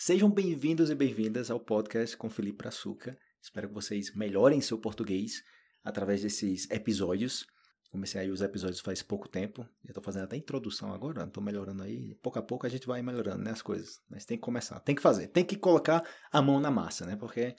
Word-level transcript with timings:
Sejam 0.00 0.30
bem-vindos 0.30 0.90
e 0.90 0.94
bem-vindas 0.94 1.50
ao 1.50 1.58
podcast 1.58 2.16
com 2.16 2.30
Felipe 2.30 2.68
Açúcar. 2.68 3.18
Espero 3.42 3.66
que 3.66 3.74
vocês 3.74 4.14
melhorem 4.14 4.60
seu 4.60 4.78
português 4.78 5.42
através 5.82 6.22
desses 6.22 6.70
episódios. 6.70 7.44
Comecei 7.90 8.20
aí 8.20 8.30
os 8.30 8.40
episódios 8.40 8.78
faz 8.78 9.02
pouco 9.02 9.28
tempo. 9.28 9.62
Já 9.82 9.90
estou 9.90 10.00
fazendo 10.00 10.22
até 10.22 10.36
introdução 10.36 10.92
agora, 10.94 11.24
estou 11.24 11.42
melhorando 11.42 11.82
aí. 11.82 12.14
Pouco 12.22 12.38
a 12.38 12.42
pouco 12.42 12.64
a 12.64 12.68
gente 12.68 12.86
vai 12.86 13.02
melhorando 13.02 13.42
né, 13.42 13.50
as 13.50 13.60
coisas. 13.60 14.00
Mas 14.08 14.24
tem 14.24 14.36
que 14.36 14.42
começar, 14.42 14.78
tem 14.78 14.94
que 14.94 15.02
fazer, 15.02 15.26
tem 15.26 15.44
que 15.44 15.56
colocar 15.56 16.08
a 16.30 16.40
mão 16.40 16.60
na 16.60 16.70
massa, 16.70 17.04
né? 17.04 17.16
Porque 17.16 17.56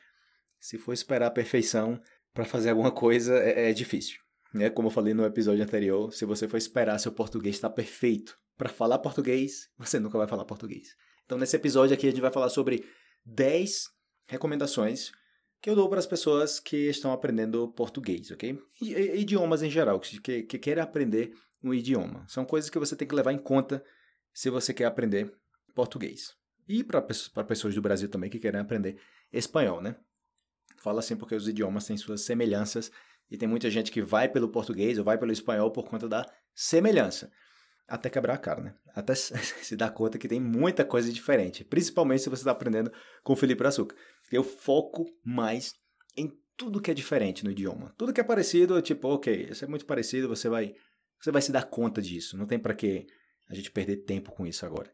se 0.62 0.78
for 0.78 0.94
esperar 0.94 1.28
a 1.28 1.32
perfeição 1.32 2.02
para 2.34 2.46
fazer 2.46 2.70
alguma 2.70 2.90
coisa, 2.90 3.38
é, 3.38 3.70
é 3.70 3.74
difícil. 3.74 4.18
Né? 4.54 4.70
Como 4.70 4.88
eu 4.88 4.94
falei 4.94 5.14
no 5.14 5.26
episódio 5.26 5.62
anterior, 5.62 6.14
se 6.14 6.24
você 6.24 6.48
for 6.48 6.56
esperar 6.56 7.00
seu 7.00 7.12
português 7.12 7.58
estar 7.58 7.70
perfeito 7.70 8.40
para 8.58 8.70
falar 8.70 8.98
português, 9.00 9.70
você 9.78 10.00
nunca 10.00 10.18
vai 10.18 10.26
falar 10.26 10.46
português. 10.46 10.96
Então, 11.30 11.38
nesse 11.38 11.56
episódio 11.56 11.94
aqui, 11.94 12.08
a 12.08 12.10
gente 12.10 12.22
vai 12.22 12.32
falar 12.32 12.50
sobre 12.50 12.84
10 13.24 13.84
recomendações 14.28 15.12
que 15.62 15.70
eu 15.70 15.76
dou 15.76 15.88
para 15.88 16.00
as 16.00 16.08
pessoas 16.08 16.60
que 16.60 16.90
estão 16.90 17.12
aprendendo 17.12 17.72
português, 17.74 18.32
ok? 18.32 18.60
Idiomas 18.82 19.62
em 19.62 19.70
geral, 19.70 20.00
que, 20.00 20.42
que 20.42 20.58
querem 20.58 20.82
aprender 20.82 21.32
um 21.64 21.72
idioma. 21.72 22.26
São 22.28 22.44
coisas 22.44 22.68
que 22.68 22.80
você 22.80 22.96
tem 22.96 23.08
que 23.08 23.14
levar 23.14 23.32
em 23.32 23.38
conta 23.38 23.86
se 24.34 24.50
você 24.50 24.74
quer 24.74 24.86
aprender 24.86 25.32
português. 25.76 26.34
E 26.68 26.84
para 26.84 27.00
pessoas 27.44 27.76
do 27.76 27.82
Brasil 27.82 28.10
também 28.10 28.32
que 28.32 28.40
querem 28.40 28.60
aprender 28.60 29.00
espanhol, 29.32 29.82
né? 29.82 29.98
Fala 30.78 30.98
assim 30.98 31.16
porque 31.16 31.36
os 31.36 31.48
idiomas 31.48 31.86
têm 31.86 31.96
suas 31.96 32.22
semelhanças 32.22 32.92
e 33.30 33.38
tem 33.38 33.48
muita 33.48 33.70
gente 33.70 33.92
que 33.92 34.02
vai 34.02 34.28
pelo 34.28 34.50
português 34.50 34.98
ou 34.98 35.04
vai 35.04 35.16
pelo 35.20 35.32
espanhol 35.32 35.70
por 35.70 35.88
conta 35.88 36.10
da 36.10 36.26
semelhança. 36.56 37.32
Até 37.90 38.10
quebrar 38.10 38.36
a 38.36 38.38
cara, 38.38 38.62
né? 38.62 38.76
Até 38.96 39.16
se 39.16 39.76
dar 39.76 39.92
conta 39.92 40.18
que 40.18 40.28
tem 40.28 40.40
muita 40.40 40.86
coisa 40.86 41.12
diferente. 41.12 41.64
Principalmente 41.64 42.22
se 42.22 42.30
você 42.30 42.42
está 42.42 42.52
aprendendo 42.52 42.92
com 43.24 43.34
o 43.34 43.36
Felipe 43.36 43.66
Açúcar. 43.66 43.96
Eu 44.32 44.44
foco 44.44 45.06
mais 45.26 45.74
em 46.16 46.32
tudo 46.56 46.82
que 46.82 46.92
é 46.92 46.94
diferente 46.94 47.44
no 47.44 47.52
idioma. 47.52 47.94
Tudo 47.98 48.14
que 48.14 48.22
é 48.22 48.24
parecido, 48.24 48.82
tipo, 48.82 49.08
ok, 49.08 49.48
isso 49.52 49.66
é 49.66 49.68
muito 49.68 49.86
parecido, 49.86 50.28
você 50.28 50.50
vai, 50.50 50.74
você 51.20 51.32
vai 51.32 51.42
se 51.42 51.52
dar 51.52 51.64
conta 51.64 52.02
disso. 52.02 52.38
Não 52.38 52.46
tem 52.46 52.60
para 52.60 52.76
que 52.76 53.08
a 53.50 53.56
gente 53.56 53.72
perder 53.72 54.04
tempo 54.04 54.32
com 54.32 54.46
isso 54.46 54.66
agora. 54.66 54.92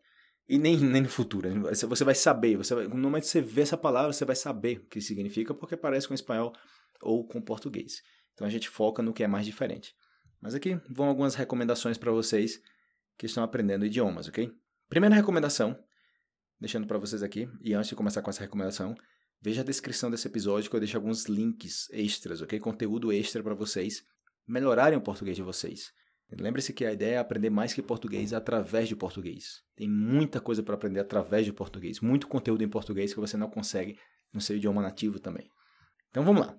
E 0.47 0.57
nem, 0.57 0.77
nem 0.77 1.01
no 1.01 1.09
futuro. 1.09 1.49
Você 1.63 2.03
vai 2.03 2.15
saber, 2.15 2.55
você 2.55 2.75
vai, 2.75 2.87
no 2.87 2.95
momento 2.95 3.23
que 3.23 3.29
você 3.29 3.41
vê 3.41 3.61
essa 3.61 3.75
palavra, 3.75 4.13
você 4.13 4.23
vai 4.23 4.35
saber 4.35 4.77
o 4.77 4.85
que 4.87 5.01
significa, 5.01 5.53
porque 5.53 5.75
parece 5.75 6.07
com 6.07 6.13
espanhol 6.13 6.53
ou 7.01 7.27
com 7.27 7.41
português. 7.41 8.01
Então 8.33 8.45
a 8.45 8.49
gente 8.49 8.69
foca 8.69 9.01
no 9.01 9.13
que 9.13 9.23
é 9.23 9.27
mais 9.27 9.45
diferente. 9.45 9.93
Mas 10.39 10.53
aqui 10.53 10.79
vão 10.89 11.07
algumas 11.07 11.33
recomendações 11.33 11.97
para 11.97 12.11
vocês 12.11 12.61
que 13.17 13.25
estão 13.25 13.43
aprendendo 13.43 13.85
idiomas, 13.85 14.27
ok? 14.27 14.51
Primeira 14.89 15.15
recomendação, 15.15 15.77
deixando 16.59 16.87
para 16.87 16.97
vocês 16.97 17.23
aqui, 17.23 17.49
e 17.61 17.73
antes 17.73 17.89
de 17.89 17.95
começar 17.95 18.21
com 18.21 18.29
essa 18.29 18.41
recomendação, 18.41 18.95
veja 19.41 19.61
a 19.61 19.65
descrição 19.65 20.11
desse 20.11 20.27
episódio 20.27 20.69
que 20.69 20.75
eu 20.75 20.79
deixo 20.79 20.97
alguns 20.97 21.25
links 21.25 21.89
extras, 21.91 22.41
ok? 22.41 22.59
Conteúdo 22.59 23.11
extra 23.11 23.41
para 23.41 23.53
vocês 23.53 24.03
melhorarem 24.47 24.97
o 24.97 25.01
português 25.01 25.35
de 25.35 25.43
vocês. 25.43 25.91
Lembre-se 26.31 26.73
que 26.73 26.85
a 26.85 26.91
ideia 26.91 27.15
é 27.15 27.17
aprender 27.17 27.49
mais 27.49 27.73
que 27.73 27.81
português 27.81 28.33
através 28.33 28.87
de 28.87 28.95
português. 28.95 29.61
Tem 29.75 29.89
muita 29.89 30.41
coisa 30.41 30.63
para 30.63 30.75
aprender 30.75 30.99
através 30.99 31.45
de 31.45 31.53
português, 31.53 31.99
muito 31.99 32.27
conteúdo 32.27 32.63
em 32.63 32.69
português 32.69 33.13
que 33.13 33.19
você 33.19 33.37
não 33.37 33.49
consegue 33.49 33.97
no 34.33 34.41
seu 34.41 34.57
idioma 34.57 34.81
nativo 34.81 35.19
também. 35.19 35.47
Então 36.09 36.23
vamos 36.23 36.45
lá. 36.45 36.57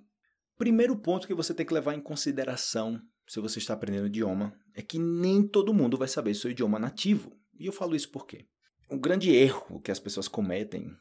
Primeiro 0.56 0.96
ponto 0.96 1.26
que 1.26 1.34
você 1.34 1.52
tem 1.52 1.66
que 1.66 1.74
levar 1.74 1.94
em 1.94 2.00
consideração 2.00 3.00
se 3.26 3.40
você 3.40 3.58
está 3.58 3.74
aprendendo 3.74 4.06
idioma 4.06 4.56
é 4.74 4.82
que 4.82 4.98
nem 4.98 5.46
todo 5.46 5.74
mundo 5.74 5.96
vai 5.96 6.08
saber 6.08 6.34
seu 6.34 6.50
idioma 6.50 6.78
nativo. 6.78 7.32
E 7.58 7.66
eu 7.66 7.72
falo 7.72 7.96
isso 7.96 8.10
por 8.10 8.26
quê? 8.26 8.46
O 8.88 8.98
grande 8.98 9.34
erro 9.34 9.80
que 9.80 9.90
as 9.90 9.98
pessoas 9.98 10.28
cometem, 10.28 10.96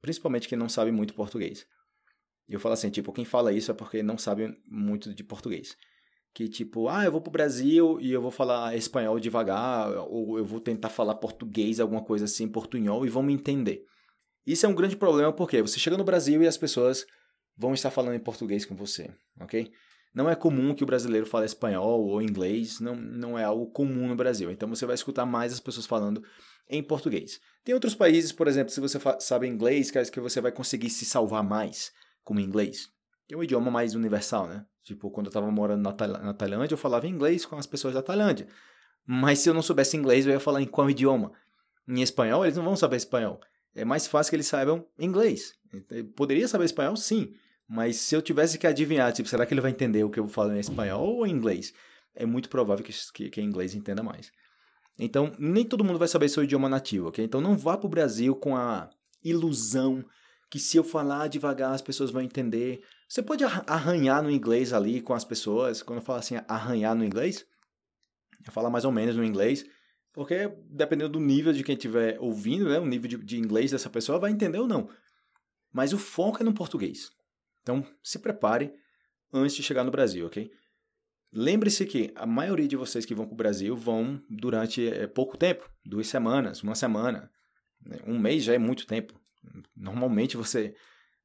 principalmente 0.00 0.48
quem 0.48 0.58
não 0.58 0.68
sabe 0.68 0.92
muito 0.92 1.14
português. 1.14 1.66
Eu 2.48 2.60
falo 2.60 2.74
assim, 2.74 2.90
tipo, 2.90 3.12
quem 3.12 3.24
fala 3.24 3.52
isso 3.52 3.70
é 3.70 3.74
porque 3.74 4.02
não 4.02 4.18
sabe 4.18 4.54
muito 4.66 5.14
de 5.14 5.24
português. 5.24 5.76
Que 6.34 6.48
tipo, 6.48 6.88
ah, 6.88 7.04
eu 7.04 7.12
vou 7.12 7.20
pro 7.20 7.30
Brasil 7.30 7.98
e 8.00 8.12
eu 8.12 8.20
vou 8.20 8.30
falar 8.30 8.76
espanhol 8.76 9.18
devagar, 9.18 9.90
ou 10.08 10.38
eu 10.38 10.44
vou 10.44 10.60
tentar 10.60 10.88
falar 10.90 11.14
português, 11.14 11.80
alguma 11.80 12.02
coisa 12.02 12.26
assim, 12.26 12.48
portunhol, 12.48 13.06
e 13.06 13.08
vão 13.08 13.22
me 13.22 13.32
entender. 13.32 13.84
Isso 14.46 14.66
é 14.66 14.68
um 14.68 14.74
grande 14.74 14.96
problema 14.96 15.32
porque 15.32 15.62
você 15.62 15.78
chega 15.78 15.96
no 15.96 16.04
Brasil 16.04 16.42
e 16.42 16.46
as 16.46 16.56
pessoas 16.58 17.06
vão 17.56 17.74
estar 17.74 17.90
falando 17.90 18.14
em 18.14 18.20
português 18.20 18.64
com 18.66 18.74
você, 18.74 19.10
ok? 19.40 19.70
Não 20.14 20.28
é 20.28 20.34
comum 20.34 20.74
que 20.74 20.84
o 20.84 20.86
brasileiro 20.86 21.26
fale 21.26 21.46
espanhol 21.46 22.06
ou 22.06 22.20
inglês, 22.20 22.80
não, 22.80 22.94
não 22.94 23.38
é 23.38 23.44
algo 23.44 23.66
comum 23.66 24.08
no 24.08 24.16
Brasil. 24.16 24.50
Então 24.50 24.68
você 24.68 24.84
vai 24.84 24.94
escutar 24.94 25.24
mais 25.24 25.52
as 25.52 25.60
pessoas 25.60 25.86
falando 25.86 26.22
em 26.68 26.82
português. 26.82 27.40
Tem 27.64 27.74
outros 27.74 27.94
países, 27.94 28.32
por 28.32 28.46
exemplo, 28.46 28.72
se 28.72 28.80
você 28.80 28.98
sabe 29.20 29.46
inglês, 29.46 29.90
que 29.90 30.20
você 30.20 30.40
vai 30.40 30.52
conseguir 30.52 30.90
se 30.90 31.04
salvar 31.04 31.42
mais 31.42 31.92
com 32.22 32.38
inglês. 32.38 32.88
É 33.30 33.36
um 33.36 33.42
idioma 33.42 33.70
mais 33.70 33.94
universal, 33.94 34.46
né? 34.46 34.66
Tipo, 34.82 35.10
quando 35.10 35.26
eu 35.26 35.30
estava 35.30 35.50
morando 35.50 35.82
na, 35.82 36.06
na 36.18 36.34
Tailândia, 36.34 36.74
eu 36.74 36.78
falava 36.78 37.06
inglês 37.06 37.46
com 37.46 37.56
as 37.56 37.66
pessoas 37.66 37.94
da 37.94 38.02
Tailândia. 38.02 38.46
Mas 39.06 39.38
se 39.38 39.48
eu 39.48 39.54
não 39.54 39.62
soubesse 39.62 39.96
inglês, 39.96 40.26
eu 40.26 40.32
ia 40.32 40.40
falar 40.40 40.60
em 40.60 40.66
qual 40.66 40.90
idioma? 40.90 41.32
Em 41.88 42.02
espanhol, 42.02 42.44
eles 42.44 42.56
não 42.56 42.64
vão 42.64 42.76
saber 42.76 42.96
espanhol. 42.96 43.40
É 43.74 43.84
mais 43.84 44.06
fácil 44.06 44.30
que 44.30 44.36
eles 44.36 44.46
saibam 44.46 44.86
inglês. 44.98 45.54
Poderia 46.14 46.46
saber 46.46 46.64
espanhol? 46.64 46.96
Sim. 46.96 47.32
Mas 47.68 47.96
se 47.96 48.14
eu 48.14 48.22
tivesse 48.22 48.58
que 48.58 48.66
adivinhar, 48.66 49.12
tipo, 49.12 49.28
será 49.28 49.46
que 49.46 49.54
ele 49.54 49.60
vai 49.60 49.70
entender 49.70 50.04
o 50.04 50.10
que 50.10 50.20
eu 50.20 50.28
falo 50.28 50.52
em 50.52 50.58
espanhol 50.58 51.16
ou 51.16 51.26
em 51.26 51.30
inglês? 51.30 51.72
É 52.14 52.26
muito 52.26 52.48
provável 52.48 52.84
que, 52.84 52.92
que, 53.12 53.30
que 53.30 53.40
em 53.40 53.44
inglês 53.44 53.74
entenda 53.74 54.02
mais. 54.02 54.30
Então, 54.98 55.32
nem 55.38 55.64
todo 55.64 55.84
mundo 55.84 55.98
vai 55.98 56.08
saber 56.08 56.28
seu 56.28 56.44
idioma 56.44 56.68
nativo, 56.68 57.08
ok? 57.08 57.24
Então, 57.24 57.40
não 57.40 57.56
vá 57.56 57.76
para 57.76 57.86
o 57.86 57.90
Brasil 57.90 58.36
com 58.36 58.56
a 58.56 58.90
ilusão 59.24 60.04
que 60.50 60.58
se 60.58 60.76
eu 60.76 60.84
falar 60.84 61.28
devagar 61.28 61.72
as 61.72 61.80
pessoas 61.80 62.10
vão 62.10 62.20
entender. 62.20 62.82
Você 63.08 63.22
pode 63.22 63.42
arranhar 63.42 64.22
no 64.22 64.30
inglês 64.30 64.74
ali 64.74 65.00
com 65.00 65.14
as 65.14 65.24
pessoas. 65.24 65.82
Quando 65.82 66.00
eu 66.00 66.04
falo 66.04 66.18
assim, 66.18 66.34
arranhar 66.46 66.94
no 66.94 67.02
inglês, 67.02 67.46
eu 68.46 68.52
falo 68.52 68.70
mais 68.70 68.84
ou 68.84 68.92
menos 68.92 69.16
no 69.16 69.24
inglês, 69.24 69.64
porque 70.12 70.52
dependendo 70.68 71.12
do 71.12 71.20
nível 71.20 71.54
de 71.54 71.64
quem 71.64 71.74
estiver 71.74 72.18
ouvindo, 72.20 72.68
né, 72.68 72.78
o 72.78 72.84
nível 72.84 73.08
de, 73.08 73.16
de 73.16 73.38
inglês 73.38 73.70
dessa 73.70 73.88
pessoa 73.88 74.18
vai 74.18 74.30
entender 74.30 74.58
ou 74.58 74.68
não. 74.68 74.90
Mas 75.72 75.94
o 75.94 75.98
foco 75.98 76.42
é 76.42 76.44
no 76.44 76.52
português. 76.52 77.10
Então, 77.62 77.86
se 78.02 78.18
prepare 78.18 78.72
antes 79.32 79.56
de 79.56 79.62
chegar 79.62 79.84
no 79.84 79.90
Brasil, 79.90 80.26
ok? 80.26 80.50
Lembre-se 81.32 81.86
que 81.86 82.12
a 82.14 82.26
maioria 82.26 82.68
de 82.68 82.76
vocês 82.76 83.06
que 83.06 83.14
vão 83.14 83.24
para 83.24 83.32
o 83.32 83.36
Brasil 83.36 83.74
vão 83.74 84.22
durante 84.28 84.86
é, 84.86 85.06
pouco 85.06 85.36
tempo, 85.38 85.68
duas 85.84 86.06
semanas, 86.06 86.62
uma 86.62 86.74
semana. 86.74 87.30
Né? 87.80 87.98
Um 88.06 88.18
mês 88.18 88.44
já 88.44 88.52
é 88.52 88.58
muito 88.58 88.86
tempo. 88.86 89.18
Normalmente 89.74 90.36
você 90.36 90.74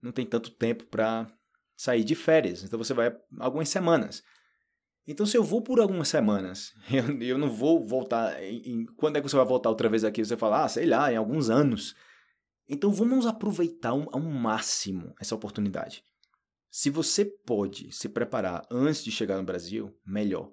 não 0.01 0.11
tem 0.13 0.25
tanto 0.25 0.49
tempo 0.51 0.85
para 0.85 1.27
sair 1.75 2.03
de 2.03 2.15
férias, 2.15 2.63
então 2.63 2.79
você 2.79 2.93
vai 2.93 3.15
algumas 3.37 3.67
semanas. 3.67 4.23
Então, 5.05 5.25
se 5.25 5.37
eu 5.37 5.43
vou 5.43 5.61
por 5.61 5.79
algumas 5.79 6.09
semanas, 6.09 6.73
eu, 6.91 7.21
eu 7.21 7.37
não 7.37 7.49
vou 7.49 7.85
voltar. 7.85 8.41
Em, 8.43 8.61
em, 8.65 8.85
quando 8.85 9.17
é 9.17 9.21
que 9.21 9.29
você 9.29 9.37
vai 9.37 9.45
voltar 9.45 9.69
outra 9.69 9.87
vez 9.87 10.03
aqui? 10.03 10.23
Você 10.23 10.35
fala, 10.35 10.65
ah, 10.65 10.69
sei 10.69 10.85
lá, 10.85 11.11
em 11.11 11.15
alguns 11.15 11.49
anos. 11.49 11.95
Então, 12.67 12.91
vamos 12.91 13.25
aproveitar 13.25 13.91
ao 13.91 14.19
máximo 14.19 15.15
essa 15.19 15.33
oportunidade. 15.33 16.03
Se 16.69 16.89
você 16.89 17.25
pode 17.25 17.91
se 17.91 18.09
preparar 18.09 18.65
antes 18.69 19.03
de 19.03 19.11
chegar 19.11 19.37
no 19.37 19.43
Brasil, 19.43 19.95
melhor. 20.05 20.51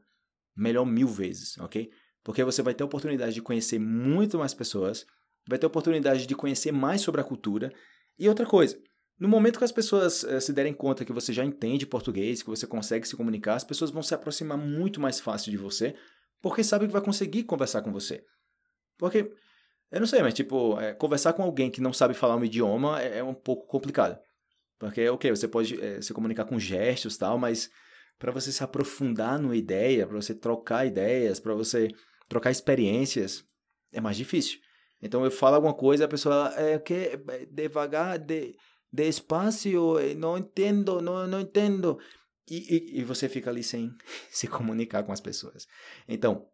Melhor 0.56 0.84
mil 0.84 1.08
vezes, 1.08 1.58
ok? 1.58 1.91
Porque 2.22 2.44
você 2.44 2.62
vai 2.62 2.75
ter 2.75 2.82
a 2.82 2.86
oportunidade 2.86 3.34
de 3.34 3.42
conhecer 3.42 3.78
muito 3.78 4.38
mais 4.38 4.54
pessoas, 4.54 5.04
vai 5.47 5.58
ter 5.58 5.66
a 5.66 5.69
oportunidade 5.69 6.26
de 6.26 6.34
conhecer 6.34 6.72
mais 6.72 7.00
sobre 7.00 7.20
a 7.20 7.25
cultura. 7.25 7.72
E 8.19 8.28
outra 8.28 8.47
coisa, 8.47 8.78
no 9.19 9.28
momento 9.28 9.58
que 9.58 9.64
as 9.64 9.72
pessoas 9.72 10.25
eh, 10.25 10.41
se 10.41 10.52
derem 10.52 10.72
conta 10.72 11.04
que 11.04 11.12
você 11.12 11.32
já 11.32 11.44
entende 11.44 11.86
português, 11.86 12.42
que 12.42 12.50
você 12.50 12.66
consegue 12.66 13.06
se 13.06 13.16
comunicar, 13.16 13.54
as 13.54 13.64
pessoas 13.64 13.91
vão 13.91 14.02
se 14.02 14.14
aproximar 14.14 14.58
muito 14.58 15.00
mais 15.00 15.20
fácil 15.20 15.50
de 15.50 15.56
você, 15.56 15.94
porque 16.41 16.64
sabem 16.64 16.88
que 16.88 16.92
vai 16.92 17.02
conseguir 17.02 17.44
conversar 17.44 17.82
com 17.82 17.92
você. 17.92 18.25
Porque, 18.98 19.31
eu 19.91 20.00
não 20.00 20.06
sei, 20.06 20.22
mas 20.22 20.34
tipo, 20.34 20.78
é, 20.81 20.94
conversar 20.94 21.32
com 21.32 21.42
alguém 21.42 21.70
que 21.70 21.81
não 21.81 21.92
sabe 21.92 22.14
falar 22.14 22.36
um 22.36 22.44
idioma 22.44 23.02
é, 23.02 23.19
é 23.19 23.25
um 23.25 23.34
pouco 23.34 23.67
complicado. 23.67 24.19
Porque, 24.79 25.09
ok, 25.09 25.31
você 25.31 25.49
pode 25.49 25.81
é, 25.81 26.00
se 26.00 26.12
comunicar 26.12 26.44
com 26.44 26.59
gestos 26.59 27.17
tal, 27.17 27.38
mas 27.38 27.71
para 28.19 28.32
você 28.32 28.53
se 28.53 28.62
aprofundar 28.62 29.38
numa 29.38 29.56
ideia, 29.56 30.06
para 30.06 30.17
você 30.17 30.35
trocar 30.35 30.87
ideias, 30.87 31.41
para 31.41 31.55
você 31.55 31.88
trocar 32.29 32.50
experiências, 32.50 33.44
é 33.93 34.00
mais 34.00 34.17
difícil. 34.17 34.59
Então 35.00 35.25
eu 35.25 35.31
falo 35.31 35.56
alguma 35.56 35.75
coisa, 35.75 36.05
a 36.05 36.09
pessoa 36.09 36.53
é 36.56 36.79
que 36.79 36.94
é, 36.94 37.47
devagar, 37.50 38.19
de, 38.19 38.56
despacio, 38.94 39.99
eh, 39.99 40.15
não 40.15 40.38
entendo, 40.38 41.03
não, 41.03 41.27
não 41.27 41.41
entendo. 41.41 41.99
E, 42.49 42.56
e, 42.56 43.00
e 43.00 43.05
você 43.05 43.29
fica 43.29 43.50
ali 43.50 43.62
sem 43.62 43.91
se 44.31 44.47
comunicar 44.47 45.03
com 45.03 45.12
as 45.12 45.20
pessoas. 45.20 45.67
Então, 46.09 46.49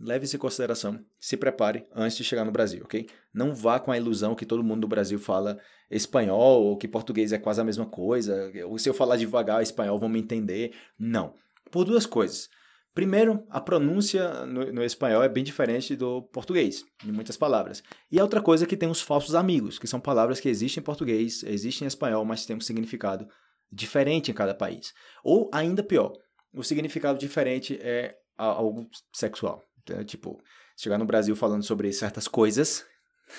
leve 0.00 0.24
isso 0.24 0.36
em 0.36 0.38
consideração, 0.38 0.98
se 1.18 1.36
prepare 1.36 1.86
antes 1.94 2.16
de 2.16 2.24
chegar 2.24 2.44
no 2.44 2.50
Brasil, 2.50 2.82
ok? 2.84 3.06
Não 3.32 3.54
vá 3.54 3.78
com 3.78 3.92
a 3.92 3.96
ilusão 3.96 4.34
que 4.34 4.46
todo 4.46 4.64
mundo 4.64 4.80
do 4.82 4.88
Brasil 4.88 5.18
fala 5.18 5.58
espanhol 5.90 6.64
ou 6.64 6.76
que 6.76 6.88
português 6.88 7.32
é 7.32 7.38
quase 7.38 7.60
a 7.60 7.64
mesma 7.64 7.86
coisa, 7.86 8.50
ou 8.66 8.78
se 8.78 8.88
eu 8.88 8.94
falar 8.94 9.16
devagar 9.16 9.62
espanhol 9.62 9.98
vão 9.98 10.08
me 10.08 10.18
entender. 10.18 10.72
Não. 10.98 11.34
Por 11.70 11.84
duas 11.84 12.06
coisas. 12.06 12.48
Primeiro, 12.92 13.44
a 13.48 13.60
pronúncia 13.60 14.44
no, 14.46 14.72
no, 14.72 14.82
espanhol 14.82 15.22
é 15.22 15.28
bem 15.28 15.44
diferente 15.44 15.94
do 15.94 16.22
português, 16.22 16.84
em 17.06 17.12
muitas 17.12 17.36
palavras. 17.36 17.82
E 18.10 18.18
a 18.18 18.22
outra 18.22 18.42
coisa 18.42 18.64
é 18.64 18.66
que 18.66 18.76
tem 18.76 18.88
os 18.88 19.00
falsos 19.00 19.34
amigos, 19.34 19.78
que 19.78 19.86
são 19.86 20.00
palavras 20.00 20.40
que 20.40 20.48
existem 20.48 20.80
em 20.80 20.84
português, 20.84 21.44
existem 21.44 21.86
em 21.86 21.88
espanhol, 21.88 22.24
mas 22.24 22.44
têm 22.44 22.56
um 22.56 22.60
significado 22.60 23.28
diferente 23.70 24.30
em 24.30 24.34
cada 24.34 24.54
país. 24.54 24.92
Ou, 25.22 25.48
ainda 25.52 25.84
pior, 25.84 26.12
o 26.52 26.64
significado 26.64 27.18
diferente 27.18 27.78
é 27.80 28.16
algo 28.36 28.88
sexual. 29.12 29.62
Então, 29.82 30.02
tipo, 30.04 30.40
chegar 30.76 30.98
no 30.98 31.06
Brasil 31.06 31.34
falando 31.36 31.62
sobre 31.62 31.92
certas 31.92 32.28
coisas 32.28 32.84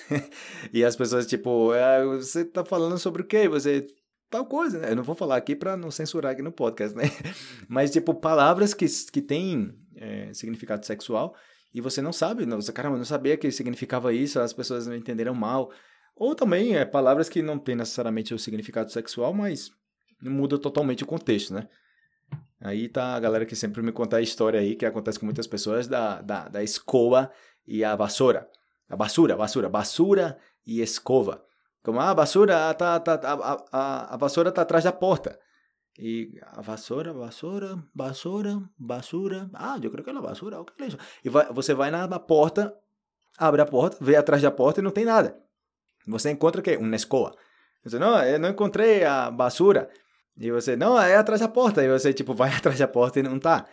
e 0.73 0.83
as 0.83 0.95
pessoas, 0.95 1.27
tipo, 1.27 1.71
ah, 1.71 2.05
você 2.05 2.45
tá 2.45 2.63
falando 2.63 2.97
sobre 2.97 3.21
o 3.21 3.25
quê? 3.25 3.47
Você 3.47 3.87
tal 4.29 4.45
coisa, 4.45 4.79
né? 4.79 4.91
Eu 4.91 4.95
não 4.95 5.03
vou 5.03 5.13
falar 5.13 5.35
aqui 5.35 5.55
para 5.55 5.75
não 5.75 5.91
censurar 5.91 6.31
aqui 6.31 6.41
no 6.41 6.51
podcast, 6.51 6.97
né? 6.97 7.03
Mas, 7.67 7.91
tipo, 7.91 8.13
palavras 8.15 8.73
que, 8.73 8.85
que 9.11 9.21
têm 9.21 9.75
é, 9.95 10.33
significado 10.33 10.85
sexual 10.85 11.35
e 11.73 11.81
você 11.81 12.01
não 12.01 12.13
sabe, 12.13 12.45
não, 12.45 12.59
você, 12.59 12.71
caramba, 12.71 12.97
não 12.97 13.05
sabia 13.05 13.37
que 13.37 13.51
significava 13.51 14.13
isso, 14.13 14.39
as 14.39 14.53
pessoas 14.53 14.87
não 14.87 14.95
entenderam 14.95 15.33
mal. 15.33 15.71
Ou 16.15 16.33
também 16.33 16.75
é, 16.75 16.85
palavras 16.85 17.29
que 17.29 17.41
não 17.41 17.59
têm 17.59 17.75
necessariamente 17.75 18.33
o 18.33 18.39
significado 18.39 18.91
sexual, 18.91 19.33
mas 19.33 19.69
muda 20.21 20.57
totalmente 20.57 21.03
o 21.03 21.07
contexto, 21.07 21.53
né? 21.53 21.67
Aí 22.61 22.87
tá 22.87 23.15
a 23.15 23.19
galera 23.19 23.45
que 23.45 23.55
sempre 23.55 23.81
me 23.81 23.91
conta 23.91 24.17
a 24.17 24.21
história 24.21 24.59
aí, 24.59 24.75
que 24.75 24.85
acontece 24.85 25.19
com 25.19 25.25
muitas 25.25 25.47
pessoas, 25.47 25.87
da, 25.87 26.21
da, 26.21 26.47
da 26.47 26.63
escoa 26.63 27.31
e 27.67 27.83
a 27.83 27.95
vassoura. 27.95 28.47
A 28.87 28.95
basura, 28.95 29.35
basura, 29.35 29.67
basura 29.67 30.37
e 30.65 30.79
escova. 30.79 31.43
Como, 31.83 31.99
ah, 31.99 32.11
a 32.11 32.13
vassoura 32.13 32.73
tá, 32.75 32.99
tá, 32.99 33.17
tá 33.17 33.33
a, 33.33 33.65
a, 33.71 34.13
a 34.13 34.17
vassoura 34.17 34.51
tá 34.51 34.61
atrás 34.61 34.83
da 34.83 34.91
porta. 34.91 35.39
E 35.97 36.39
a 36.41 36.61
vassoura, 36.61 37.11
vassoura, 37.11 37.83
vassoura, 37.95 38.61
basura. 38.77 39.49
Ah, 39.53 39.79
eu 39.81 39.89
creo 39.89 40.03
que 40.03 40.09
é 40.09 40.13
a 40.13 40.21
vassoura. 40.21 40.61
O 40.61 40.65
que 40.65 40.83
é 40.83 40.87
isso? 40.87 40.97
E 41.25 41.29
vai, 41.29 41.51
você 41.51 41.73
vai 41.73 41.89
na, 41.89 42.07
na, 42.07 42.19
porta, 42.19 42.75
abre 43.37 43.61
a 43.61 43.65
porta, 43.65 43.97
vê 43.99 44.15
atrás 44.15 44.41
da 44.41 44.51
porta 44.51 44.79
e 44.79 44.83
não 44.83 44.91
tem 44.91 45.05
nada. 45.05 45.35
Você 46.07 46.29
encontra 46.29 46.61
o 46.61 46.63
quê? 46.63 46.77
Uma 46.77 46.95
escoa. 46.95 47.35
Você, 47.83 47.97
não, 47.97 48.21
eu 48.23 48.39
não 48.39 48.49
encontrei 48.49 49.03
a 49.03 49.31
basura. 49.31 49.89
E 50.41 50.51
você, 50.51 50.75
não, 50.75 50.99
é 50.99 51.15
atrás 51.15 51.39
da 51.39 51.47
porta. 51.47 51.83
E 51.83 51.87
você, 51.87 52.11
tipo, 52.11 52.33
vai 52.33 52.49
atrás 52.55 52.79
da 52.79 52.87
porta 52.87 53.19
e 53.19 53.23
não 53.23 53.39
tá. 53.39 53.67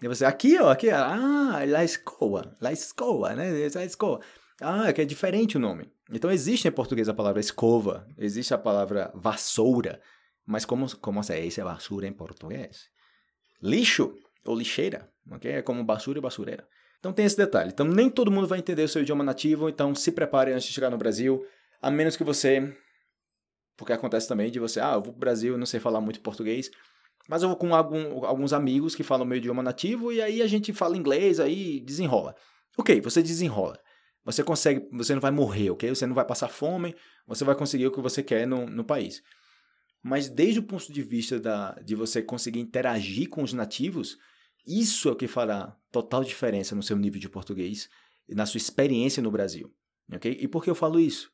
E 0.00 0.06
você, 0.06 0.24
aqui, 0.24 0.58
ó, 0.58 0.70
aqui, 0.70 0.88
ah, 0.88 1.62
la 1.66 1.84
escoa, 1.84 2.54
la 2.60 2.72
escoa, 2.72 3.34
né? 3.34 3.68
La 3.74 3.84
escoa. 3.84 4.20
Ah, 4.60 4.88
é 4.88 4.92
que 4.92 5.02
é 5.02 5.04
diferente 5.04 5.56
o 5.56 5.60
nome. 5.60 5.90
Então 6.10 6.30
existe 6.30 6.68
em 6.68 6.72
português 6.72 7.08
a 7.08 7.14
palavra 7.14 7.40
escova, 7.40 8.06
existe 8.16 8.54
a 8.54 8.58
palavra 8.58 9.10
vassoura, 9.14 10.00
mas 10.46 10.64
como, 10.64 10.94
como 10.98 11.22
se 11.22 11.40
diz 11.40 11.56
vassoura 11.56 12.06
em 12.06 12.12
português? 12.12 12.88
Lixo 13.60 14.14
ou 14.44 14.56
lixeira, 14.56 15.08
ok? 15.30 15.50
É 15.50 15.62
como 15.62 15.82
basura 15.82 16.18
e 16.18 16.22
basureira. 16.22 16.66
Então 16.98 17.12
tem 17.12 17.24
esse 17.24 17.36
detalhe. 17.36 17.70
Então 17.72 17.86
nem 17.86 18.10
todo 18.10 18.30
mundo 18.30 18.46
vai 18.46 18.58
entender 18.58 18.82
o 18.82 18.88
seu 18.88 19.02
idioma 19.02 19.24
nativo, 19.24 19.68
então 19.68 19.94
se 19.94 20.12
prepare 20.12 20.52
antes 20.52 20.66
de 20.66 20.72
chegar 20.72 20.90
no 20.90 20.98
Brasil, 20.98 21.44
a 21.80 21.90
menos 21.90 22.16
que 22.16 22.24
você... 22.24 22.76
Porque 23.76 23.92
acontece 23.92 24.28
também 24.28 24.50
de 24.50 24.58
você, 24.58 24.80
ah, 24.80 24.92
eu 24.94 25.02
vou 25.02 25.12
pro 25.12 25.20
Brasil, 25.20 25.56
não 25.56 25.66
sei 25.66 25.80
falar 25.80 26.00
muito 26.00 26.20
português, 26.20 26.70
mas 27.28 27.42
eu 27.42 27.48
vou 27.48 27.56
com 27.56 27.74
algum, 27.74 28.24
alguns 28.24 28.52
amigos 28.52 28.94
que 28.94 29.02
falam 29.02 29.26
meu 29.26 29.38
idioma 29.38 29.62
nativo 29.62 30.12
e 30.12 30.20
aí 30.20 30.42
a 30.42 30.46
gente 30.46 30.72
fala 30.72 30.96
inglês, 30.96 31.40
aí 31.40 31.80
desenrola. 31.80 32.34
Ok, 32.76 33.00
você 33.00 33.22
desenrola. 33.22 33.78
Você 34.24 34.42
consegue, 34.44 34.88
você 34.92 35.14
não 35.14 35.20
vai 35.20 35.30
morrer, 35.30 35.70
ok? 35.70 35.88
Você 35.90 36.06
não 36.06 36.14
vai 36.14 36.24
passar 36.24 36.48
fome, 36.48 36.94
você 37.26 37.44
vai 37.44 37.54
conseguir 37.54 37.86
o 37.86 37.90
que 37.90 38.00
você 38.00 38.22
quer 38.22 38.46
no, 38.46 38.66
no 38.66 38.84
país. 38.84 39.22
Mas 40.02 40.28
desde 40.28 40.60
o 40.60 40.62
ponto 40.62 40.92
de 40.92 41.02
vista 41.02 41.38
da, 41.38 41.72
de 41.84 41.94
você 41.94 42.22
conseguir 42.22 42.60
interagir 42.60 43.28
com 43.28 43.42
os 43.42 43.52
nativos, 43.52 44.16
isso 44.66 45.08
é 45.08 45.12
o 45.12 45.16
que 45.16 45.28
fará 45.28 45.76
total 45.90 46.24
diferença 46.24 46.74
no 46.74 46.82
seu 46.82 46.96
nível 46.96 47.20
de 47.20 47.28
português 47.28 47.88
e 48.28 48.34
na 48.34 48.46
sua 48.46 48.58
experiência 48.58 49.22
no 49.22 49.30
Brasil. 49.30 49.72
ok? 50.12 50.36
E 50.40 50.48
por 50.48 50.62
que 50.62 50.70
eu 50.70 50.74
falo 50.74 50.98
isso? 50.98 51.30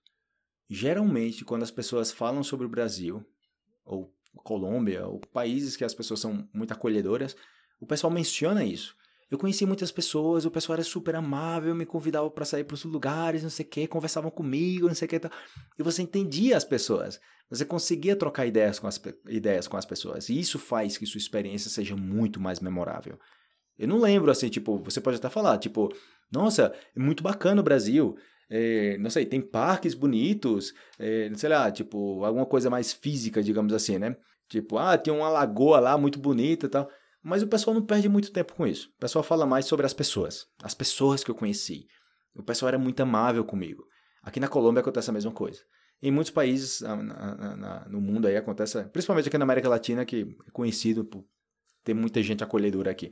Geralmente, 0.69 1.45
quando 1.45 1.63
as 1.63 1.71
pessoas 1.71 2.13
falam 2.13 2.43
sobre 2.43 2.67
o 2.67 2.69
Brasil, 2.69 3.25
ou 3.85 4.13
Colômbia, 4.45 5.07
ou 5.07 5.21
países 5.33 5.77
que 5.77 5.85
as 5.85 5.95
pessoas 5.95 6.21
são 6.21 6.49
muito 6.53 6.73
acolhedoras, 6.73 7.35
o 7.81 7.87
pessoal 7.87 8.13
menciona 8.13 8.65
isso. 8.65 8.97
Eu 9.31 9.39
conheci 9.39 9.67
muitas 9.67 9.93
pessoas, 9.93 10.47
o 10.47 10.51
pessoal 10.51 10.77
era 10.77 10.85
super 10.85 11.15
amável, 11.15 11.75
me 11.75 11.85
convidava 11.85 12.31
para 12.31 12.47
sair 12.47 12.65
para 12.65 12.75
os 12.75 12.85
lugares, 12.85 13.43
não 13.43 13.51
sei 13.51 13.65
o 13.65 13.69
que, 13.69 13.87
conversavam 13.87 14.31
comigo, 14.31 14.89
não 14.89 14.95
sei 14.95 15.07
o 15.07 15.09
que. 15.09 15.21
E 15.79 15.83
você 15.83 16.03
entendia 16.03 16.57
as 16.57 16.65
pessoas. 16.65 17.21
Você 17.51 17.65
conseguia 17.65 18.17
trocar 18.17 18.47
ideias 18.47 18.79
com, 18.79 18.87
as, 18.87 19.01
ideias 19.29 19.69
com 19.69 19.77
as 19.77 19.85
pessoas. 19.85 20.29
E 20.29 20.39
isso 20.39 20.59
faz 20.59 20.97
que 20.97 21.07
sua 21.07 21.19
experiência 21.19 21.71
seja 21.71 21.95
muito 21.95 22.41
mais 22.41 22.61
memorável. 22.61 23.19
Eu 23.79 23.87
não 23.87 24.01
lembro 24.01 24.31
assim, 24.31 24.49
tipo, 24.49 24.79
você 24.79 25.01
pode 25.01 25.19
até 25.19 25.29
falar, 25.29 25.59
tipo, 25.59 25.95
nossa, 26.33 26.75
é 26.97 26.99
muito 26.99 27.23
bacana 27.23 27.61
o 27.61 27.65
Brasil. 27.65 28.17
É, 28.51 28.97
não 28.99 29.11
sei, 29.11 29.27
tem 29.27 29.41
parques 29.41 29.95
bonitos, 29.95 30.73
é, 30.99 31.31
sei 31.35 31.51
lá, 31.51 31.71
tipo, 31.71 32.25
alguma 32.25 32.47
coisa 32.47 32.71
mais 32.71 32.93
física, 32.93 33.43
digamos 33.43 33.73
assim, 33.73 33.99
né? 33.99 34.17
Tipo, 34.49 34.79
ah, 34.79 34.97
tem 34.97 35.13
uma 35.13 35.29
lagoa 35.29 35.79
lá 35.79 35.99
muito 35.99 36.19
bonita 36.19 36.67
e 36.67 36.69
tal. 36.69 36.89
Mas 37.23 37.43
o 37.43 37.49
pessoal 37.49 37.75
não 37.75 37.85
perde 37.85 38.09
muito 38.09 38.33
tempo 38.33 38.55
com 38.55 38.67
isso. 38.67 38.89
O 38.97 39.01
pessoal 39.01 39.23
fala 39.23 39.45
mais 39.45 39.67
sobre 39.67 39.85
as 39.85 39.93
pessoas. 39.93 40.47
As 40.63 40.75
pessoas 40.75 41.23
que 41.23 41.31
eu 41.31 41.35
conheci. 41.35 41.87
O 42.35 42.43
pessoal 42.43 42.69
era 42.69 42.79
muito 42.79 43.01
amável 43.01 43.45
comigo. 43.45 43.85
Aqui 44.23 44.41
na 44.41 44.49
Colômbia 44.49 44.81
acontece 44.81 45.11
a 45.11 45.13
mesma 45.13 45.33
coisa. 45.33 45.61
Em 46.01 46.11
muitos 46.11 46.31
países 46.31 46.81
na, 46.81 46.97
na, 46.97 47.57
na, 47.57 47.89
no 47.89 48.01
mundo 48.01 48.29
aí 48.29 48.37
acontece, 48.37 48.83
principalmente 48.85 49.29
aqui 49.29 49.37
na 49.37 49.45
América 49.45 49.69
Latina, 49.69 50.05
que 50.05 50.37
é 50.47 50.51
conhecido 50.53 51.05
por 51.05 51.25
ter 51.83 51.93
muita 51.93 52.23
gente 52.23 52.45
acolhedora 52.45 52.91
aqui. 52.91 53.11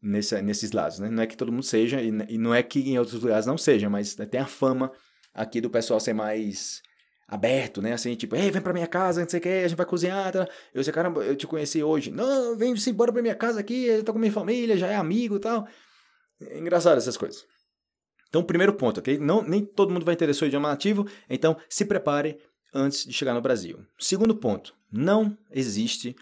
Nesse, 0.00 0.40
nesses 0.42 0.70
lados, 0.70 1.00
né? 1.00 1.10
Não 1.10 1.22
é 1.22 1.26
que 1.26 1.36
todo 1.36 1.50
mundo 1.50 1.64
seja, 1.64 2.00
e, 2.00 2.08
e 2.28 2.38
não 2.38 2.54
é 2.54 2.62
que 2.62 2.78
em 2.88 2.96
outros 2.98 3.20
lugares 3.20 3.46
não 3.46 3.58
seja, 3.58 3.90
mas 3.90 4.14
tem 4.14 4.40
a 4.40 4.46
fama 4.46 4.92
aqui 5.34 5.60
do 5.60 5.68
pessoal 5.68 5.98
ser 5.98 6.12
mais 6.12 6.80
aberto, 7.28 7.82
né? 7.82 7.92
Assim, 7.92 8.14
tipo, 8.14 8.34
ei, 8.34 8.50
vem 8.50 8.62
pra 8.62 8.72
minha 8.72 8.86
casa, 8.86 9.20
não 9.20 9.28
sei 9.28 9.38
o 9.38 9.42
que, 9.42 9.48
a 9.48 9.68
gente 9.68 9.76
vai 9.76 9.84
cozinhar. 9.84 10.32
Tá? 10.32 10.48
Eu 10.72 10.82
sei, 10.82 10.92
caramba, 10.92 11.22
eu 11.22 11.36
te 11.36 11.46
conheci 11.46 11.82
hoje. 11.82 12.10
Não, 12.10 12.56
vem-se 12.56 12.88
embora 12.90 13.12
pra 13.12 13.20
minha 13.20 13.34
casa 13.34 13.60
aqui, 13.60 13.84
eu 13.84 14.02
tô 14.02 14.12
com 14.12 14.18
minha 14.18 14.32
família, 14.32 14.76
já 14.76 14.86
é 14.86 14.96
amigo 14.96 15.36
e 15.36 15.40
tal. 15.40 15.68
É 16.40 16.58
engraçado 16.58 16.96
essas 16.96 17.16
coisas. 17.16 17.44
Então, 18.28 18.42
primeiro 18.42 18.74
ponto, 18.74 19.00
ok? 19.00 19.18
Não, 19.18 19.42
nem 19.42 19.64
todo 19.64 19.92
mundo 19.92 20.04
vai 20.04 20.14
entender 20.14 20.34
seu 20.34 20.48
idioma 20.48 20.68
nativo, 20.68 21.06
então 21.28 21.56
se 21.68 21.84
prepare 21.84 22.38
antes 22.74 23.04
de 23.04 23.12
chegar 23.12 23.34
no 23.34 23.40
Brasil. 23.40 23.84
Segundo 23.98 24.36
ponto, 24.36 24.74
não 24.90 25.36
existe 25.50 26.14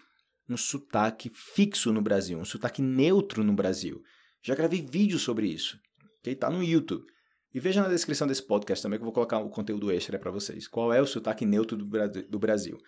um 0.49 0.57
sotaque 0.57 1.31
fixo 1.35 1.93
no 1.93 2.01
Brasil, 2.01 2.39
um 2.39 2.45
sotaque 2.45 2.81
neutro 2.81 3.43
no 3.43 3.53
Brasil. 3.53 4.03
Já 4.43 4.55
gravei 4.55 4.81
vídeo 4.81 5.19
sobre 5.19 5.49
isso, 5.49 5.79
ok? 6.21 6.35
Tá 6.35 6.51
no 6.51 6.63
YouTube. 6.63 7.05
E 7.53 7.61
veja 7.61 7.83
na 7.83 7.89
descrição 7.89 8.27
desse 8.27 8.47
podcast 8.47 8.83
também 8.83 8.99
que 8.99 9.03
eu 9.03 9.07
vou 9.07 9.15
colocar 9.15 9.39
o 9.39 9.49
conteúdo 9.49 9.91
extra 9.91 10.19
para 10.19 10.31
vocês. 10.31 10.69
Qual 10.69 10.93
é 10.93 11.01
o 11.01 11.07
sotaque 11.07 11.47
neutro 11.47 11.77
do 11.77 12.39
Brasil? 12.39 12.79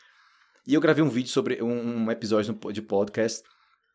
E 0.67 0.75
eu 0.75 0.81
gravei 0.81 1.03
um 1.03 1.09
vídeo 1.09 1.31
sobre 1.31 1.63
um 1.63 2.11
episódio 2.11 2.59
de 2.73 2.83
podcast 2.83 3.43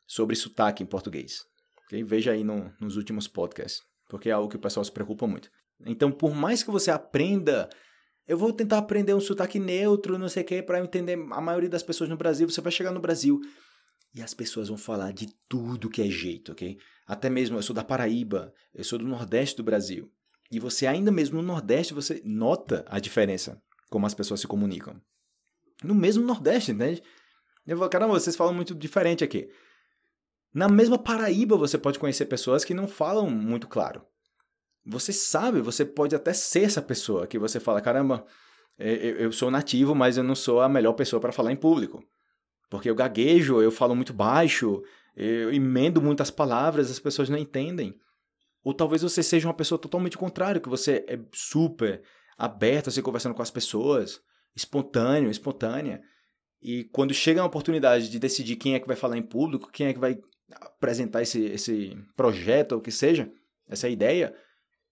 sobre 0.08 0.36
sotaque 0.36 0.82
em 0.82 0.88
português. 0.88 1.44
Okay? 1.86 2.04
Veja 2.04 2.32
aí 2.32 2.44
no, 2.44 2.74
nos 2.80 2.98
últimos 2.98 3.28
podcasts, 3.28 3.82
porque 4.10 4.30
é 4.30 4.32
algo 4.32 4.50
que 4.50 4.56
o 4.56 4.60
pessoal 4.60 4.84
se 4.84 4.92
preocupa 4.92 5.28
muito. 5.28 5.50
Então, 5.86 6.12
por 6.12 6.34
mais 6.34 6.64
que 6.64 6.72
você 6.72 6.90
aprenda, 6.90 7.70
eu 8.28 8.38
vou 8.38 8.54
tentar 8.54 8.78
aprender 8.78 9.14
um 9.14 9.20
sotaque 9.20 9.60
neutro, 9.60 10.18
não 10.18 10.30
sei 10.30 10.44
o 10.44 10.46
que, 10.46 10.62
para 10.62 10.80
entender 10.80 11.14
a 11.14 11.42
maioria 11.42 11.70
das 11.70 11.84
pessoas 11.84 12.10
no 12.10 12.18
Brasil. 12.18 12.50
Você 12.50 12.62
vai 12.62 12.72
chegar 12.72 12.92
no 12.92 13.00
Brasil 13.02 13.40
e 14.16 14.22
as 14.22 14.34
pessoas 14.34 14.70
vão 14.70 14.78
falar 14.78 15.12
de 15.12 15.28
tudo 15.50 15.90
que 15.90 16.02
é 16.02 16.10
jeito, 16.10 16.52
ok? 16.52 16.78
Até 17.06 17.30
mesmo 17.30 17.58
eu 17.58 17.62
sou 17.62 17.76
da 17.76 17.84
Paraíba, 17.84 18.54
eu 18.74 18.84
sou 18.84 18.98
do 18.98 19.06
Nordeste 19.06 19.58
do 19.58 19.64
Brasil. 19.64 20.12
E 20.52 20.60
você, 20.60 20.86
ainda 20.86 21.12
mesmo 21.12 21.42
no 21.42 21.48
Nordeste, 21.48 21.94
você 21.94 22.22
nota 22.24 22.86
a 22.88 23.00
diferença 23.00 23.62
como 23.90 24.06
as 24.06 24.14
pessoas 24.14 24.40
se 24.40 24.48
comunicam. 24.48 25.02
No 25.84 25.96
mesmo 25.96 26.26
Nordeste, 26.26 26.72
entende? 26.72 27.02
Eu 27.66 27.78
falo, 27.78 27.90
caramba, 27.90 28.14
vocês 28.14 28.36
falam 28.36 28.54
muito 28.54 28.76
diferente 28.76 29.24
aqui. 29.24 29.50
Na 30.54 30.70
mesma 30.70 30.98
Paraíba 30.98 31.58
você 31.58 31.78
pode 31.78 31.98
conhecer 31.98 32.26
pessoas 32.26 32.64
que 32.64 32.74
não 32.74 32.88
falam 32.88 33.30
muito 33.30 33.68
claro. 33.68 34.06
Você 34.86 35.14
sabe, 35.14 35.62
você 35.62 35.86
pode 35.86 36.16
até 36.16 36.34
ser 36.34 36.64
essa 36.64 36.82
pessoa 36.82 37.26
que 37.26 37.40
você 37.40 37.60
fala, 37.60 37.80
caramba, 37.80 38.26
eu 38.78 39.32
sou 39.32 39.50
nativo, 39.50 39.96
mas 39.96 40.18
eu 40.18 40.24
não 40.24 40.36
sou 40.36 40.62
a 40.62 40.68
melhor 40.68 40.94
pessoa 40.94 41.20
para 41.20 41.32
falar 41.32 41.52
em 41.52 41.56
público. 41.56 42.04
Porque 42.70 42.90
eu 42.90 42.96
gaguejo, 42.96 43.62
eu 43.62 43.72
falo 43.72 43.96
muito 43.96 44.14
baixo, 44.14 44.82
eu 45.16 45.54
emendo 45.54 46.02
muitas 46.02 46.32
palavras, 46.32 46.92
as 46.92 47.00
pessoas 47.00 47.30
não 47.30 47.38
entendem. 47.38 47.96
Ou 48.64 48.74
talvez 48.74 49.02
você 49.02 49.22
seja 49.22 49.48
uma 49.48 49.54
pessoa 49.54 49.80
totalmente 49.80 50.18
contrária, 50.18 50.60
que 50.60 50.70
você 50.70 51.06
é 51.08 51.20
super 51.34 52.02
aberto 52.38 52.88
a 52.88 52.92
se 52.92 53.02
conversando 53.02 53.36
com 53.36 53.42
as 53.42 53.52
pessoas, 53.52 54.22
espontâneo, 54.56 55.30
espontânea. 55.30 56.02
E 56.62 56.86
quando 56.86 57.14
chega 57.14 57.42
a 57.42 57.46
oportunidade 57.46 58.10
de 58.10 58.20
decidir 58.20 58.56
quem 58.56 58.74
é 58.74 58.80
que 58.80 58.88
vai 58.88 58.96
falar 58.96 59.18
em 59.18 59.22
público, 59.22 59.72
quem 59.72 59.88
é 59.88 59.94
que 59.94 60.00
vai 60.00 60.18
apresentar 60.52 61.22
esse, 61.22 61.44
esse 61.46 61.98
projeto, 62.16 62.74
ou 62.74 62.80
o 62.80 62.82
que 62.82 62.92
seja, 62.92 63.32
essa 63.68 63.90
ideia, 63.90 64.34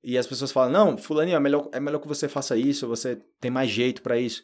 e 0.03 0.17
as 0.17 0.25
pessoas 0.25 0.51
falam, 0.51 0.71
não, 0.71 0.97
fulaninho, 0.97 1.37
é 1.37 1.39
melhor, 1.39 1.69
é 1.71 1.79
melhor 1.79 1.99
que 1.99 2.07
você 2.07 2.27
faça 2.27 2.57
isso, 2.57 2.87
você 2.87 3.21
tem 3.39 3.51
mais 3.51 3.69
jeito 3.69 4.01
para 4.01 4.17
isso. 4.17 4.41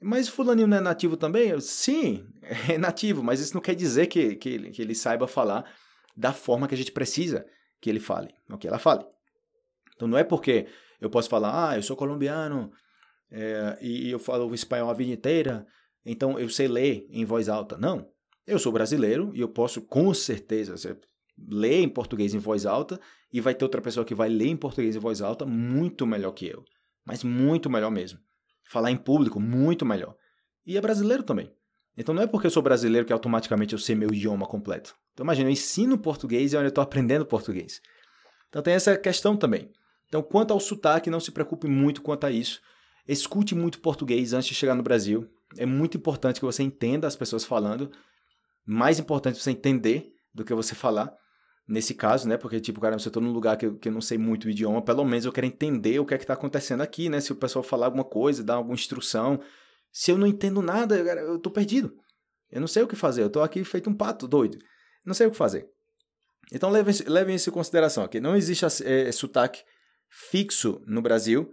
Mas 0.00 0.28
fulaninho 0.28 0.68
não 0.68 0.76
é 0.76 0.80
nativo 0.80 1.16
também? 1.16 1.58
Sim, 1.60 2.26
é 2.70 2.78
nativo, 2.78 3.22
mas 3.22 3.40
isso 3.40 3.54
não 3.54 3.60
quer 3.60 3.74
dizer 3.74 4.06
que, 4.06 4.36
que, 4.36 4.70
que 4.70 4.82
ele 4.82 4.94
saiba 4.94 5.26
falar 5.26 5.64
da 6.16 6.32
forma 6.32 6.68
que 6.68 6.74
a 6.74 6.78
gente 6.78 6.92
precisa 6.92 7.46
que 7.80 7.90
ele 7.90 8.00
fale, 8.00 8.32
ou 8.50 8.56
que 8.56 8.68
ela 8.68 8.78
fale. 8.78 9.04
Então 9.94 10.06
não 10.06 10.16
é 10.16 10.24
porque 10.24 10.66
eu 11.00 11.10
posso 11.10 11.28
falar, 11.28 11.70
ah, 11.70 11.76
eu 11.76 11.82
sou 11.82 11.96
colombiano 11.96 12.70
é, 13.30 13.78
e 13.80 14.10
eu 14.10 14.18
falo 14.18 14.54
espanhol 14.54 14.88
a 14.88 14.94
vida 14.94 15.12
inteira, 15.12 15.66
então 16.04 16.38
eu 16.38 16.48
sei 16.48 16.68
ler 16.68 17.06
em 17.10 17.24
voz 17.24 17.48
alta. 17.48 17.76
Não. 17.76 18.08
Eu 18.46 18.58
sou 18.58 18.70
brasileiro 18.70 19.32
e 19.34 19.40
eu 19.40 19.48
posso 19.48 19.82
com 19.82 20.14
certeza 20.14 20.74
ler 21.48 21.80
em 21.80 21.88
português 21.88 22.32
em 22.32 22.38
voz 22.38 22.64
alta 22.64 23.00
e 23.36 23.40
vai 23.42 23.54
ter 23.54 23.66
outra 23.66 23.82
pessoa 23.82 24.06
que 24.06 24.14
vai 24.14 24.30
ler 24.30 24.46
em 24.46 24.56
português 24.56 24.96
em 24.96 24.98
voz 24.98 25.20
alta 25.20 25.44
muito 25.44 26.06
melhor 26.06 26.32
que 26.32 26.46
eu. 26.46 26.64
Mas 27.04 27.22
muito 27.22 27.68
melhor 27.68 27.90
mesmo. 27.90 28.18
Falar 28.64 28.90
em 28.90 28.96
público, 28.96 29.38
muito 29.38 29.84
melhor. 29.84 30.16
E 30.64 30.78
é 30.78 30.80
brasileiro 30.80 31.22
também. 31.22 31.52
Então 31.98 32.14
não 32.14 32.22
é 32.22 32.26
porque 32.26 32.46
eu 32.46 32.50
sou 32.50 32.62
brasileiro 32.62 33.06
que 33.06 33.12
automaticamente 33.12 33.74
eu 33.74 33.78
sei 33.78 33.94
meu 33.94 34.08
idioma 34.08 34.46
completo. 34.46 34.96
Então 35.12 35.22
imagina, 35.22 35.50
eu 35.50 35.52
ensino 35.52 35.98
português 35.98 36.54
e 36.54 36.56
eu 36.56 36.66
estou 36.66 36.80
aprendendo 36.80 37.26
português. 37.26 37.82
Então 38.48 38.62
tem 38.62 38.72
essa 38.72 38.96
questão 38.96 39.36
também. 39.36 39.70
Então 40.08 40.22
quanto 40.22 40.54
ao 40.54 40.58
sotaque, 40.58 41.10
não 41.10 41.20
se 41.20 41.30
preocupe 41.30 41.68
muito 41.68 42.00
quanto 42.00 42.24
a 42.24 42.30
isso. 42.30 42.62
Escute 43.06 43.54
muito 43.54 43.80
português 43.80 44.32
antes 44.32 44.48
de 44.48 44.54
chegar 44.54 44.74
no 44.74 44.82
Brasil. 44.82 45.28
É 45.58 45.66
muito 45.66 45.98
importante 45.98 46.40
que 46.40 46.46
você 46.46 46.62
entenda 46.62 47.06
as 47.06 47.16
pessoas 47.16 47.44
falando. 47.44 47.92
Mais 48.64 48.98
importante 48.98 49.38
você 49.38 49.50
entender 49.50 50.10
do 50.32 50.42
que 50.42 50.54
você 50.54 50.74
falar. 50.74 51.14
Nesse 51.68 51.94
caso, 51.94 52.28
né? 52.28 52.36
Porque, 52.36 52.60
tipo, 52.60 52.80
cara, 52.80 52.98
se 52.98 53.08
eu 53.08 53.12
tô 53.12 53.20
num 53.20 53.32
lugar 53.32 53.56
que 53.56 53.66
eu, 53.66 53.76
que 53.76 53.88
eu 53.88 53.92
não 53.92 54.00
sei 54.00 54.16
muito 54.16 54.44
o 54.44 54.50
idioma, 54.50 54.80
pelo 54.80 55.04
menos 55.04 55.24
eu 55.24 55.32
quero 55.32 55.46
entender 55.46 55.98
o 55.98 56.06
que 56.06 56.14
é 56.14 56.18
que 56.18 56.26
tá 56.26 56.34
acontecendo 56.34 56.80
aqui, 56.80 57.08
né? 57.08 57.20
Se 57.20 57.32
o 57.32 57.36
pessoal 57.36 57.62
falar 57.62 57.86
alguma 57.86 58.04
coisa, 58.04 58.44
dar 58.44 58.54
alguma 58.54 58.74
instrução, 58.74 59.40
se 59.90 60.10
eu 60.10 60.18
não 60.18 60.26
entendo 60.26 60.62
nada, 60.62 60.96
eu 60.96 61.38
tô 61.38 61.50
perdido. 61.50 61.92
Eu 62.50 62.60
não 62.60 62.68
sei 62.68 62.82
o 62.82 62.86
que 62.86 62.94
fazer. 62.94 63.22
Eu 63.22 63.30
tô 63.30 63.40
aqui 63.40 63.64
feito 63.64 63.90
um 63.90 63.94
pato 63.94 64.28
doido. 64.28 64.58
Não 65.04 65.14
sei 65.14 65.26
o 65.26 65.30
que 65.30 65.36
fazer. 65.36 65.68
Então 66.52 66.70
levem, 66.70 66.94
levem 67.06 67.34
isso 67.34 67.50
em 67.50 67.52
consideração 67.52 68.04
aqui. 68.04 68.20
Não 68.20 68.36
existe 68.36 68.64
é, 68.84 69.10
sotaque 69.10 69.64
fixo 70.08 70.80
no 70.86 71.02
Brasil. 71.02 71.50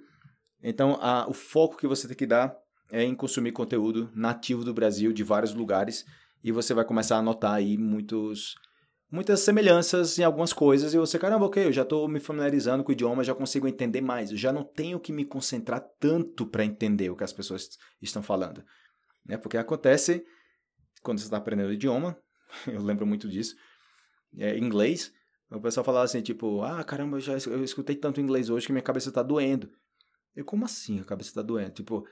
Então 0.62 0.98
a, 1.02 1.28
o 1.28 1.34
foco 1.34 1.78
que 1.78 1.88
você 1.88 2.08
tem 2.08 2.16
que 2.16 2.28
dar 2.28 2.56
é 2.92 3.04
em 3.04 3.16
consumir 3.16 3.52
conteúdo 3.52 4.12
nativo 4.14 4.64
do 4.64 4.74
Brasil, 4.74 5.12
de 5.12 5.24
vários 5.24 5.54
lugares. 5.54 6.06
E 6.44 6.52
você 6.52 6.74
vai 6.74 6.86
começar 6.86 7.18
a 7.18 7.22
notar 7.22 7.56
aí 7.56 7.78
muitos 7.78 8.56
muitas 9.14 9.42
semelhanças 9.42 10.18
em 10.18 10.24
algumas 10.24 10.52
coisas 10.52 10.92
e 10.92 10.98
você, 10.98 11.20
caramba, 11.20 11.46
ok, 11.46 11.68
eu 11.68 11.72
já 11.72 11.84
estou 11.84 12.08
me 12.08 12.20
familiarizando 12.20 12.84
com 12.84 12.90
o 12.90 12.94
idioma, 12.94 13.24
já 13.24 13.36
consigo 13.36 13.68
entender 13.68 14.02
mais, 14.02 14.32
eu 14.32 14.38
já 14.38 14.52
não 14.52 14.64
tenho 14.64 15.00
que 15.00 15.14
me 15.14 15.24
concentrar 15.24 15.86
tanto 16.00 16.48
para 16.48 16.66
entender 16.66 17.12
o 17.12 17.16
que 17.16 17.24
as 17.24 17.32
pessoas 17.32 17.70
estão 18.02 18.24
falando. 18.24 18.66
Né? 19.24 19.38
Porque 19.38 19.56
acontece 19.56 20.26
quando 21.04 21.20
você 21.20 21.26
está 21.26 21.38
aprendendo 21.38 21.70
o 21.70 21.74
idioma, 21.74 22.18
eu 22.66 22.82
lembro 22.82 23.06
muito 23.06 23.30
disso, 23.30 23.56
é, 24.36 24.58
inglês, 24.58 25.14
o 25.52 25.62
pessoal 25.62 25.84
falava 25.84 26.06
assim, 26.06 26.24
tipo, 26.24 26.64
ah, 26.64 26.84
caramba, 26.84 27.18
eu 27.18 27.22
já 27.22 27.34
eu 27.52 27.64
escutei 27.64 27.96
tanto 27.96 28.20
inglês 28.20 28.50
hoje 28.50 28.66
que 28.66 28.72
minha 28.72 28.82
cabeça 28.82 29.10
está 29.10 29.22
doendo. 29.22 29.70
Eu, 30.36 30.44
como 30.44 30.66
assim 30.66 31.00
a 31.00 31.04
cabeça 31.04 31.30
está 31.30 31.44
doendo? 31.44 31.70
Tipo, 31.70 32.04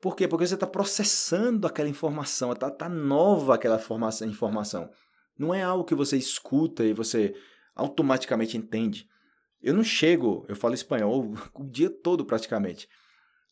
por 0.00 0.16
quê? 0.16 0.26
Porque 0.26 0.44
você 0.44 0.54
está 0.54 0.66
processando 0.66 1.68
aquela 1.68 1.88
informação, 1.88 2.52
tá, 2.56 2.68
tá 2.68 2.88
nova 2.88 3.54
aquela 3.54 3.78
formação, 3.78 4.28
informação. 4.28 4.90
Não 5.42 5.52
é 5.52 5.60
algo 5.60 5.82
que 5.82 5.92
você 5.92 6.16
escuta 6.16 6.84
e 6.84 6.92
você 6.92 7.34
automaticamente 7.74 8.56
entende. 8.56 9.08
Eu 9.60 9.74
não 9.74 9.82
chego, 9.82 10.46
eu 10.48 10.54
falo 10.54 10.72
espanhol 10.72 11.34
o 11.52 11.64
dia 11.64 11.90
todo 11.90 12.24
praticamente. 12.24 12.88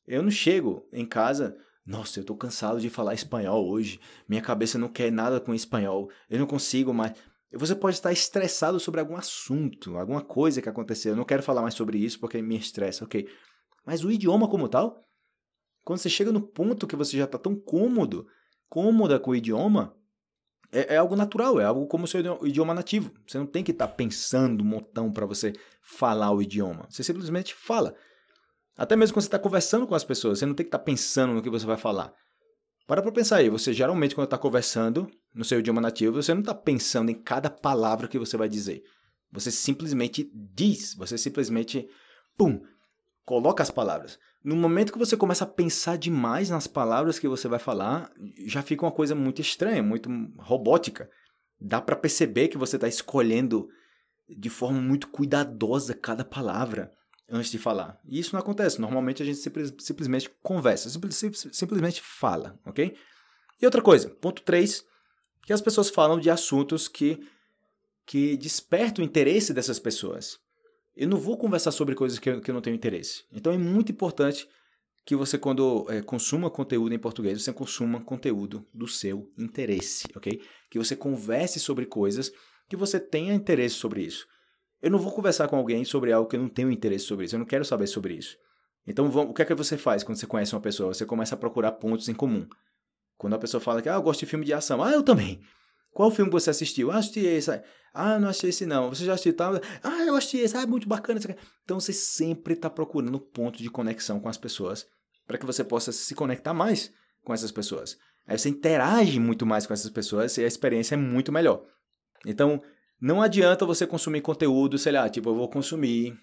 Eu 0.07 0.23
não 0.23 0.31
chego 0.31 0.89
em 0.93 1.05
casa, 1.05 1.57
nossa, 1.85 2.21
eu 2.21 2.25
tô 2.25 2.37
cansado 2.37 2.81
de 2.81 2.89
falar 2.89 3.15
espanhol 3.15 3.69
hoje. 3.69 3.99
Minha 4.29 4.41
cabeça 4.41 4.79
não 4.79 4.89
quer 4.89 5.11
nada 5.11 5.41
com 5.41 5.53
espanhol. 5.53 6.09
Eu 6.29 6.39
não 6.39 6.47
consigo 6.47 6.95
mais. 6.95 7.13
Você 7.53 7.75
pode 7.75 7.97
estar 7.97 8.13
estressado 8.13 8.79
sobre 8.79 9.01
algum 9.01 9.17
assunto, 9.17 9.99
alguma 9.99 10.23
coisa 10.23 10.63
que 10.63 10.69
aconteceu. 10.69 11.15
Eu 11.15 11.17
não 11.17 11.25
quero 11.25 11.43
falar 11.43 11.61
mais 11.61 11.75
sobre 11.75 11.99
isso 11.99 12.21
porque 12.21 12.41
me 12.41 12.57
estressa, 12.57 13.05
ok? 13.05 13.29
Mas 13.85 14.05
o 14.05 14.13
idioma 14.13 14.49
como 14.49 14.69
tal, 14.69 15.05
quando 15.85 15.99
você 15.99 16.09
chega 16.09 16.31
no 16.31 16.41
ponto 16.41 16.87
que 16.87 16.95
você 16.95 17.17
já 17.17 17.25
está 17.25 17.37
tão 17.37 17.57
cômodo, 17.57 18.29
cômoda 18.69 19.19
com 19.19 19.33
o 19.33 19.35
idioma, 19.35 20.00
é, 20.73 20.95
é, 20.95 20.97
algo 20.97 21.17
natural, 21.17 21.61
é 21.61 21.65
algo 21.65 21.87
como 21.87 22.05
o 22.05 22.09
seu 22.09 22.21
idioma 22.45 22.75
nativo. 22.75 23.13
Você 23.27 23.39
não 23.39 23.47
tem 23.47 23.65
que 23.65 23.73
estar 23.73 23.89
tá 23.89 23.93
pensando 23.93 24.63
um 24.63 24.67
montão 24.67 25.13
para 25.13 25.27
você 25.27 25.53
falar 25.83 26.31
o 26.31 26.41
idioma. 26.41 26.87
Você 26.89 27.03
simplesmente 27.03 27.55
fala. 27.55 27.95
Até 28.77 28.97
mesmo 28.97 29.15
quando 29.15 29.23
você 29.23 29.29
está 29.29 29.39
conversando 29.39 29.87
com 29.87 29.95
as 29.95 30.05
pessoas, 30.05 30.39
você 30.39 30.47
não 30.47 30.55
tem 30.55 30.65
que 30.65 30.69
estar 30.69 30.79
tá 30.79 30.85
pensando 30.85 31.35
no 31.35 31.43
que 31.43 31.51
você 31.51 31.67
vai 31.67 31.77
falar. 31.77 32.15
Para 32.87 33.03
para 33.03 33.13
pensar 33.13 33.37
aí, 33.37 33.49
você 33.49 33.73
geralmente 33.73 34.15
quando 34.15 34.25
está 34.25 34.39
conversando 34.39 35.09
no 35.35 35.45
seu 35.45 35.61
idioma 35.61 35.81
nativo, 35.81 36.23
você 36.23 36.33
não 36.33 36.41
está 36.41 36.55
pensando 36.55 37.11
em 37.11 37.15
cada 37.15 37.51
palavra 37.51 38.09
que 38.09 38.19
você 38.19 38.37
vai 38.37 38.49
dizer. 38.49 38.83
Você 39.33 39.51
simplesmente 39.51 40.31
diz, 40.35 40.95
você 40.95 41.17
simplesmente, 41.17 41.89
pum, 42.37 42.61
coloca 43.31 43.63
as 43.63 43.71
palavras. 43.71 44.19
No 44.43 44.57
momento 44.57 44.93
que 44.93 44.99
você 44.99 45.17
começa 45.17 45.45
a 45.45 45.47
pensar 45.47 45.97
demais 45.97 46.51
nas 46.51 46.67
palavras 46.67 47.17
que 47.17 47.29
você 47.29 47.47
vai 47.47 47.61
falar, 47.61 48.11
já 48.45 48.61
fica 48.61 48.85
uma 48.85 48.91
coisa 48.91 49.15
muito 49.15 49.41
estranha, 49.41 49.81
muito 49.85 50.11
robótica. 50.37 51.09
Dá 51.61 51.81
para 51.81 51.95
perceber 51.95 52.49
que 52.49 52.59
você 52.59 52.75
está 52.75 52.89
escolhendo 52.89 53.69
de 54.29 54.51
forma 54.51 54.81
muito 54.81 55.07
cuidadosa 55.07 55.95
cada 55.95 56.25
palavra 56.25 56.91
antes 57.29 57.53
de 57.53 57.59
falar. 57.59 58.01
E 58.05 58.19
isso 58.19 58.35
não 58.35 58.41
acontece. 58.41 58.81
Normalmente 58.81 59.23
a 59.23 59.27
gente 59.27 59.39
simples, 59.39 59.73
simplesmente 59.79 60.29
conversa, 60.43 60.91
simples, 60.91 61.47
simplesmente 61.53 62.03
fala, 62.03 62.59
ok? 62.67 62.97
E 63.63 63.65
outra 63.65 63.81
coisa, 63.81 64.11
ponto 64.11 64.43
3, 64.43 64.85
que 65.47 65.53
as 65.53 65.63
pessoas 65.63 65.89
falam 65.89 66.19
de 66.19 66.31
assuntos 66.31 66.89
que, 66.89 67.21
que 68.05 68.37
despertam 68.37 69.05
o 69.05 69.07
interesse 69.07 69.55
dessas 69.55 69.79
pessoas. 69.79 70.41
Eu 71.01 71.09
não 71.09 71.17
vou 71.17 71.39
conversar 71.39 71.73
sobre 71.73 71.95
coisas 71.95 72.19
que 72.19 72.29
eu, 72.29 72.43
que 72.43 72.51
eu 72.51 72.55
não 72.55 72.61
tenho 72.61 72.77
interesse. 72.77 73.25
Então 73.33 73.55
é 73.55 73.57
muito 73.57 73.91
importante 73.91 74.47
que 75.07 75.17
você, 75.17 75.39
quando 75.39 75.87
é, 75.89 76.03
consuma 76.03 76.51
conteúdo 76.51 76.95
em 76.95 76.99
português, 76.99 77.43
você 77.43 77.55
consuma 77.55 78.03
conteúdo 78.03 78.67
do 78.75 78.87
seu 78.87 79.33
interesse, 79.39 80.07
ok? 80.15 80.43
Que 80.71 80.79
você 80.79 80.95
converse 80.95 81.59
sobre 81.59 81.87
coisas 81.87 82.31
que 82.69 82.77
você 82.77 83.01
tenha 83.01 83.33
interesse 83.33 83.77
sobre 83.77 84.03
isso. 84.03 84.27
Eu 84.83 84.91
não 84.91 84.99
vou 84.99 85.11
conversar 85.11 85.49
com 85.49 85.57
alguém 85.57 85.87
sobre 85.87 86.13
algo 86.13 86.29
que 86.29 86.37
eu 86.37 86.41
não 86.43 86.51
tenho 86.51 86.71
interesse 86.71 87.07
sobre 87.07 87.25
isso. 87.25 87.35
Eu 87.35 87.39
não 87.39 87.47
quero 87.47 87.65
saber 87.65 87.87
sobre 87.87 88.13
isso. 88.13 88.37
Então, 88.87 89.07
o 89.07 89.33
que 89.33 89.41
é 89.41 89.47
que 89.47 89.55
você 89.55 89.79
faz 89.79 90.05
quando 90.05 90.19
você 90.19 90.27
conhece 90.27 90.55
uma 90.55 90.61
pessoa? 90.61 90.93
Você 90.93 91.07
começa 91.07 91.35
a 91.35 91.39
procurar 91.39 91.73
pontos 91.73 92.11
em 92.11 92.15
comum. 92.15 92.47
Quando 93.17 93.33
a 93.33 93.39
pessoa 93.39 93.59
fala 93.59 93.81
que, 93.81 93.89
ah, 93.89 93.95
eu 93.95 94.03
gosto 94.03 94.21
de 94.21 94.27
filme 94.27 94.45
de 94.45 94.53
ação. 94.53 94.83
Ah, 94.83 94.93
eu 94.93 95.03
também. 95.03 95.41
Qual 95.93 96.11
filme 96.11 96.31
você 96.31 96.51
assistiu? 96.51 96.91
Ah, 96.91 96.99
assisti 96.99 97.21
esse. 97.21 97.63
Ah, 97.93 98.19
não 98.19 98.29
assisti 98.29 98.47
esse 98.49 98.67
não. 98.67 98.89
Você 98.89 99.05
já 99.05 99.15
assistiu 99.15 99.37
tal? 99.37 99.55
Ah, 99.83 100.05
eu 100.07 100.15
assisti 100.15 100.39
esse. 100.39 100.57
Ah, 100.57 100.63
é 100.63 100.67
muito 100.67 100.89
bacana. 100.89 101.21
Então 101.65 101.81
você 101.81 101.93
sempre 101.93 102.55
está 102.55 102.71
procurando 102.71 103.19
ponto 103.19 103.63
de 103.63 103.69
conexão 103.69 104.21
com 104.21 104.29
as 104.29 104.39
pessoas 104.39 104.87
para 105.27 105.39
que 105.39 105.47
você 105.47 105.63
possa 105.63 105.93
se 105.93 106.15
conectar 106.15 106.55
mais 106.55 106.93
com 107.25 107.33
essas 107.33 107.53
pessoas. 107.53 107.97
Aí 108.27 108.39
você 108.39 108.49
interage 108.49 109.19
muito 109.19 109.45
mais 109.45 109.67
com 109.67 109.73
essas 109.73 109.91
pessoas 109.91 110.37
e 110.39 110.45
a 110.45 110.47
experiência 110.47 110.95
é 110.95 110.99
muito 110.99 111.33
melhor. 111.33 111.65
Então, 112.25 112.63
não 113.01 113.23
adianta 113.23 113.65
você 113.65 113.87
consumir 113.87 114.21
conteúdo, 114.21 114.79
sei 114.79 114.93
lá, 114.93 115.09
tipo, 115.09 115.31
eu 115.31 115.35
vou 115.35 115.49
consumir. 115.49 116.17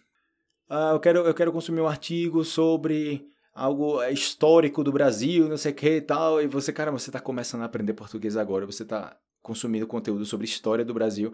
Ah, 0.69 0.91
eu 0.93 0.99
quero, 0.99 1.19
eu 1.19 1.33
quero 1.33 1.51
consumir 1.51 1.81
um 1.81 1.87
artigo 1.87 2.43
sobre 2.43 3.25
algo 3.53 4.03
histórico 4.03 4.83
do 4.83 4.91
Brasil, 4.91 5.49
não 5.49 5.57
sei 5.57 5.71
o 5.71 5.75
que 5.75 5.95
e 5.97 6.01
tal. 6.01 6.41
E 6.41 6.47
você, 6.47 6.71
cara, 6.71 6.91
você 6.91 7.09
está 7.09 7.19
começando 7.19 7.61
a 7.61 7.65
aprender 7.65 7.93
português 7.93 8.37
agora, 8.37 8.65
você 8.65 8.83
está 8.83 9.17
consumindo 9.41 9.87
conteúdo 9.87 10.25
sobre 10.25 10.45
história 10.45 10.83
do 10.83 10.93
Brasil. 10.93 11.33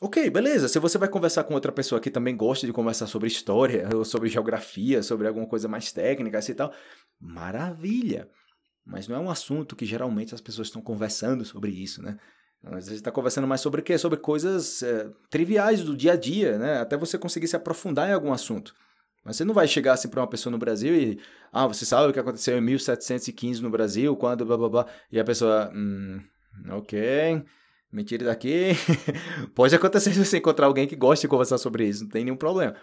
Ok, 0.00 0.28
beleza. 0.28 0.68
Se 0.68 0.78
você 0.78 0.98
vai 0.98 1.08
conversar 1.08 1.44
com 1.44 1.54
outra 1.54 1.72
pessoa 1.72 2.00
que 2.00 2.10
também 2.10 2.36
gosta 2.36 2.66
de 2.66 2.72
conversar 2.72 3.06
sobre 3.06 3.28
história, 3.28 3.88
ou 3.94 4.04
sobre 4.04 4.28
geografia, 4.28 5.02
sobre 5.02 5.26
alguma 5.26 5.46
coisa 5.46 5.68
mais 5.68 5.90
técnica 5.90 6.38
assim 6.38 6.52
e 6.52 6.54
tal, 6.54 6.72
maravilha. 7.18 8.28
Mas 8.84 9.08
não 9.08 9.16
é 9.16 9.18
um 9.18 9.30
assunto 9.30 9.74
que 9.74 9.86
geralmente 9.86 10.34
as 10.34 10.40
pessoas 10.40 10.68
estão 10.68 10.82
conversando 10.82 11.44
sobre 11.44 11.70
isso, 11.70 12.02
né? 12.02 12.18
Às 12.62 12.86
vezes 12.86 12.92
está 12.94 13.10
conversando 13.10 13.46
mais 13.46 13.60
sobre 13.60 13.80
o 13.80 13.84
quê? 13.84 13.96
Sobre 13.96 14.18
coisas 14.18 14.82
é, 14.82 15.10
triviais 15.30 15.82
do 15.82 15.96
dia 15.96 16.12
a 16.12 16.16
dia, 16.16 16.58
né? 16.58 16.78
Até 16.80 16.96
você 16.96 17.18
conseguir 17.18 17.48
se 17.48 17.56
aprofundar 17.56 18.08
em 18.08 18.12
algum 18.12 18.32
assunto. 18.32 18.74
Mas 19.24 19.36
você 19.36 19.44
não 19.44 19.54
vai 19.54 19.66
chegar 19.66 19.94
assim 19.94 20.08
para 20.08 20.20
uma 20.20 20.28
pessoa 20.28 20.52
no 20.52 20.58
Brasil 20.58 20.94
e, 20.94 21.20
ah, 21.52 21.66
você 21.66 21.84
sabe 21.84 22.10
o 22.10 22.12
que 22.12 22.20
aconteceu 22.20 22.56
em 22.56 22.60
1715 22.60 23.60
no 23.62 23.70
Brasil, 23.70 24.14
quando 24.16 24.46
blá 24.46 24.56
blá 24.56 24.68
blá, 24.68 24.86
e 25.10 25.18
a 25.18 25.24
pessoa, 25.24 25.70
hum, 25.74 26.20
ok, 26.70 27.44
me 27.92 28.04
tire 28.04 28.24
daqui. 28.24 28.72
Pode 29.54 29.74
acontecer 29.74 30.12
se 30.12 30.24
você 30.24 30.38
encontrar 30.38 30.66
alguém 30.66 30.86
que 30.86 30.96
goste 30.96 31.26
de 31.26 31.28
conversar 31.28 31.58
sobre 31.58 31.86
isso, 31.86 32.04
não 32.04 32.10
tem 32.10 32.24
nenhum 32.24 32.36
problema. 32.36 32.76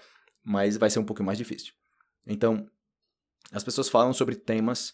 Mas 0.44 0.78
vai 0.78 0.90
ser 0.90 1.00
um 1.00 1.06
pouco 1.06 1.24
mais 1.24 1.38
difícil. 1.38 1.74
Então, 2.28 2.66
as 3.52 3.64
pessoas 3.64 3.90
falam 3.90 4.14
sobre 4.14 4.36
temas 4.36 4.94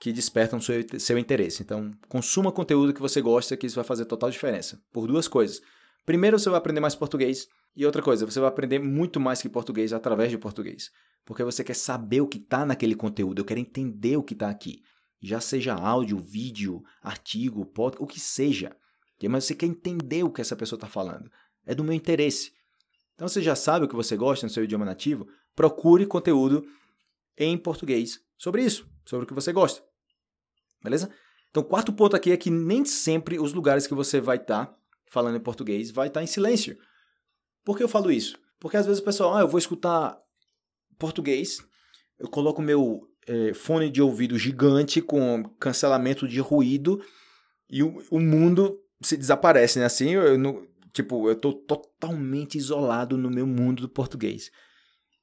que 0.00 0.12
despertam 0.12 0.60
seu, 0.60 0.84
seu 0.98 1.16
interesse. 1.18 1.62
Então, 1.62 1.92
consuma 2.08 2.50
conteúdo 2.50 2.92
que 2.92 3.00
você 3.00 3.20
gosta, 3.20 3.56
que 3.56 3.66
isso 3.66 3.76
vai 3.76 3.84
fazer 3.84 4.04
total 4.04 4.30
diferença. 4.30 4.82
Por 4.92 5.06
duas 5.06 5.28
coisas. 5.28 5.60
Primeiro, 6.04 6.38
você 6.38 6.50
vai 6.50 6.58
aprender 6.58 6.80
mais 6.80 6.96
português. 6.96 7.46
E 7.76 7.86
outra 7.86 8.02
coisa, 8.02 8.26
você 8.26 8.40
vai 8.40 8.48
aprender 8.48 8.78
muito 8.78 9.20
mais 9.20 9.40
que 9.40 9.48
português 9.48 9.92
através 9.92 10.30
de 10.30 10.36
português. 10.36 10.90
Porque 11.24 11.44
você 11.44 11.62
quer 11.62 11.76
saber 11.76 12.20
o 12.20 12.26
que 12.26 12.38
está 12.38 12.66
naquele 12.66 12.94
conteúdo, 12.94 13.40
eu 13.40 13.44
quero 13.44 13.60
entender 13.60 14.16
o 14.16 14.22
que 14.22 14.34
está 14.34 14.50
aqui 14.50 14.82
já 15.22 15.40
seja 15.40 15.74
áudio, 15.74 16.18
vídeo, 16.18 16.82
artigo, 17.00 17.64
podcast, 17.64 18.02
o 18.02 18.06
que 18.06 18.18
seja. 18.18 18.76
Mas 19.30 19.44
você 19.44 19.54
quer 19.54 19.66
entender 19.66 20.24
o 20.24 20.30
que 20.30 20.40
essa 20.40 20.56
pessoa 20.56 20.76
está 20.76 20.88
falando. 20.88 21.30
é 21.64 21.74
do 21.74 21.84
meu 21.84 21.92
interesse. 21.92 22.52
Então 23.14 23.28
você 23.28 23.40
já 23.40 23.54
sabe 23.54 23.84
o 23.84 23.88
que 23.88 23.94
você 23.94 24.16
gosta 24.16 24.44
no 24.44 24.50
seu 24.50 24.64
idioma 24.64 24.84
nativo, 24.84 25.28
procure 25.54 26.04
conteúdo 26.06 26.66
em 27.38 27.56
português 27.56 28.20
sobre 28.36 28.64
isso, 28.64 28.88
sobre 29.04 29.24
o 29.24 29.28
que 29.28 29.34
você 29.34 29.52
gosta. 29.52 29.80
Beleza? 30.82 31.08
Então, 31.50 31.62
quarto 31.62 31.92
ponto 31.92 32.16
aqui 32.16 32.32
é 32.32 32.36
que 32.36 32.50
nem 32.50 32.84
sempre 32.84 33.38
os 33.38 33.52
lugares 33.52 33.86
que 33.86 33.94
você 33.94 34.20
vai 34.20 34.38
estar 34.38 34.66
tá 34.66 34.78
falando 35.06 35.36
em 35.36 35.40
português 35.40 35.90
vai 35.90 36.08
estar 36.08 36.20
tá 36.20 36.24
em 36.24 36.26
silêncio. 36.26 36.76
Por 37.62 37.76
que 37.76 37.84
eu 37.84 37.88
falo 37.88 38.10
isso? 38.10 38.36
Porque 38.58 38.76
às 38.76 38.86
vezes 38.86 39.00
o 39.00 39.04
pessoal, 39.04 39.36
ah, 39.36 39.40
eu 39.42 39.48
vou 39.48 39.58
escutar 39.58 40.18
português, 40.98 41.58
eu 42.18 42.28
coloco 42.28 42.62
meu 42.62 43.08
é, 43.26 43.54
fone 43.54 43.90
de 43.90 44.02
ouvido 44.02 44.38
gigante 44.38 45.00
com 45.00 45.44
cancelamento 45.58 46.26
de 46.26 46.40
ruído 46.40 47.02
e 47.68 47.82
o, 47.82 48.02
o 48.10 48.20
mundo 48.20 48.78
se 49.02 49.16
desaparece, 49.16 49.78
né? 49.78 49.84
Assim, 49.84 50.10
eu, 50.10 50.22
eu, 50.22 50.68
tipo, 50.92 51.28
eu 51.28 51.36
tô 51.36 51.52
totalmente 51.52 52.56
isolado 52.56 53.16
no 53.16 53.30
meu 53.30 53.46
mundo 53.46 53.82
do 53.82 53.88
português. 53.88 54.50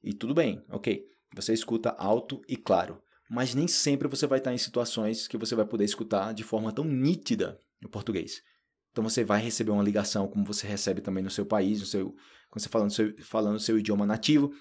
E 0.02 0.12
tudo 0.12 0.34
bem, 0.34 0.64
ok. 0.70 1.04
Você 1.34 1.52
escuta 1.52 1.90
alto 1.90 2.42
e 2.48 2.56
claro. 2.56 3.00
Mas 3.30 3.54
nem 3.54 3.68
sempre 3.68 4.08
você 4.08 4.26
vai 4.26 4.38
estar 4.38 4.52
em 4.52 4.58
situações 4.58 5.28
que 5.28 5.36
você 5.36 5.54
vai 5.54 5.64
poder 5.64 5.84
escutar 5.84 6.34
de 6.34 6.42
forma 6.42 6.72
tão 6.72 6.84
nítida 6.84 7.58
o 7.84 7.88
português. 7.88 8.42
Então 8.90 9.04
você 9.04 9.22
vai 9.22 9.40
receber 9.40 9.70
uma 9.70 9.84
ligação, 9.84 10.26
como 10.26 10.44
você 10.44 10.66
recebe 10.66 11.00
também 11.00 11.22
no 11.22 11.30
seu 11.30 11.46
país, 11.46 11.80
no 11.80 11.86
seu, 11.86 12.14
quando 12.50 12.62
você 12.62 12.68
falando 12.68 12.88
no 12.88 12.94
seu, 12.94 13.14
falando 13.22 13.60
seu 13.60 13.78
idioma 13.78 14.04
nativo. 14.04 14.52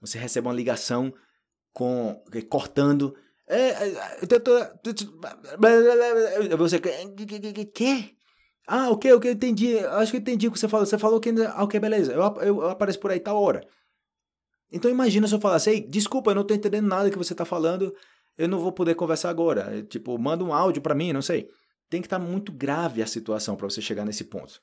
Você 0.00 0.18
recebe 0.18 0.48
uma 0.48 0.54
ligação 0.54 1.14
com 1.78 2.20
cortando. 2.50 3.14
Você 6.58 6.80
quer? 7.64 8.10
Ah, 8.66 8.90
ok, 8.90 9.12
ok, 9.12 9.30
entendi. 9.30 9.78
Acho 9.78 10.10
que 10.10 10.18
entendi 10.18 10.48
o 10.48 10.52
que 10.52 10.58
você 10.58 10.66
falou. 10.66 10.84
Você 10.84 10.98
falou 10.98 11.20
que. 11.20 11.30
Ah, 11.30 11.62
ok, 11.62 11.78
beleza. 11.78 12.12
Eu, 12.12 12.20
eu, 12.20 12.62
eu 12.62 12.68
apareço 12.68 12.98
por 12.98 13.12
aí 13.12 13.20
tal 13.20 13.40
hora. 13.40 13.64
Então 14.72 14.90
imagina 14.90 15.28
se 15.28 15.34
eu 15.34 15.40
falasse, 15.40 15.70
ei, 15.70 15.80
desculpa, 15.80 16.32
eu 16.32 16.34
não 16.34 16.44
tô 16.44 16.52
entendendo 16.52 16.86
nada 16.86 17.10
que 17.10 17.16
você 17.16 17.34
tá 17.34 17.44
falando, 17.44 17.94
eu 18.36 18.48
não 18.48 18.58
vou 18.58 18.72
poder 18.72 18.96
conversar 18.96 19.30
agora. 19.30 19.82
Tipo, 19.84 20.18
manda 20.18 20.44
um 20.44 20.52
áudio 20.52 20.82
para 20.82 20.96
mim, 20.96 21.12
não 21.12 21.22
sei. 21.22 21.48
Tem 21.88 22.02
que 22.02 22.06
estar 22.06 22.18
tá 22.18 22.24
muito 22.24 22.52
grave 22.52 23.02
a 23.02 23.06
situação 23.06 23.56
para 23.56 23.70
você 23.70 23.80
chegar 23.80 24.04
nesse 24.04 24.24
ponto. 24.24 24.60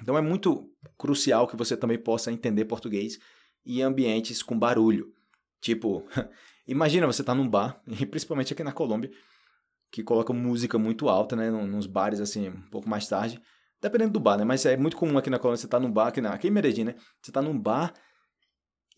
Então 0.00 0.16
é 0.16 0.22
muito 0.22 0.70
crucial 0.96 1.46
que 1.46 1.56
você 1.56 1.76
também 1.76 1.98
possa 1.98 2.32
entender 2.32 2.64
português 2.64 3.18
em 3.66 3.82
ambientes 3.82 4.42
com 4.42 4.58
barulho. 4.58 5.12
Tipo, 5.60 6.06
imagina 6.66 7.06
você 7.06 7.22
tá 7.22 7.34
num 7.34 7.48
bar, 7.48 7.80
e 7.86 8.06
principalmente 8.06 8.52
aqui 8.52 8.64
na 8.64 8.72
Colômbia, 8.72 9.10
que 9.90 10.02
coloca 10.02 10.32
música 10.32 10.78
muito 10.78 11.08
alta, 11.08 11.34
né, 11.34 11.50
nos 11.50 11.86
bares 11.86 12.20
assim, 12.20 12.48
um 12.48 12.70
pouco 12.70 12.88
mais 12.88 13.08
tarde, 13.08 13.40
dependendo 13.80 14.12
do 14.12 14.20
bar, 14.20 14.38
né, 14.38 14.44
mas 14.44 14.64
é 14.64 14.76
muito 14.76 14.96
comum 14.96 15.18
aqui 15.18 15.28
na 15.28 15.38
Colômbia 15.38 15.56
você 15.56 15.68
tá 15.68 15.80
num 15.80 15.90
bar, 15.90 16.08
aqui, 16.08 16.20
na, 16.20 16.30
aqui 16.30 16.48
em 16.48 16.50
Medellín, 16.50 16.84
né, 16.84 16.94
você 17.20 17.32
tá 17.32 17.42
num 17.42 17.58
bar 17.58 17.92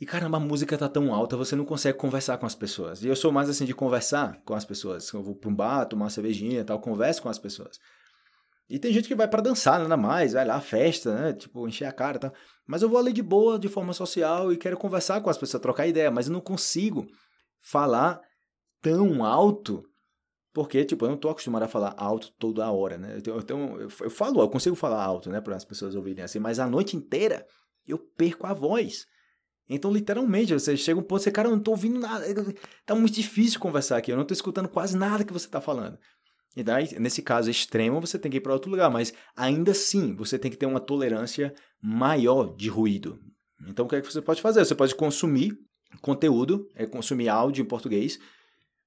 e 0.02 0.04
caramba, 0.04 0.36
a 0.36 0.40
música 0.40 0.76
tá 0.76 0.88
tão 0.88 1.14
alta, 1.14 1.36
você 1.36 1.54
não 1.54 1.64
consegue 1.64 1.96
conversar 1.96 2.36
com 2.36 2.44
as 2.44 2.56
pessoas. 2.56 3.04
E 3.04 3.06
eu 3.06 3.14
sou 3.14 3.30
mais 3.30 3.48
assim 3.48 3.64
de 3.64 3.72
conversar 3.72 4.36
com 4.44 4.52
as 4.52 4.64
pessoas. 4.64 5.08
Eu 5.12 5.22
vou 5.22 5.36
pra 5.36 5.48
um 5.48 5.54
bar, 5.54 5.86
tomar 5.86 6.06
uma 6.06 6.10
cervejinha 6.10 6.58
e 6.58 6.64
tal, 6.64 6.80
converso 6.80 7.22
com 7.22 7.28
as 7.28 7.38
pessoas. 7.38 7.78
E 8.72 8.78
tem 8.78 8.90
gente 8.90 9.06
que 9.06 9.14
vai 9.14 9.28
para 9.28 9.42
dançar, 9.42 9.78
nada 9.78 9.98
mais, 9.98 10.32
vai 10.32 10.46
lá, 10.46 10.58
festa, 10.58 11.14
né? 11.14 11.34
Tipo, 11.34 11.68
encher 11.68 11.84
a 11.84 11.92
cara 11.92 12.16
e 12.16 12.20
tal. 12.20 12.32
Mas 12.66 12.80
eu 12.80 12.88
vou 12.88 12.98
ali 12.98 13.12
de 13.12 13.22
boa, 13.22 13.58
de 13.58 13.68
forma 13.68 13.92
social 13.92 14.50
e 14.50 14.56
quero 14.56 14.78
conversar 14.78 15.20
com 15.20 15.28
as 15.28 15.36
pessoas, 15.36 15.60
trocar 15.60 15.86
ideia, 15.86 16.10
mas 16.10 16.26
eu 16.26 16.32
não 16.32 16.40
consigo 16.40 17.06
falar 17.60 18.18
tão 18.80 19.26
alto 19.26 19.84
porque, 20.54 20.86
tipo, 20.86 21.04
eu 21.04 21.10
não 21.10 21.18
tô 21.18 21.28
acostumado 21.28 21.64
a 21.64 21.68
falar 21.68 21.94
alto 21.98 22.32
toda 22.38 22.70
hora, 22.70 22.96
né? 22.96 23.20
Tenho, 23.20 23.36
eu, 23.46 23.80
eu, 23.80 23.88
eu 24.00 24.10
falo, 24.10 24.40
eu 24.40 24.48
consigo 24.48 24.74
falar 24.74 25.04
alto, 25.04 25.28
né, 25.28 25.38
para 25.42 25.54
as 25.54 25.66
pessoas 25.66 25.94
ouvirem 25.94 26.24
assim, 26.24 26.38
mas 26.38 26.58
a 26.58 26.66
noite 26.66 26.96
inteira 26.96 27.46
eu 27.86 27.98
perco 27.98 28.46
a 28.46 28.54
voz. 28.54 29.04
Então, 29.68 29.92
literalmente, 29.92 30.54
você 30.54 30.78
chega 30.78 30.98
um 30.98 31.02
ponto, 31.02 31.22
você, 31.22 31.30
cara, 31.30 31.48
eu 31.48 31.52
não 31.52 31.62
tô 31.62 31.72
ouvindo 31.72 32.00
nada. 32.00 32.24
Tá 32.86 32.94
muito 32.94 33.14
difícil 33.14 33.60
conversar 33.60 33.98
aqui, 33.98 34.10
eu 34.10 34.16
não 34.16 34.24
tô 34.24 34.32
escutando 34.32 34.68
quase 34.68 34.96
nada 34.96 35.24
que 35.24 35.32
você 35.32 35.46
tá 35.46 35.60
falando. 35.60 35.98
E 36.56 36.62
daí, 36.62 36.88
nesse 36.98 37.22
caso 37.22 37.50
extremo, 37.50 38.00
você 38.00 38.18
tem 38.18 38.30
que 38.30 38.36
ir 38.36 38.40
para 38.40 38.52
outro 38.52 38.70
lugar, 38.70 38.90
mas 38.90 39.12
ainda 39.34 39.72
assim, 39.72 40.14
você 40.14 40.38
tem 40.38 40.50
que 40.50 40.56
ter 40.56 40.66
uma 40.66 40.80
tolerância 40.80 41.54
maior 41.80 42.54
de 42.54 42.68
ruído. 42.68 43.18
Então, 43.66 43.86
o 43.86 43.88
que 43.88 43.96
é 43.96 44.00
que 44.00 44.12
você 44.12 44.20
pode 44.20 44.42
fazer? 44.42 44.64
Você 44.64 44.74
pode 44.74 44.94
consumir 44.94 45.56
conteúdo, 46.00 46.68
é 46.74 46.86
consumir 46.86 47.28
áudio 47.28 47.62
em 47.62 47.68
português. 47.68 48.18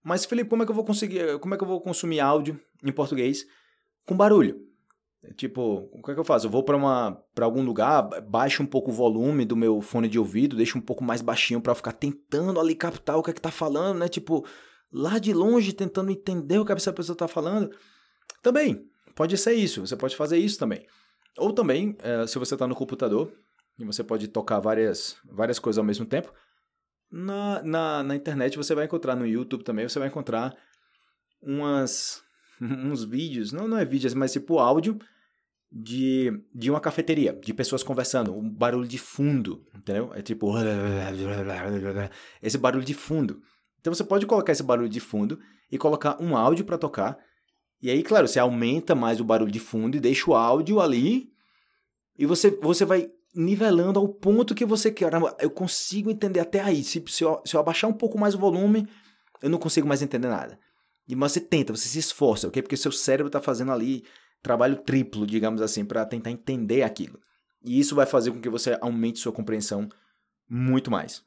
Mas, 0.04 0.25
Felipe, 0.25 0.49
como 0.49 0.63
é 0.63 0.65
que 0.65 0.71
eu 0.71 0.75
vou 0.75 0.86
conseguir, 0.86 1.39
como 1.39 1.56
é 1.56 1.58
que 1.58 1.63
eu 1.63 1.67
vou 1.67 1.82
consumir 1.82 2.19
áudio 2.19 2.60
em 2.84 2.91
português 2.91 3.45
com 4.06 4.15
barulho? 4.15 4.60
Tipo, 5.36 5.89
o 5.91 6.04
que 6.04 6.12
é 6.12 6.13
que 6.13 6.19
eu 6.19 6.23
faço? 6.23 6.45
Eu 6.45 6.51
vou 6.51 6.63
para 6.63 6.75
algum 7.41 7.63
lugar, 7.63 8.04
baixo 8.21 8.62
um 8.62 8.65
pouco 8.65 8.91
o 8.91 8.93
volume 8.93 9.43
do 9.43 9.56
meu 9.56 9.82
fone 9.82 10.08
de 10.08 10.19
ouvido, 10.19 10.56
deixo 10.56 10.78
um 10.78 10.82
pouco 10.82 11.04
mais 11.04 11.21
baixinho 11.21 11.60
para 11.60 11.73
ficar 11.73 11.93
tentando 11.93 12.60
ali 12.60 12.75
captar 12.75 13.17
o 13.17 13.23
que 13.23 13.32
é 13.32 13.34
que 13.34 13.41
tá 13.41 13.49
falando, 13.49 13.97
né? 13.97 14.08
Tipo, 14.08 14.45
lá 14.95 15.19
de 15.19 15.34
longe 15.34 15.73
tentando 15.73 16.10
entender 16.10 16.58
o 16.58 16.65
que 16.65 16.71
essa 16.71 16.93
pessoa 16.93 17.17
tá 17.17 17.27
falando. 17.27 17.69
Também 18.41 18.89
pode 19.13 19.38
ser 19.38 19.53
isso, 19.53 19.86
você 19.86 19.95
pode 19.95 20.15
fazer 20.15 20.38
isso 20.38 20.58
também. 20.58 20.88
Ou 21.38 21.51
também, 21.51 21.97
é, 21.99 22.25
se 22.25 22.39
você 22.39 22.55
tá 22.55 22.65
no 22.65 22.75
computador 22.75 23.34
e 23.77 23.84
você 23.84 24.03
pode 24.03 24.29
tocar 24.29 24.60
várias 24.60 25.17
várias 25.29 25.60
coisas 25.60 25.77
ao 25.77 25.84
mesmo 25.84 26.05
tempo, 26.05 26.34
na, 27.12 27.62
na, 27.62 28.03
na 28.03 28.15
internet 28.15 28.55
você 28.55 28.73
vai 28.73 28.86
encontrar 28.86 29.17
no 29.17 29.27
YouTube 29.27 29.65
também, 29.65 29.88
você 29.88 29.99
vai 29.99 30.08
encontrar 30.08 30.55
umas 31.41 32.23
uns 32.62 33.03
vídeos, 33.03 33.51
não, 33.51 33.67
não 33.67 33.77
é 33.77 33.84
vídeos, 33.84 34.13
mas 34.13 34.31
tipo 34.31 34.60
áudio 34.60 34.97
de, 35.69 36.31
de 36.53 36.71
uma 36.71 36.79
cafeteria, 36.79 37.34
de 37.34 37.53
pessoas 37.53 37.84
conversando, 37.84 38.34
um 38.34 38.49
barulho 38.49 38.88
de 38.88 38.97
fundo, 38.97 39.65
entendeu? 39.75 40.13
É 40.13 40.21
tipo 40.21 40.53
esse 42.41 42.58
barulho 42.58 42.86
de 42.86 42.93
fundo. 42.93 43.41
Então 43.86 43.93
você 43.93 44.04
pode 44.04 44.26
colocar 44.26 44.52
esse 44.52 44.63
barulho 44.63 44.89
de 44.89 45.00
fundo 45.00 45.39
e 45.71 45.78
colocar 45.78 46.19
um 46.19 46.36
áudio 46.36 46.65
para 46.65 46.76
tocar. 46.76 47.19
E 47.80 47.91
aí, 47.91 48.02
claro, 48.02 48.28
você 48.28 48.39
aumenta 48.39 48.95
mais 48.95 49.19
o 49.19 49.24
barulho 49.24 49.52
de 49.52 49.60
fundo 49.60 49.95
e 49.95 50.00
deixa 50.00 50.28
o 50.28 50.34
áudio 50.34 50.82
ali 50.82 51.30
e 52.17 52.26
você, 52.26 52.50
você 52.50 52.84
vai 52.84 53.08
nivelando 53.36 54.00
ao 54.00 54.08
ponto 54.08 54.56
que 54.56 54.65
você 54.65 54.89
quer. 54.89 55.12
Eu 55.39 55.52
consigo 55.52 56.10
entender 56.10 56.39
até 56.39 56.62
aí. 56.62 56.84
Se, 56.84 57.04
se, 57.08 57.24
eu, 57.24 57.39
se 57.45 57.56
eu 57.56 57.60
abaixar 57.60 57.88
um 57.88 57.93
pouco 57.93 58.17
mais 58.17 58.34
o 58.34 58.39
volume, 58.39 58.88
eu 59.39 59.52
não 59.52 59.60
consigo 59.60 59.88
mais 59.88 60.02
entender 60.02 60.30
nada. 60.30 60.58
Mas 61.08 61.34
você 61.34 61.39
tenta, 61.39 61.76
você 61.76 61.88
se 61.88 62.00
esforça, 62.00 62.48
ok? 62.48 62.63
Porque 62.63 62.76
seu 62.76 62.91
cérebro 62.91 63.28
está 63.28 63.39
fazendo 63.39 63.71
ali 63.71 64.04
trabalho 64.41 64.78
triplo, 64.78 65.28
digamos 65.28 65.62
assim, 65.62 65.86
para 65.86 66.04
tentar 66.08 66.32
entender 66.32 66.82
aquilo. 66.82 67.19
E 67.63 67.80
isso 67.80 67.93
vai 67.93 68.08
fazer 68.08 68.32
com 68.32 68.41
que 68.41 68.50
você 68.50 68.76
aumente 68.82 69.19
sua 69.19 69.32
compreensão 69.32 69.88
muito 70.50 70.89
mais. 70.89 71.24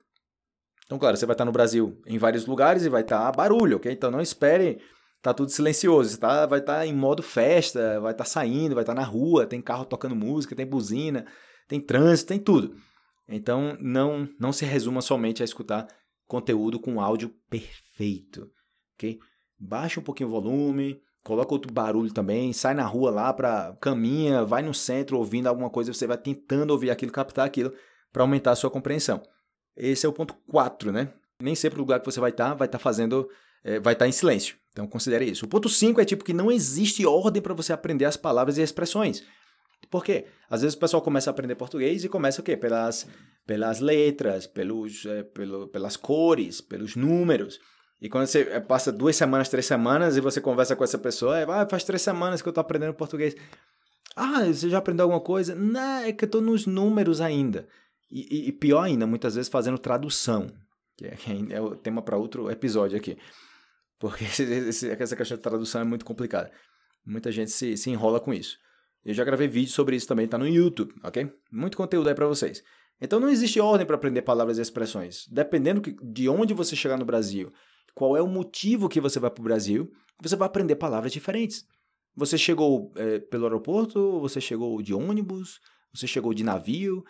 Então, 0.88 0.98
claro, 0.98 1.18
você 1.18 1.26
vai 1.26 1.34
estar 1.34 1.44
no 1.44 1.52
Brasil 1.52 2.00
em 2.06 2.16
vários 2.16 2.46
lugares 2.46 2.82
e 2.82 2.88
vai 2.88 3.02
estar 3.02 3.30
barulho, 3.32 3.76
ok? 3.76 3.92
Então 3.92 4.10
não 4.10 4.22
espere 4.22 4.80
tá 5.20 5.34
tudo 5.34 5.50
silencioso, 5.50 6.08
você 6.08 6.16
tá, 6.16 6.46
vai 6.46 6.60
estar 6.60 6.86
em 6.86 6.94
modo 6.94 7.22
festa, 7.22 8.00
vai 8.00 8.12
estar 8.12 8.24
saindo, 8.24 8.74
vai 8.74 8.84
estar 8.84 8.94
na 8.94 9.02
rua, 9.02 9.46
tem 9.46 9.60
carro 9.60 9.84
tocando 9.84 10.16
música, 10.16 10.56
tem 10.56 10.64
buzina, 10.64 11.26
tem 11.68 11.78
trânsito, 11.78 12.28
tem 12.28 12.38
tudo. 12.38 12.74
Então 13.28 13.76
não 13.78 14.26
não 14.40 14.50
se 14.50 14.64
resuma 14.64 15.02
somente 15.02 15.42
a 15.42 15.44
escutar 15.44 15.86
conteúdo 16.26 16.80
com 16.80 17.02
áudio 17.02 17.34
perfeito, 17.50 18.50
ok? 18.94 19.18
Baixa 19.58 20.00
um 20.00 20.02
pouquinho 20.02 20.30
o 20.30 20.32
volume, 20.32 21.02
coloca 21.22 21.52
outro 21.52 21.70
barulho 21.70 22.14
também, 22.14 22.54
sai 22.54 22.72
na 22.72 22.86
rua 22.86 23.10
lá 23.10 23.30
para 23.34 23.76
caminha, 23.78 24.42
vai 24.42 24.62
no 24.62 24.72
centro 24.72 25.18
ouvindo 25.18 25.48
alguma 25.48 25.68
coisa, 25.68 25.92
você 25.92 26.06
vai 26.06 26.16
tentando 26.16 26.70
ouvir 26.70 26.90
aquilo, 26.90 27.12
captar 27.12 27.44
aquilo 27.44 27.74
para 28.10 28.22
aumentar 28.22 28.52
a 28.52 28.56
sua 28.56 28.70
compreensão. 28.70 29.22
Esse 29.78 30.04
é 30.04 30.08
o 30.08 30.12
ponto 30.12 30.34
4, 30.48 30.92
né? 30.92 31.08
Nem 31.40 31.54
sempre 31.54 31.78
o 31.78 31.82
lugar 31.82 32.00
que 32.00 32.06
você 32.06 32.20
vai 32.20 32.30
estar 32.30 32.50
tá, 32.50 32.54
vai 32.54 32.66
estar 32.66 32.78
tá 32.78 32.82
fazendo 32.82 33.28
é, 33.64 33.78
vai 33.78 33.92
estar 33.92 34.04
tá 34.04 34.08
em 34.08 34.12
silêncio. 34.12 34.56
Então 34.72 34.86
considere 34.86 35.24
isso. 35.24 35.44
O 35.44 35.48
ponto 35.48 35.68
5 35.68 36.00
é 36.00 36.04
tipo 36.04 36.24
que 36.24 36.32
não 36.32 36.50
existe 36.50 37.04
ordem 37.06 37.42
para 37.42 37.54
você 37.54 37.72
aprender 37.72 38.04
as 38.04 38.16
palavras 38.16 38.58
e 38.58 38.62
expressões. 38.62 39.22
Por 39.90 40.04
quê? 40.04 40.26
Às 40.50 40.62
vezes 40.62 40.76
o 40.76 40.80
pessoal 40.80 41.02
começa 41.02 41.30
a 41.30 41.32
aprender 41.32 41.54
português 41.54 42.04
e 42.04 42.08
começa 42.08 42.40
o 42.40 42.44
quê? 42.44 42.56
Pelas, 42.56 43.06
pelas 43.46 43.80
letras, 43.80 44.46
pelos, 44.46 45.06
é, 45.06 45.22
pelo, 45.22 45.68
pelas 45.68 45.96
cores, 45.96 46.60
pelos 46.60 46.94
números. 46.94 47.58
E 48.00 48.08
quando 48.08 48.26
você 48.26 48.42
eh, 48.42 48.60
passa 48.60 48.92
duas 48.92 49.16
semanas, 49.16 49.48
três 49.48 49.66
semanas 49.66 50.16
e 50.16 50.20
você 50.20 50.40
conversa 50.40 50.76
com 50.76 50.84
essa 50.84 50.98
pessoa, 50.98 51.38
é, 51.38 51.44
ah, 51.44 51.66
faz 51.68 51.82
três 51.84 52.02
semanas 52.02 52.40
que 52.40 52.48
eu 52.48 52.52
tô 52.52 52.60
aprendendo 52.60 52.94
português. 52.94 53.34
Ah, 54.14 54.44
você 54.44 54.68
já 54.68 54.78
aprendeu 54.78 55.04
alguma 55.04 55.20
coisa? 55.20 55.54
Não, 55.54 56.02
é 56.02 56.12
que 56.12 56.24
eu 56.24 56.30
tô 56.30 56.40
nos 56.40 56.66
números 56.66 57.20
ainda. 57.20 57.66
E, 58.10 58.48
e, 58.48 58.52
pior 58.52 58.82
ainda, 58.82 59.06
muitas 59.06 59.34
vezes 59.34 59.50
fazendo 59.50 59.78
tradução, 59.78 60.46
que 60.96 61.06
é, 61.06 61.16
é 61.50 61.60
o 61.60 61.76
tema 61.76 62.00
para 62.00 62.16
outro 62.16 62.50
episódio 62.50 62.96
aqui. 62.96 63.16
Porque 63.98 64.24
esse, 64.40 64.90
essa 64.90 65.16
questão 65.16 65.36
de 65.36 65.42
tradução 65.42 65.80
é 65.80 65.84
muito 65.84 66.04
complicada. 66.04 66.50
Muita 67.04 67.30
gente 67.30 67.50
se, 67.50 67.76
se 67.76 67.90
enrola 67.90 68.20
com 68.20 68.32
isso. 68.32 68.56
Eu 69.04 69.14
já 69.14 69.24
gravei 69.24 69.48
vídeo 69.48 69.70
sobre 69.70 69.96
isso 69.96 70.06
também, 70.06 70.26
tá 70.26 70.36
no 70.36 70.46
YouTube, 70.46 70.92
ok? 71.02 71.30
Muito 71.50 71.76
conteúdo 71.76 72.08
aí 72.08 72.14
para 72.14 72.26
vocês. 72.26 72.62
Então 73.00 73.20
não 73.20 73.28
existe 73.28 73.60
ordem 73.60 73.86
para 73.86 73.96
aprender 73.96 74.22
palavras 74.22 74.58
e 74.58 74.62
expressões. 74.62 75.26
Dependendo 75.30 75.80
de 76.02 76.28
onde 76.28 76.52
você 76.52 76.74
chegar 76.74 76.98
no 76.98 77.04
Brasil 77.04 77.52
qual 77.98 78.16
é 78.16 78.22
o 78.22 78.28
motivo 78.28 78.88
que 78.88 79.00
você 79.00 79.18
vai 79.18 79.28
para 79.28 79.40
o 79.40 79.44
Brasil, 79.44 79.90
você 80.22 80.36
vai 80.36 80.46
aprender 80.46 80.76
palavras 80.76 81.10
diferentes. 81.10 81.64
Você 82.14 82.38
chegou 82.38 82.92
é, 82.94 83.18
pelo 83.18 83.44
aeroporto, 83.44 84.20
você 84.20 84.40
chegou 84.40 84.80
de 84.80 84.94
ônibus, 84.94 85.60
Você 85.92 86.06
chegou 86.06 86.32
de 86.32 86.44
navio? 86.44 87.02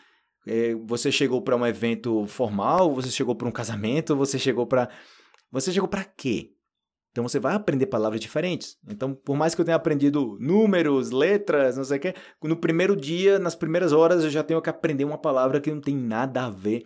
É, 0.49 0.75
você 0.75 1.13
chegou 1.13 1.43
para 1.43 1.55
um 1.55 1.67
evento 1.67 2.25
formal? 2.27 2.95
Você 2.95 3.11
chegou 3.11 3.35
para 3.37 3.47
um 3.47 3.53
casamento? 3.53 4.17
Você 4.17 4.39
chegou 4.39 4.67
para 4.67 4.89
você 5.51 5.73
chegou 5.73 5.89
para 5.89 6.05
quê? 6.05 6.53
Então 7.11 7.27
você 7.27 7.39
vai 7.39 7.55
aprender 7.55 7.87
palavras 7.87 8.21
diferentes. 8.21 8.79
Então, 8.87 9.15
por 9.15 9.37
mais 9.37 9.55
que 9.55 9.61
eu 9.61 9.65
tenha 9.65 9.77
aprendido 9.77 10.37
números, 10.41 11.11
letras, 11.11 11.77
não 11.77 11.85
sei 11.85 11.99
o 11.99 12.01
quê, 12.01 12.15
no 12.43 12.57
primeiro 12.57 12.95
dia, 12.95 13.39
nas 13.39 13.55
primeiras 13.55 13.93
horas, 13.93 14.25
eu 14.25 14.31
já 14.31 14.43
tenho 14.43 14.61
que 14.63 14.71
aprender 14.71 15.05
uma 15.05 15.19
palavra 15.19 15.61
que 15.61 15.71
não 15.71 15.81
tem 15.81 15.97
nada 15.97 16.45
a 16.45 16.51
ver 16.51 16.85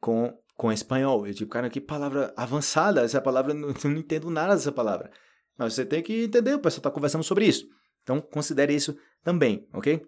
com, 0.00 0.36
com 0.56 0.72
espanhol. 0.72 1.26
Eu 1.26 1.32
digo, 1.32 1.50
cara, 1.50 1.70
que 1.70 1.80
palavra 1.80 2.32
avançada, 2.36 3.02
essa 3.02 3.20
palavra, 3.20 3.52
eu 3.52 3.90
não 3.90 3.96
entendo 3.96 4.28
nada 4.28 4.54
dessa 4.54 4.72
palavra. 4.72 5.10
Mas 5.56 5.74
você 5.74 5.86
tem 5.86 6.02
que 6.02 6.24
entender, 6.24 6.54
o 6.54 6.58
pessoal 6.58 6.80
está 6.80 6.90
conversando 6.90 7.24
sobre 7.24 7.46
isso. 7.46 7.66
Então, 8.02 8.20
considere 8.20 8.74
isso 8.74 8.96
também, 9.22 9.66
ok? 9.72 10.04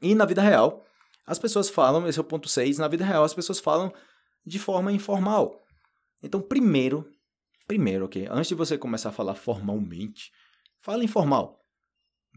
E 0.00 0.14
na 0.14 0.24
vida 0.24 0.40
real, 0.40 0.86
as 1.26 1.38
pessoas 1.38 1.68
falam, 1.68 2.06
esse 2.06 2.18
é 2.18 2.22
o 2.22 2.24
ponto 2.24 2.48
6, 2.48 2.78
na 2.78 2.88
vida 2.88 3.04
real 3.04 3.24
as 3.24 3.34
pessoas 3.34 3.58
falam 3.58 3.92
de 4.44 4.58
forma 4.58 4.92
informal. 4.92 5.60
Então, 6.22 6.40
primeiro, 6.40 7.10
primeiro, 7.66 8.04
ok? 8.04 8.26
Antes 8.30 8.48
de 8.48 8.54
você 8.54 8.78
começar 8.78 9.08
a 9.08 9.12
falar 9.12 9.34
formalmente, 9.34 10.30
fala 10.80 11.04
informal. 11.04 11.60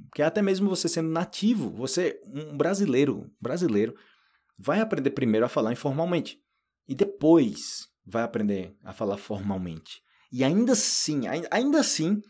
Porque 0.09 0.21
até 0.21 0.41
mesmo 0.41 0.69
você 0.69 0.87
sendo 0.87 1.09
nativo, 1.09 1.69
você, 1.69 2.19
um 2.25 2.57
brasileiro, 2.57 3.29
brasileiro, 3.39 3.95
vai 4.57 4.79
aprender 4.79 5.11
primeiro 5.11 5.45
a 5.45 5.49
falar 5.49 5.71
informalmente. 5.71 6.37
E 6.87 6.95
depois 6.95 7.87
vai 8.05 8.23
aprender 8.23 8.75
a 8.83 8.93
falar 8.93 9.17
formalmente. 9.17 10.01
E 10.31 10.43
ainda 10.43 10.73
assim, 10.73 11.23
ainda 11.51 11.79
assim, 11.79 12.21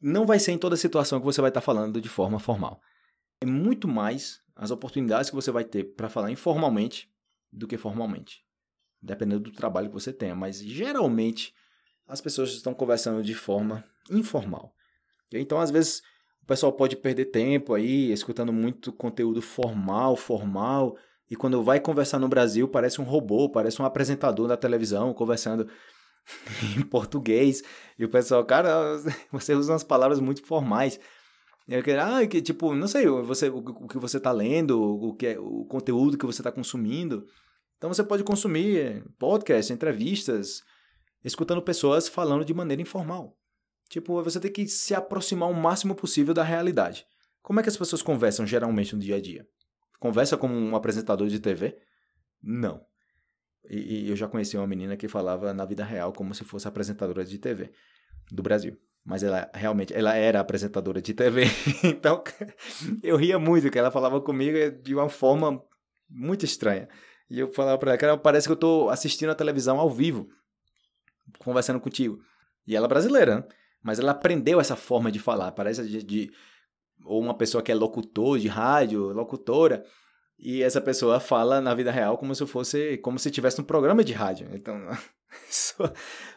não 0.00 0.26
vai 0.26 0.38
ser 0.38 0.52
em 0.52 0.58
toda 0.58 0.76
situação 0.76 1.20
que 1.20 1.24
você 1.24 1.40
vai 1.40 1.50
estar 1.50 1.60
falando 1.60 2.00
de 2.00 2.08
forma 2.08 2.38
formal. 2.38 2.80
É 3.40 3.46
muito 3.46 3.86
mais 3.86 4.40
as 4.56 4.70
oportunidades 4.70 5.28
que 5.30 5.36
você 5.36 5.50
vai 5.50 5.64
ter 5.64 5.84
para 5.84 6.08
falar 6.08 6.30
informalmente 6.30 7.08
do 7.52 7.68
que 7.68 7.76
formalmente. 7.76 8.42
Dependendo 9.00 9.44
do 9.44 9.52
trabalho 9.52 9.88
que 9.88 9.94
você 9.94 10.12
tenha. 10.12 10.34
Mas 10.34 10.58
geralmente 10.60 11.54
as 12.08 12.20
pessoas 12.20 12.50
estão 12.52 12.72
conversando 12.72 13.22
de 13.22 13.34
forma 13.34 13.84
informal. 14.10 14.74
Então, 15.30 15.60
às 15.60 15.70
vezes, 15.70 16.02
o 16.42 16.46
pessoal 16.46 16.72
pode 16.72 16.96
perder 16.96 17.26
tempo 17.26 17.74
aí 17.74 18.10
escutando 18.10 18.52
muito 18.52 18.92
conteúdo 18.92 19.42
formal, 19.42 20.16
formal, 20.16 20.96
e 21.30 21.34
quando 21.34 21.62
vai 21.62 21.80
conversar 21.80 22.18
no 22.18 22.28
Brasil, 22.28 22.68
parece 22.68 23.00
um 23.00 23.04
robô, 23.04 23.48
parece 23.48 23.82
um 23.82 23.84
apresentador 23.84 24.46
da 24.46 24.56
televisão 24.56 25.12
conversando 25.12 25.68
em 26.76 26.82
português. 26.82 27.62
E 27.98 28.04
o 28.04 28.08
pessoal, 28.08 28.44
cara, 28.44 28.96
você 29.32 29.54
usa 29.54 29.72
umas 29.72 29.84
palavras 29.84 30.20
muito 30.20 30.44
formais. 30.44 31.00
Eu 31.68 31.82
quero, 31.82 32.00
ah, 32.00 32.26
que 32.26 32.40
tipo, 32.40 32.74
não 32.74 32.86
sei, 32.86 33.06
você, 33.06 33.48
o, 33.48 33.58
o 33.58 33.88
que 33.88 33.98
você 33.98 34.18
está 34.18 34.30
lendo, 34.30 34.80
o 34.80 35.14
que 35.14 35.26
é, 35.26 35.38
o 35.38 35.64
conteúdo 35.64 36.16
que 36.16 36.26
você 36.26 36.40
está 36.40 36.52
consumindo. 36.52 37.26
Então 37.76 37.92
você 37.92 38.04
pode 38.04 38.22
consumir 38.22 39.04
podcast, 39.18 39.72
entrevistas, 39.72 40.62
escutando 41.24 41.60
pessoas 41.60 42.08
falando 42.08 42.44
de 42.44 42.54
maneira 42.54 42.80
informal. 42.80 43.36
Tipo, 43.88 44.22
você 44.22 44.38
tem 44.40 44.52
que 44.52 44.66
se 44.68 44.94
aproximar 44.94 45.50
o 45.50 45.54
máximo 45.54 45.94
possível 45.94 46.32
da 46.32 46.42
realidade. 46.42 47.04
Como 47.42 47.60
é 47.60 47.62
que 47.62 47.68
as 47.68 47.76
pessoas 47.76 48.02
conversam 48.02 48.46
geralmente 48.46 48.94
no 48.94 49.00
dia 49.00 49.16
a 49.16 49.20
dia? 49.20 49.46
Conversa 49.98 50.36
como 50.36 50.54
um 50.54 50.74
apresentador 50.74 51.28
de 51.28 51.40
TV? 51.40 51.78
Não. 52.42 52.84
E, 53.68 54.04
e, 54.04 54.10
eu 54.10 54.16
já 54.16 54.28
conheci 54.28 54.56
uma 54.56 54.66
menina 54.66 54.96
que 54.96 55.08
falava 55.08 55.52
na 55.52 55.64
vida 55.64 55.84
real 55.84 56.12
como 56.12 56.34
se 56.34 56.44
fosse 56.44 56.68
apresentadora 56.68 57.24
de 57.24 57.38
TV 57.38 57.72
do 58.30 58.42
Brasil. 58.42 58.78
Mas 59.06 59.22
ela 59.22 59.48
realmente, 59.54 59.94
ela 59.94 60.14
era 60.14 60.40
apresentadora 60.40 61.00
de 61.00 61.14
TV. 61.14 61.44
então, 61.84 62.22
eu 63.02 63.16
ria 63.16 63.38
muito 63.38 63.70
que 63.70 63.78
ela 63.78 63.90
falava 63.90 64.20
comigo 64.20 64.58
de 64.82 64.94
uma 64.94 65.08
forma 65.08 65.62
muito 66.10 66.44
estranha. 66.44 66.88
E 67.30 67.38
eu 67.38 67.52
falava 67.52 67.78
para 67.78 67.92
ela, 67.92 67.98
cara, 67.98 68.18
parece 68.18 68.48
que 68.48 68.52
eu 68.52 68.56
tô 68.56 68.88
assistindo 68.90 69.30
a 69.30 69.34
televisão 69.34 69.78
ao 69.78 69.88
vivo, 69.88 70.28
conversando 71.38 71.80
contigo. 71.80 72.18
E 72.66 72.74
ela 72.74 72.86
é 72.86 72.88
brasileira, 72.88 73.36
né? 73.36 73.44
mas 73.82 74.00
ela 74.00 74.10
aprendeu 74.10 74.60
essa 74.60 74.74
forma 74.74 75.12
de 75.12 75.20
falar. 75.20 75.52
Parece 75.52 75.86
de, 75.86 76.02
de 76.02 76.32
ou 77.04 77.20
uma 77.20 77.36
pessoa 77.36 77.62
que 77.62 77.70
é 77.70 77.74
locutor 77.74 78.38
de 78.38 78.48
rádio, 78.48 79.12
locutora, 79.12 79.84
e 80.38 80.62
essa 80.62 80.80
pessoa 80.80 81.20
fala 81.20 81.60
na 81.60 81.74
vida 81.74 81.90
real 81.90 82.18
como 82.18 82.34
se 82.34 82.44
fosse, 82.46 82.98
como 82.98 83.18
se 83.18 83.30
tivesse 83.30 83.60
um 83.60 83.64
programa 83.64 84.02
de 84.02 84.12
rádio. 84.12 84.48
Então, 84.52 84.76
soa, 85.50 85.92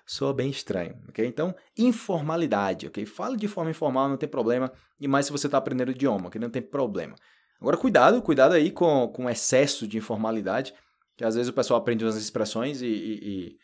soa 0.06 0.34
bem 0.34 0.50
estranho, 0.50 0.98
ok? 1.08 1.26
Então, 1.26 1.56
informalidade, 1.78 2.88
ok? 2.88 3.06
Fala 3.06 3.38
de 3.38 3.48
forma 3.48 3.72
informal, 3.72 4.10
não 4.10 4.18
tem 4.18 4.30
problema. 4.30 4.72
E 5.00 5.08
mais 5.08 5.26
se 5.26 5.32
você 5.32 5.48
está 5.48 5.58
aprendendo 5.58 5.90
o 5.90 5.92
idioma, 5.92 6.30
que 6.30 6.40
não 6.40 6.50
tem 6.50 6.62
problema. 6.62 7.16
Agora, 7.60 7.78
cuidado, 7.78 8.22
cuidado 8.22 8.54
aí 8.54 8.72
com, 8.72 9.08
com 9.10 9.30
excesso 9.30 9.88
de 9.88 9.98
informalidade, 9.98 10.74
que 11.18 11.26
às 11.26 11.36
vezes 11.36 11.50
o 11.50 11.54
pessoal 11.54 11.80
aprende 11.80 12.06
umas 12.06 12.16
expressões 12.16 12.82
e, 12.82 12.88
e, 12.88 13.20
e 13.22 13.58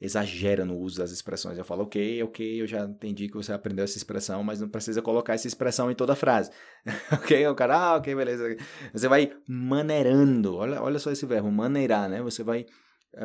exagera 0.00 0.64
no 0.64 0.78
uso 0.78 0.98
das 0.98 1.10
expressões. 1.10 1.58
Eu 1.58 1.64
falo, 1.64 1.84
ok, 1.84 2.22
ok, 2.22 2.60
eu 2.62 2.66
já 2.66 2.84
entendi 2.84 3.28
que 3.28 3.34
você 3.34 3.52
aprendeu 3.52 3.84
essa 3.84 3.96
expressão, 3.96 4.44
mas 4.44 4.60
não 4.60 4.68
precisa 4.68 5.02
colocar 5.02 5.34
essa 5.34 5.48
expressão 5.48 5.90
em 5.90 5.94
toda 5.94 6.12
a 6.12 6.16
frase. 6.16 6.50
ok? 7.12 7.46
O 7.48 7.54
cara, 7.54 7.76
ah, 7.76 7.96
ok, 7.96 8.14
beleza. 8.14 8.56
Você 8.92 9.08
vai 9.08 9.32
maneirando, 9.48 10.56
olha, 10.56 10.82
olha 10.82 10.98
só 10.98 11.10
esse 11.10 11.26
verbo, 11.26 11.50
maneirar, 11.50 12.08
né? 12.08 12.22
Você 12.22 12.42
vai, 12.42 12.66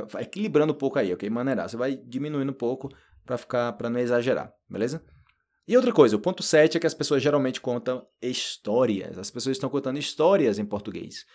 vai 0.10 0.24
equilibrando 0.24 0.74
um 0.74 0.78
pouco 0.78 1.00
aí, 1.00 1.14
ok? 1.14 1.30
Maneirar. 1.30 1.70
Você 1.70 1.78
vai 1.78 1.96
diminuindo 1.96 2.52
um 2.52 2.56
pouco 2.56 2.90
para 3.26 3.38
ficar, 3.38 3.74
para 3.74 3.90
não 3.90 4.00
exagerar, 4.00 4.54
beleza? 4.70 5.04
E 5.68 5.78
outra 5.78 5.94
coisa, 5.94 6.16
o 6.16 6.20
ponto 6.20 6.44
7 6.44 6.78
é 6.78 6.80
que 6.80 6.88
as 6.88 6.94
pessoas 6.94 7.24
geralmente 7.24 7.62
contam 7.62 8.06
histórias. 8.22 9.18
As 9.18 9.32
pessoas 9.32 9.56
estão 9.56 9.70
contando 9.70 9.98
histórias 9.98 10.60
em 10.60 10.66
português. 10.66 11.26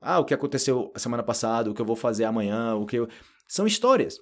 Ah, 0.00 0.20
o 0.20 0.24
que 0.24 0.34
aconteceu 0.34 0.92
a 0.94 0.98
semana 0.98 1.22
passada, 1.22 1.70
o 1.70 1.74
que 1.74 1.80
eu 1.80 1.86
vou 1.86 1.96
fazer 1.96 2.24
amanhã, 2.24 2.74
o 2.74 2.86
que 2.86 2.96
eu... 2.96 3.08
São 3.48 3.66
histórias 3.66 4.18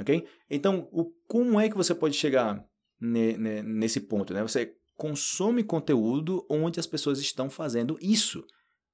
ok? 0.00 0.26
Então, 0.48 0.88
o, 0.92 1.12
como 1.26 1.60
é 1.60 1.68
que 1.68 1.76
você 1.76 1.94
pode 1.94 2.16
chegar 2.16 2.64
ne, 3.00 3.36
ne, 3.36 3.62
nesse 3.62 4.00
ponto, 4.00 4.32
né? 4.32 4.42
Você 4.42 4.74
consome 4.96 5.62
conteúdo 5.62 6.46
onde 6.50 6.80
as 6.80 6.86
pessoas 6.86 7.18
estão 7.18 7.48
fazendo 7.50 7.98
isso. 8.00 8.44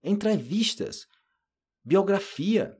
Entrevistas, 0.02 1.06
biografia, 1.84 2.76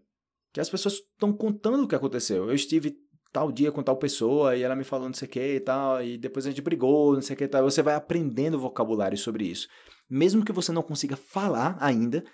que 0.55 0.61
as 0.61 0.71
pessoas 0.71 0.95
estão 0.95 1.33
contando 1.33 1.83
o 1.83 1.89
que 1.89 1.97
aconteceu. 1.97 2.49
Eu 2.49 2.55
estive 2.55 2.97
tal 3.33 3.51
dia 3.51 3.73
com 3.73 3.83
tal 3.83 3.97
pessoa 3.97 4.57
e 4.57 4.63
ela 4.63 4.77
me 4.77 4.85
falou 4.85 5.09
não 5.09 5.13
sei 5.13 5.27
o 5.27 5.31
que 5.31 5.55
e 5.57 5.61
tal, 5.61 6.01
e 6.01 6.17
depois 6.17 6.47
a 6.47 6.51
gente 6.51 6.63
brigou, 6.63 7.13
não 7.15 7.21
sei 7.21 7.35
o 7.35 7.37
que 7.37 7.43
e 7.43 7.49
tal. 7.49 7.65
Você 7.65 7.83
vai 7.83 7.97
aprendendo 7.97 8.57
vocabulário 8.57 9.19
sobre 9.19 9.45
isso. 9.47 9.69
Mesmo 10.09 10.45
que 10.45 10.53
você 10.53 10.71
não 10.71 10.81
consiga 10.81 11.17
falar 11.17 11.77
ainda, 11.81 12.25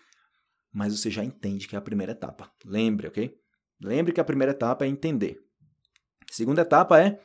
mas 0.71 1.01
você 1.01 1.11
já 1.11 1.25
entende 1.25 1.67
que 1.67 1.75
é 1.75 1.79
a 1.79 1.83
primeira 1.83 2.13
etapa. 2.13 2.53
Lembre, 2.63 3.09
ok? 3.09 3.35
Lembre 3.81 4.13
que 4.13 4.21
a 4.21 4.25
primeira 4.25 4.53
etapa 4.53 4.85
é 4.85 4.89
entender. 4.89 5.41
Segunda 6.31 6.61
etapa 6.61 7.01
é 7.01 7.19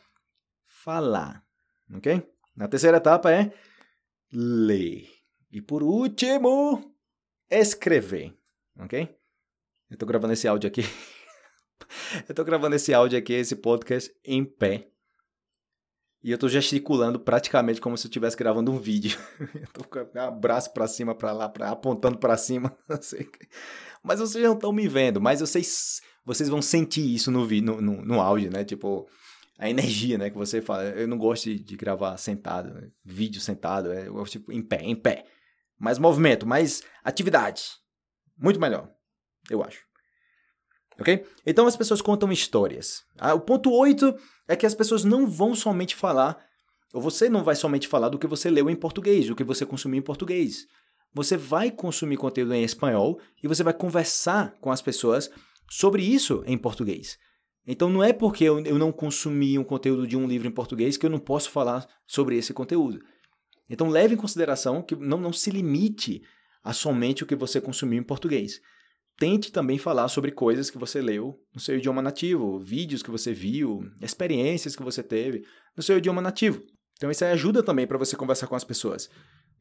falar, 0.63 1.43
ok? 1.93 2.25
Na 2.55 2.69
terceira 2.69 2.97
etapa 2.97 3.33
é 3.33 3.51
ler. 4.31 5.09
E 5.51 5.61
por 5.61 5.83
último, 5.83 6.95
escrever, 7.49 8.33
ok? 8.79 9.13
Eu 9.89 9.97
tô 9.97 10.05
gravando 10.05 10.33
esse 10.33 10.47
áudio 10.47 10.67
aqui. 10.67 10.81
eu 12.27 12.35
tô 12.35 12.43
gravando 12.43 12.75
esse 12.75 12.93
áudio 12.93 13.17
aqui, 13.17 13.33
esse 13.33 13.55
podcast 13.55 14.11
em 14.23 14.43
pé. 14.43 14.89
E 16.23 16.31
eu 16.31 16.39
tô 16.39 16.49
gesticulando 16.49 17.19
praticamente 17.19 17.79
como 17.79 17.95
se 17.95 18.07
eu 18.07 18.09
estivesse 18.09 18.35
gravando 18.35 18.71
um 18.71 18.79
vídeo. 18.79 19.19
eu 19.53 19.67
tô 19.71 19.83
com 19.83 19.99
o 19.99 20.31
braço 20.31 20.73
para 20.73 20.87
cima, 20.87 21.13
para 21.13 21.31
lá, 21.31 21.47
pra, 21.47 21.69
apontando 21.69 22.17
para 22.17 22.35
cima. 22.35 22.75
Mas 24.03 24.19
vocês 24.19 24.43
não 24.43 24.53
estão 24.53 24.71
me 24.73 24.87
vendo, 24.87 25.19
mas 25.19 25.39
vocês 25.39 25.99
vocês 26.23 26.49
vão 26.49 26.61
sentir 26.61 27.01
isso 27.01 27.31
no, 27.31 27.45
no, 27.47 27.81
no, 27.81 28.05
no 28.05 28.21
áudio, 28.21 28.51
né? 28.51 28.63
Tipo, 28.63 29.07
a 29.57 29.69
energia, 29.69 30.17
né? 30.17 30.29
Que 30.29 30.37
você 30.37 30.61
fala. 30.61 30.83
Eu 30.83 31.07
não 31.07 31.17
gosto 31.17 31.45
de, 31.45 31.59
de 31.59 31.75
gravar 31.75 32.17
sentado, 32.17 32.73
né? 32.73 32.89
vídeo 33.03 33.39
sentado. 33.39 33.91
É, 33.91 34.07
eu 34.07 34.13
gosto 34.13 34.33
tipo, 34.33 34.51
em 34.51 34.61
pé, 34.61 34.81
em 34.81 34.95
pé. 34.95 35.25
Mais 35.79 35.97
movimento, 35.97 36.45
mais 36.45 36.81
atividade. 37.03 37.63
Muito 38.37 38.59
melhor, 38.59 38.89
eu 39.49 39.63
acho. 39.63 39.83
Ok? 40.99 41.25
Então 41.45 41.67
as 41.67 41.75
pessoas 41.75 42.01
contam 42.01 42.31
histórias. 42.31 43.03
Ah, 43.17 43.33
o 43.33 43.41
ponto 43.41 43.71
8 43.71 44.15
é 44.47 44.55
que 44.55 44.65
as 44.65 44.75
pessoas 44.75 45.03
não 45.03 45.27
vão 45.27 45.53
somente 45.53 45.95
falar, 45.95 46.37
ou 46.93 47.01
você 47.01 47.27
não 47.27 47.43
vai 47.43 47.55
somente 47.55 47.87
falar 47.87 48.09
do 48.09 48.19
que 48.19 48.27
você 48.27 48.49
leu 48.49 48.69
em 48.69 48.75
português, 48.75 49.27
do 49.27 49.35
que 49.35 49.43
você 49.43 49.65
consumiu 49.65 49.99
em 49.99 50.03
português. 50.03 50.65
Você 51.13 51.37
vai 51.37 51.71
consumir 51.71 52.17
conteúdo 52.17 52.53
em 52.53 52.63
espanhol 52.63 53.19
e 53.41 53.47
você 53.47 53.63
vai 53.63 53.73
conversar 53.73 54.53
com 54.59 54.71
as 54.71 54.81
pessoas 54.81 55.29
sobre 55.69 56.03
isso 56.03 56.43
em 56.45 56.57
português. 56.57 57.17
Então 57.67 57.89
não 57.89 58.03
é 58.03 58.13
porque 58.13 58.43
eu, 58.43 58.59
eu 58.59 58.77
não 58.77 58.91
consumi 58.91 59.57
um 59.57 59.63
conteúdo 59.63 60.05
de 60.05 60.15
um 60.15 60.27
livro 60.27 60.47
em 60.47 60.51
português 60.51 60.97
que 60.97 61.05
eu 61.05 61.09
não 61.09 61.19
posso 61.19 61.49
falar 61.49 61.87
sobre 62.05 62.37
esse 62.37 62.53
conteúdo. 62.53 62.99
Então 63.69 63.89
leve 63.89 64.13
em 64.13 64.17
consideração 64.17 64.81
que 64.81 64.95
não, 64.95 65.19
não 65.19 65.33
se 65.33 65.49
limite 65.49 66.21
a 66.63 66.73
somente 66.73 67.23
o 67.23 67.25
que 67.25 67.35
você 67.35 67.59
consumiu 67.59 67.99
em 67.99 68.03
português. 68.03 68.61
Tente 69.17 69.51
também 69.51 69.77
falar 69.77 70.07
sobre 70.07 70.31
coisas 70.31 70.69
que 70.69 70.77
você 70.77 71.01
leu 71.01 71.39
no 71.53 71.59
seu 71.59 71.77
idioma 71.77 72.01
nativo, 72.01 72.59
vídeos 72.59 73.01
que 73.01 73.11
você 73.11 73.33
viu, 73.33 73.81
experiências 74.01 74.75
que 74.75 74.83
você 74.83 75.01
teve 75.01 75.45
no 75.75 75.81
seu 75.81 75.97
idioma 75.97 76.21
nativo. 76.21 76.61
Então 76.97 77.09
isso 77.09 77.23
ajuda 77.25 77.63
também 77.63 77.87
para 77.87 77.97
você 77.97 78.15
conversar 78.15 78.47
com 78.47 78.55
as 78.55 78.63
pessoas. 78.63 79.09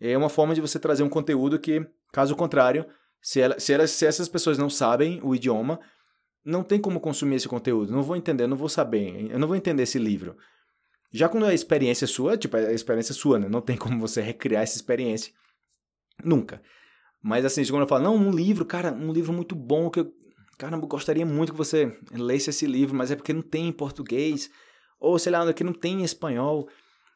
É 0.00 0.16
uma 0.18 0.28
forma 0.28 0.54
de 0.54 0.60
você 0.60 0.78
trazer 0.78 1.02
um 1.02 1.08
conteúdo 1.08 1.58
que, 1.58 1.86
caso 2.12 2.34
contrário, 2.34 2.84
Se, 3.22 3.40
ela, 3.40 3.58
se, 3.58 3.72
ela, 3.72 3.86
se 3.86 4.04
essas 4.04 4.28
pessoas 4.28 4.58
não 4.58 4.68
sabem 4.68 5.18
o 5.22 5.34
idioma, 5.34 5.80
não 6.44 6.62
tem 6.62 6.78
como 6.78 7.00
consumir 7.00 7.36
esse 7.36 7.48
conteúdo. 7.48 7.90
Não 7.90 8.02
vou 8.02 8.16
entender, 8.16 8.46
não 8.46 8.56
vou 8.56 8.68
saber, 8.68 9.30
eu 9.30 9.38
não 9.38 9.48
vou 9.48 9.56
entender 9.56 9.84
esse 9.84 9.98
livro. 9.98 10.36
Já 11.10 11.26
quando 11.26 11.46
a 11.46 11.54
experiência 11.54 12.04
é 12.04 12.08
sua, 12.08 12.36
tipo, 12.36 12.54
a 12.56 12.72
experiência 12.72 13.12
é 13.12 13.16
sua, 13.16 13.38
né? 13.38 13.48
Não 13.48 13.62
tem 13.62 13.78
como 13.78 13.98
você 13.98 14.20
recriar 14.20 14.62
essa 14.62 14.76
experiência. 14.76 15.32
Nunca. 16.22 16.60
Mas 17.24 17.42
assim, 17.46 17.64
quando 17.64 17.80
eu 17.80 17.88
falo, 17.88 18.04
não, 18.04 18.14
um 18.14 18.30
livro, 18.30 18.66
cara, 18.66 18.92
um 18.92 19.10
livro 19.10 19.32
muito 19.32 19.54
bom 19.54 19.88
que 19.88 20.00
eu. 20.00 20.12
Caramba, 20.58 20.86
gostaria 20.86 21.24
muito 21.24 21.52
que 21.52 21.58
você 21.58 21.98
lesse 22.12 22.50
esse 22.50 22.66
livro, 22.66 22.94
mas 22.94 23.10
é 23.10 23.16
porque 23.16 23.32
não 23.32 23.40
tem 23.40 23.66
em 23.66 23.72
português. 23.72 24.50
Ou, 25.00 25.18
sei 25.18 25.32
lá, 25.32 25.50
que 25.54 25.64
não 25.64 25.72
tem 25.72 26.02
em 26.02 26.04
espanhol. 26.04 26.68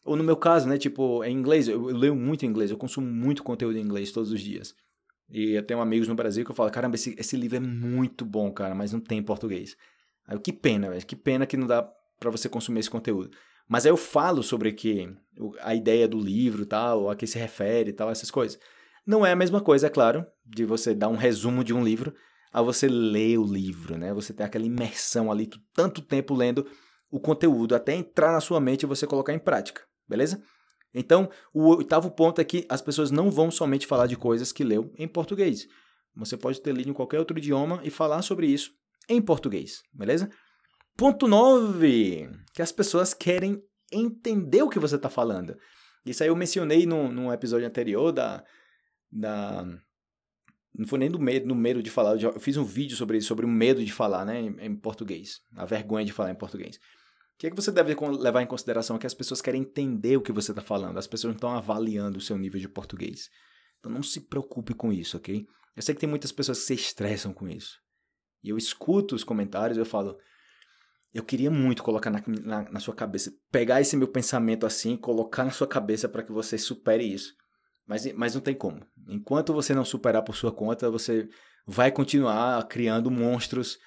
Ou 0.06 0.16
no 0.16 0.24
meu 0.24 0.34
caso, 0.34 0.66
né, 0.66 0.78
tipo, 0.78 1.22
em 1.24 1.36
inglês, 1.36 1.68
eu, 1.68 1.90
eu 1.90 1.96
leio 1.96 2.16
muito 2.16 2.46
inglês, 2.46 2.70
eu 2.70 2.78
consumo 2.78 3.06
muito 3.06 3.42
conteúdo 3.42 3.76
em 3.76 3.82
inglês 3.82 4.10
todos 4.10 4.32
os 4.32 4.40
dias. 4.40 4.74
E 5.30 5.50
eu 5.52 5.62
tenho 5.62 5.78
amigos 5.78 6.08
no 6.08 6.14
Brasil 6.14 6.42
que 6.42 6.50
eu 6.50 6.54
falo, 6.54 6.70
caramba, 6.70 6.94
esse, 6.94 7.14
esse 7.18 7.36
livro 7.36 7.58
é 7.58 7.60
muito 7.60 8.24
bom, 8.24 8.50
cara, 8.50 8.74
mas 8.74 8.94
não 8.94 9.00
tem 9.00 9.18
em 9.18 9.22
português. 9.22 9.76
Aí 10.26 10.34
eu, 10.34 10.40
que 10.40 10.54
pena, 10.54 10.88
velho, 10.88 11.04
que 11.04 11.14
pena 11.14 11.46
que 11.46 11.56
não 11.56 11.66
dá 11.66 11.82
para 12.18 12.30
você 12.30 12.48
consumir 12.48 12.80
esse 12.80 12.90
conteúdo. 12.90 13.30
Mas 13.68 13.84
aí 13.84 13.92
eu 13.92 13.96
falo 13.98 14.42
sobre 14.42 14.72
que 14.72 15.14
a 15.60 15.74
ideia 15.74 16.08
do 16.08 16.18
livro, 16.18 16.64
tal, 16.64 17.10
a 17.10 17.14
que 17.14 17.26
se 17.26 17.38
refere, 17.38 17.92
tal, 17.92 18.10
essas 18.10 18.30
coisas. 18.30 18.58
Não 19.08 19.24
é 19.24 19.32
a 19.32 19.36
mesma 19.36 19.62
coisa, 19.62 19.86
é 19.86 19.90
claro, 19.90 20.26
de 20.44 20.66
você 20.66 20.94
dar 20.94 21.08
um 21.08 21.16
resumo 21.16 21.64
de 21.64 21.72
um 21.72 21.82
livro 21.82 22.14
a 22.52 22.60
você 22.60 22.86
ler 22.86 23.38
o 23.38 23.42
livro, 23.42 23.96
né? 23.96 24.12
Você 24.12 24.34
ter 24.34 24.42
aquela 24.42 24.66
imersão 24.66 25.32
ali, 25.32 25.48
tanto 25.72 26.02
tempo 26.02 26.34
lendo 26.34 26.66
o 27.10 27.18
conteúdo 27.18 27.74
até 27.74 27.94
entrar 27.94 28.32
na 28.32 28.40
sua 28.42 28.60
mente 28.60 28.82
e 28.82 28.86
você 28.86 29.06
colocar 29.06 29.32
em 29.32 29.38
prática, 29.38 29.80
beleza? 30.06 30.42
Então, 30.92 31.30
o 31.54 31.76
oitavo 31.76 32.10
ponto 32.10 32.38
é 32.42 32.44
que 32.44 32.66
as 32.68 32.82
pessoas 32.82 33.10
não 33.10 33.30
vão 33.30 33.50
somente 33.50 33.86
falar 33.86 34.06
de 34.06 34.14
coisas 34.14 34.52
que 34.52 34.62
leu 34.62 34.92
em 34.98 35.08
português. 35.08 35.66
Você 36.14 36.36
pode 36.36 36.60
ter 36.60 36.74
lido 36.74 36.90
em 36.90 36.94
qualquer 36.94 37.18
outro 37.18 37.38
idioma 37.38 37.80
e 37.82 37.88
falar 37.88 38.20
sobre 38.20 38.46
isso 38.46 38.72
em 39.08 39.22
português, 39.22 39.80
beleza? 39.90 40.28
Ponto 40.98 41.26
9, 41.26 42.28
que 42.52 42.60
as 42.60 42.72
pessoas 42.72 43.14
querem 43.14 43.58
entender 43.90 44.60
o 44.60 44.68
que 44.68 44.78
você 44.78 44.96
está 44.96 45.08
falando. 45.08 45.56
Isso 46.04 46.22
aí 46.22 46.28
eu 46.28 46.36
mencionei 46.36 46.84
no, 46.84 47.10
num 47.10 47.32
episódio 47.32 47.66
anterior 47.66 48.12
da, 48.12 48.44
da... 49.10 49.64
Não 50.74 50.86
foi 50.86 50.98
nem 50.98 51.10
do 51.10 51.18
medo, 51.18 51.46
no 51.46 51.54
medo 51.54 51.82
de 51.82 51.90
falar, 51.90 52.20
eu 52.20 52.38
fiz 52.38 52.56
um 52.56 52.64
vídeo 52.64 52.96
sobre 52.96 53.18
isso, 53.18 53.26
sobre 53.26 53.44
o 53.44 53.48
medo 53.48 53.84
de 53.84 53.92
falar 53.92 54.24
né, 54.24 54.40
em, 54.40 54.56
em 54.60 54.76
português, 54.76 55.40
a 55.56 55.64
vergonha 55.64 56.04
de 56.04 56.12
falar 56.12 56.30
em 56.30 56.36
português. 56.36 56.76
O 56.76 57.38
que, 57.38 57.46
é 57.46 57.50
que 57.50 57.56
você 57.56 57.72
deve 57.72 57.94
levar 57.94 58.42
em 58.42 58.46
consideração 58.46 58.96
é 58.96 58.98
que 58.98 59.06
as 59.06 59.14
pessoas 59.14 59.40
querem 59.40 59.62
entender 59.62 60.16
o 60.16 60.20
que 60.20 60.32
você 60.32 60.52
está 60.52 60.62
falando, 60.62 60.98
as 60.98 61.06
pessoas 61.06 61.32
não 61.32 61.36
estão 61.36 61.50
avaliando 61.50 62.18
o 62.18 62.20
seu 62.20 62.36
nível 62.36 62.60
de 62.60 62.68
português. 62.68 63.28
Então 63.78 63.90
não 63.90 64.02
se 64.02 64.20
preocupe 64.20 64.74
com 64.74 64.92
isso, 64.92 65.16
ok? 65.16 65.46
Eu 65.74 65.82
sei 65.82 65.94
que 65.94 66.00
tem 66.00 66.08
muitas 66.08 66.32
pessoas 66.32 66.58
que 66.58 66.66
se 66.66 66.74
estressam 66.74 67.32
com 67.32 67.48
isso. 67.48 67.78
E 68.42 68.50
eu 68.50 68.58
escuto 68.58 69.14
os 69.14 69.24
comentários 69.24 69.78
eu 69.78 69.84
falo, 69.84 70.18
eu 71.12 71.22
queria 71.24 71.50
muito 71.50 71.82
colocar 71.82 72.10
na, 72.10 72.22
na, 72.26 72.70
na, 72.70 72.80
sua 72.80 72.94
cabeça, 72.94 73.32
pegar 73.50 73.80
esse 73.80 73.96
meu 73.96 74.08
pensamento 74.08 74.66
assim, 74.66 74.96
colocar 74.96 75.44
na 75.44 75.50
sua 75.50 75.66
cabeça 75.66 76.08
para 76.08 76.22
que 76.22 76.32
você 76.32 76.58
supere 76.58 77.04
isso. 77.04 77.34
Mas, 77.88 78.12
mas 78.12 78.34
não 78.34 78.42
tem 78.42 78.54
como. 78.54 78.86
Enquanto 79.08 79.54
você 79.54 79.74
não 79.74 79.84
superar 79.84 80.22
por 80.22 80.36
sua 80.36 80.52
conta, 80.52 80.90
você 80.90 81.26
vai 81.66 81.90
continuar 81.90 82.62
criando 82.68 83.10
monstros 83.10 83.78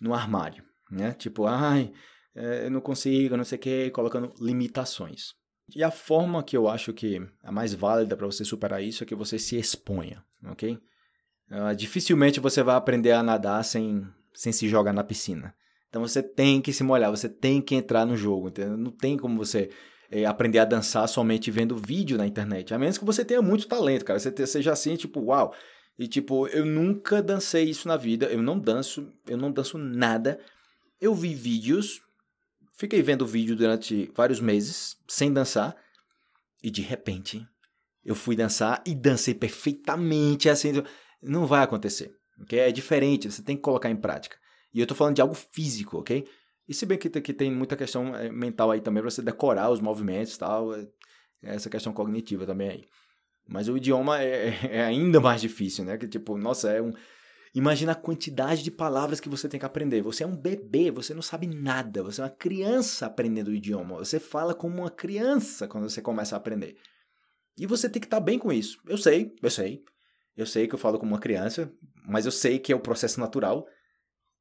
no 0.00 0.14
armário, 0.14 0.64
né? 0.90 1.12
Tipo, 1.12 1.46
ai, 1.46 1.92
é, 2.34 2.66
eu 2.66 2.70
não 2.70 2.80
consigo, 2.80 3.36
não 3.36 3.44
sei 3.44 3.58
o 3.58 3.60
que, 3.60 3.90
colocando 3.90 4.32
limitações. 4.40 5.34
E 5.74 5.82
a 5.82 5.90
forma 5.90 6.42
que 6.42 6.56
eu 6.56 6.68
acho 6.68 6.92
que 6.92 7.20
a 7.42 7.50
mais 7.50 7.74
válida 7.74 8.16
para 8.16 8.26
você 8.26 8.44
superar 8.44 8.82
isso 8.82 9.02
é 9.02 9.06
que 9.06 9.14
você 9.14 9.38
se 9.38 9.56
exponha, 9.56 10.24
ok? 10.44 10.78
Uh, 11.50 11.74
dificilmente 11.76 12.40
você 12.40 12.62
vai 12.62 12.76
aprender 12.76 13.12
a 13.12 13.22
nadar 13.22 13.64
sem, 13.64 14.06
sem 14.32 14.52
se 14.52 14.68
jogar 14.68 14.92
na 14.92 15.04
piscina. 15.04 15.54
Então 15.88 16.02
você 16.02 16.22
tem 16.22 16.60
que 16.60 16.72
se 16.72 16.82
molhar, 16.82 17.10
você 17.10 17.28
tem 17.28 17.60
que 17.60 17.74
entrar 17.74 18.04
no 18.06 18.16
jogo, 18.16 18.48
entendeu? 18.48 18.76
Não 18.76 18.90
tem 18.90 19.16
como 19.16 19.36
você 19.36 19.70
é, 20.12 20.24
aprender 20.24 20.60
a 20.60 20.64
dançar 20.64 21.08
somente 21.08 21.50
vendo 21.50 21.76
vídeo 21.76 22.16
na 22.16 22.26
internet. 22.26 22.72
A 22.72 22.78
menos 22.78 22.98
que 22.98 23.04
você 23.04 23.24
tenha 23.24 23.42
muito 23.42 23.66
talento, 23.66 24.04
cara. 24.04 24.20
Você 24.20 24.46
seja 24.46 24.70
assim, 24.70 24.94
tipo, 24.94 25.20
uau. 25.20 25.52
E 25.98 26.06
tipo, 26.06 26.46
eu 26.48 26.64
nunca 26.64 27.20
dancei 27.20 27.64
isso 27.64 27.88
na 27.88 27.96
vida. 27.96 28.26
Eu 28.26 28.42
não 28.42 28.58
danço, 28.58 29.12
eu 29.26 29.36
não 29.36 29.50
danço 29.50 29.76
nada. 29.76 30.38
Eu 31.00 31.14
vi 31.14 31.34
vídeos 31.34 32.00
Fiquei 32.82 33.00
vendo 33.00 33.24
vídeo 33.24 33.54
durante 33.54 34.10
vários 34.12 34.40
meses, 34.40 34.96
sem 35.06 35.32
dançar, 35.32 35.76
e 36.62 36.68
de 36.68 36.82
repente 36.82 37.46
eu 38.04 38.14
fui 38.14 38.34
dançar 38.34 38.82
e 38.84 38.92
dancei 38.92 39.34
perfeitamente 39.34 40.48
assim. 40.48 40.72
Não 41.22 41.46
vai 41.46 41.62
acontecer, 41.62 42.12
ok? 42.40 42.58
É 42.58 42.72
diferente, 42.72 43.30
você 43.30 43.40
tem 43.40 43.56
que 43.56 43.62
colocar 43.62 43.88
em 43.88 43.94
prática. 43.94 44.36
E 44.74 44.80
eu 44.80 44.86
tô 44.86 44.96
falando 44.96 45.14
de 45.14 45.22
algo 45.22 45.32
físico, 45.32 45.98
ok? 45.98 46.26
E 46.68 46.74
se 46.74 46.86
bem 46.86 46.98
que, 46.98 47.08
que 47.08 47.32
tem 47.32 47.50
muita 47.50 47.76
questão 47.76 48.14
eh, 48.16 48.30
mental 48.30 48.70
aí 48.70 48.80
também 48.80 49.02
para 49.02 49.10
você 49.10 49.22
decorar 49.22 49.70
os 49.70 49.80
movimentos 49.80 50.34
e 50.34 50.38
tal, 50.38 50.74
é 50.74 50.86
essa 51.42 51.68
questão 51.68 51.92
cognitiva 51.92 52.46
também 52.46 52.68
aí. 52.68 52.84
Mas 53.48 53.68
o 53.68 53.76
idioma 53.76 54.22
é, 54.22 54.58
é 54.70 54.84
ainda 54.84 55.20
mais 55.20 55.40
difícil, 55.40 55.84
né? 55.84 55.98
Que 55.98 56.06
tipo, 56.06 56.38
nossa, 56.38 56.70
é 56.70 56.80
um 56.80 56.92
Imagina 57.54 57.92
a 57.92 57.96
quantidade 57.96 58.62
de 58.62 58.70
palavras 58.70 59.20
que 59.20 59.28
você 59.28 59.46
tem 59.46 59.60
que 59.60 59.66
aprender. 59.66 60.00
Você 60.00 60.24
é 60.24 60.26
um 60.26 60.34
bebê, 60.34 60.90
você 60.90 61.12
não 61.12 61.20
sabe 61.20 61.46
nada. 61.46 62.02
Você 62.02 62.22
é 62.22 62.24
uma 62.24 62.30
criança 62.30 63.04
aprendendo 63.04 63.48
o 63.48 63.54
idioma. 63.54 63.98
Você 63.98 64.18
fala 64.18 64.54
como 64.54 64.78
uma 64.78 64.90
criança 64.90 65.68
quando 65.68 65.88
você 65.88 66.00
começa 66.00 66.34
a 66.34 66.38
aprender. 66.38 66.76
E 67.58 67.66
você 67.66 67.90
tem 67.90 68.00
que 68.00 68.06
estar 68.06 68.20
bem 68.20 68.38
com 68.38 68.50
isso. 68.50 68.80
Eu 68.86 68.96
sei, 68.96 69.34
eu 69.42 69.50
sei. 69.50 69.84
Eu 70.34 70.46
sei 70.46 70.66
que 70.66 70.74
eu 70.74 70.78
falo 70.78 70.98
como 70.98 71.12
uma 71.12 71.20
criança, 71.20 71.70
mas 72.08 72.24
eu 72.24 72.32
sei 72.32 72.58
que 72.58 72.72
é 72.72 72.76
o 72.76 72.80
processo 72.80 73.20
natural. 73.20 73.66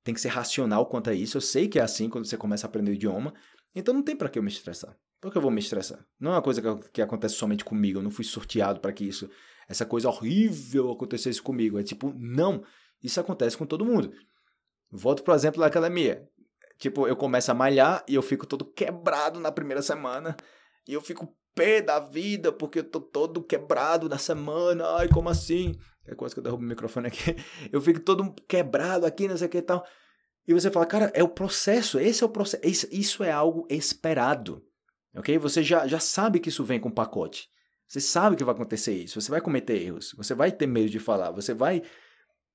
Tem 0.04 0.14
que 0.14 0.22
ser 0.22 0.30
racional 0.30 0.86
quanto 0.86 1.10
a 1.10 1.14
isso. 1.14 1.38
Eu 1.38 1.42
sei 1.42 1.68
que 1.68 1.80
é 1.80 1.82
assim 1.82 2.10
quando 2.10 2.26
você 2.26 2.38
começa 2.38 2.66
a 2.66 2.70
aprender 2.70 2.92
o 2.92 2.94
idioma. 2.94 3.34
Então 3.76 3.94
não 3.94 4.04
tem 4.04 4.16
para 4.16 4.30
que 4.30 4.40
eu 4.40 4.44
me 4.44 4.50
estressar. 4.50 4.98
Por 5.20 5.32
que 5.32 5.38
eu 5.38 5.42
vou 5.42 5.52
me 5.52 5.60
estressar? 5.60 6.04
Não 6.20 6.32
é 6.32 6.36
uma 6.36 6.42
coisa 6.42 6.62
que, 6.62 6.90
que 6.90 7.02
acontece 7.02 7.36
somente 7.36 7.64
comigo. 7.64 8.00
Eu 8.00 8.04
não 8.04 8.10
fui 8.10 8.26
sorteado 8.26 8.80
para 8.80 8.92
que 8.92 9.06
isso, 9.06 9.30
essa 9.68 9.86
coisa 9.86 10.10
horrível 10.10 10.92
acontecesse 10.92 11.42
comigo. 11.42 11.80
É 11.80 11.84
tipo, 11.84 12.14
não. 12.18 12.64
Isso 13.04 13.20
acontece 13.20 13.56
com 13.56 13.66
todo 13.66 13.86
mundo. 13.86 14.12
Volto 14.92 15.24
pro 15.24 15.36
exemplo 15.36 15.62
da 15.62 15.68
academia. 15.68 16.28
Tipo, 16.78 17.08
eu 17.08 17.16
começo 17.16 17.52
a 17.52 17.54
malhar 17.54 18.04
e 18.08 18.16
eu 18.16 18.24
fico 18.24 18.48
todo 18.48 18.66
quebrado 18.66 19.40
na 19.40 19.52
primeira 19.52 19.84
semana. 19.84 20.36
E 20.88 20.94
eu 20.94 21.02
fico 21.02 21.36
pé 21.54 21.82
da 21.82 22.00
vida 22.00 22.52
porque 22.52 22.80
eu 22.80 22.84
tô 22.84 23.00
todo 23.00 23.44
quebrado 23.44 24.10
na 24.10 24.17
semana. 24.17 24.86
Ai, 24.98 25.08
como 25.08 25.30
assim? 25.30 25.76
É 26.06 26.15
quase 26.15 26.34
que 26.34 26.39
eu 26.39 26.44
derrubo 26.44 26.63
o 26.63 26.67
microfone 26.67 27.08
aqui. 27.08 27.36
Eu 27.72 27.80
fico 27.80 28.00
todo 28.00 28.34
quebrado 28.48 29.06
aqui, 29.06 29.28
não 29.28 29.38
sei 29.38 29.48
o 29.48 29.50
que 29.50 29.60
e 29.60 29.62
tal. 29.62 29.86
E 30.48 30.54
você 30.54 30.72
fala, 30.72 30.86
cara, 30.86 31.12
é 31.13 31.24
o 31.24 31.30
processo. 31.30 32.00
Esse 32.00 32.24
é 32.24 32.26
o 32.26 32.30
processo. 32.30 32.88
Isso, 32.91 33.24
é 33.24 33.32
algo 33.32 33.67
esperado. 33.70 34.65
Ok? 35.15 35.38
Você 35.38 35.62
já, 35.62 35.88
já 35.88 36.00
sabe 36.00 36.39
que 36.39 36.50
isso 36.50 36.63
vem 36.63 36.80
com 36.80 36.89
pacote. 36.89 37.50
Você 37.88 38.02
sabe 38.02 38.36
que 38.36 38.44
vai 38.44 38.56
acontecer 38.56 38.94
isso. 38.94 39.22
Você 39.22 39.30
vai 39.30 39.41
cometer 39.41 39.80
erros. 39.80 40.13
Você 40.17 40.34
vai 40.34 40.52
ter 40.52 40.65
medo 40.65 40.89
de 40.89 41.00
falar. 41.00 41.32
Você 41.32 41.54
vai 41.54 41.84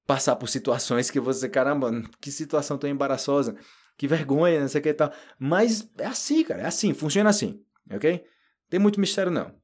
passar 0.06 0.36
por 0.36 0.48
situações 0.48 1.10
que 1.10 1.20
você, 1.20 1.48
caramba, 1.48 1.90
que 2.20 2.30
situação 2.30 2.78
tão 2.78 2.88
embaraçosa, 2.88 3.56
que 3.96 4.06
vergonha, 4.06 4.60
não 4.60 4.68
sei 4.68 4.80
o 4.80 4.82
que 4.82 4.88
e 4.90 4.94
tal. 4.94 5.12
Mas 5.38 5.88
é 5.98 6.06
assim, 6.06 6.42
cara, 6.44 6.62
é 6.62 6.66
assim, 6.66 6.94
funciona 6.94 7.28
assim, 7.30 7.60
ok? 7.90 8.24
Tem 8.68 8.80
muito 8.80 9.00
mistério 9.00 9.30
não. 9.30 9.54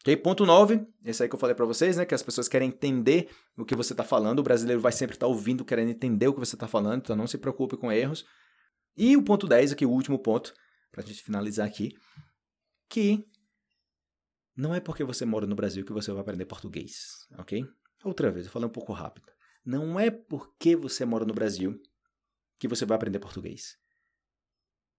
Ok, 0.00 0.16
ponto 0.16 0.46
9, 0.46 0.86
esse 1.04 1.22
aí 1.22 1.28
que 1.28 1.34
eu 1.34 1.38
falei 1.38 1.54
para 1.54 1.66
vocês, 1.66 1.98
né, 1.98 2.06
que 2.06 2.14
as 2.14 2.22
pessoas 2.22 2.48
querem 2.48 2.68
entender 2.68 3.28
o 3.54 3.66
que 3.66 3.76
você 3.76 3.92
está 3.92 4.02
falando, 4.02 4.38
o 4.38 4.42
brasileiro 4.42 4.80
vai 4.80 4.92
sempre 4.92 5.14
estar 5.14 5.26
tá 5.26 5.30
ouvindo, 5.30 5.62
querendo 5.62 5.90
entender 5.90 6.26
o 6.26 6.32
que 6.32 6.40
você 6.40 6.56
está 6.56 6.66
falando, 6.66 7.02
então 7.02 7.14
não 7.14 7.26
se 7.26 7.36
preocupe 7.36 7.76
com 7.76 7.92
erros. 7.92 8.24
E 8.96 9.14
o 9.16 9.22
ponto 9.22 9.46
10, 9.46 9.72
aqui 9.72 9.84
o 9.84 9.90
último 9.90 10.18
ponto, 10.18 10.54
para 10.90 11.02
a 11.02 11.06
gente 11.06 11.22
finalizar 11.22 11.66
aqui, 11.66 11.94
que 12.88 13.26
não 14.56 14.74
é 14.74 14.80
porque 14.80 15.04
você 15.04 15.26
mora 15.26 15.46
no 15.46 15.54
Brasil 15.54 15.84
que 15.84 15.92
você 15.92 16.10
vai 16.12 16.22
aprender 16.22 16.46
português, 16.46 17.26
ok? 17.38 17.62
Outra 18.02 18.30
vez, 18.30 18.46
eu 18.46 18.52
falei 18.52 18.68
um 18.68 18.72
pouco 18.72 18.94
rápido. 18.94 19.30
Não 19.64 20.00
é 20.00 20.10
porque 20.10 20.74
você 20.74 21.04
mora 21.04 21.26
no 21.26 21.34
Brasil 21.34 21.78
que 22.58 22.66
você 22.66 22.86
vai 22.86 22.96
aprender 22.96 23.18
português. 23.18 23.76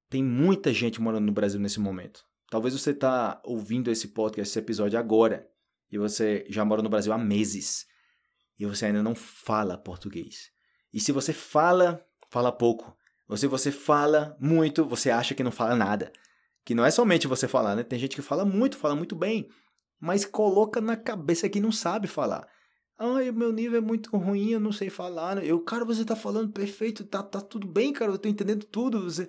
Tem 0.10 0.24
muita 0.24 0.74
gente 0.74 1.02
morando 1.02 1.26
no 1.26 1.32
Brasil 1.32 1.60
nesse 1.60 1.80
momento. 1.80 2.24
Talvez 2.52 2.74
você 2.74 2.92
está 2.92 3.42
ouvindo 3.46 3.90
esse 3.90 4.10
podcast, 4.10 4.52
esse 4.52 4.60
episódio 4.60 5.00
agora, 5.00 5.50
e 5.90 5.98
você 5.98 6.46
já 6.50 6.66
mora 6.66 6.82
no 6.82 6.90
Brasil 6.90 7.14
há 7.14 7.18
meses, 7.18 7.86
e 8.60 8.66
você 8.66 8.88
ainda 8.88 9.02
não 9.02 9.16
fala 9.16 9.78
português. 9.78 10.52
E 10.94 11.00
se 11.00 11.14
você 11.14 11.32
fala, 11.32 12.06
fala 12.30 12.52
pouco. 12.52 12.94
Ou 13.30 13.38
se 13.38 13.48
você 13.48 13.72
fala 13.72 14.36
muito, 14.38 14.84
você 14.84 15.10
acha 15.10 15.34
que 15.34 15.46
não 15.46 15.50
fala 15.50 15.78
nada. 15.78 16.12
Que 16.66 16.76
não 16.76 16.84
é 16.84 16.92
somente 16.92 17.26
você 17.26 17.48
falar, 17.48 17.74
né? 17.74 17.84
Tem 17.84 17.98
gente 17.98 18.18
que 18.18 18.22
fala 18.22 18.44
muito, 18.44 18.76
fala 18.76 18.98
muito 18.98 19.16
bem, 19.16 19.48
mas 19.98 20.26
coloca 20.26 20.82
na 20.82 20.98
cabeça 20.98 21.48
que 21.48 21.62
não 21.62 21.72
sabe 21.72 22.06
falar. 22.06 22.46
Ai, 23.00 23.32
meu 23.32 23.54
nível 23.54 23.78
é 23.78 23.82
muito 23.82 24.18
ruim, 24.18 24.50
eu 24.50 24.60
não 24.60 24.74
sei 24.74 24.90
falar. 24.90 25.42
Eu, 25.42 25.62
cara, 25.62 25.86
você 25.86 26.04
tá 26.04 26.18
falando 26.18 26.52
perfeito, 26.52 27.06
tá, 27.06 27.24
tá 27.24 27.40
tudo 27.40 27.66
bem, 27.66 27.94
cara, 27.94 28.12
eu 28.12 28.18
tô 28.18 28.28
entendendo 28.28 28.66
tudo. 28.66 29.06
Você, 29.06 29.26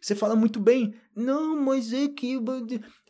você 0.00 0.14
fala 0.14 0.36
muito 0.36 0.60
bem. 0.60 0.94
Não, 1.14 1.56
mas 1.56 1.92
é 1.92 2.08
que. 2.08 2.38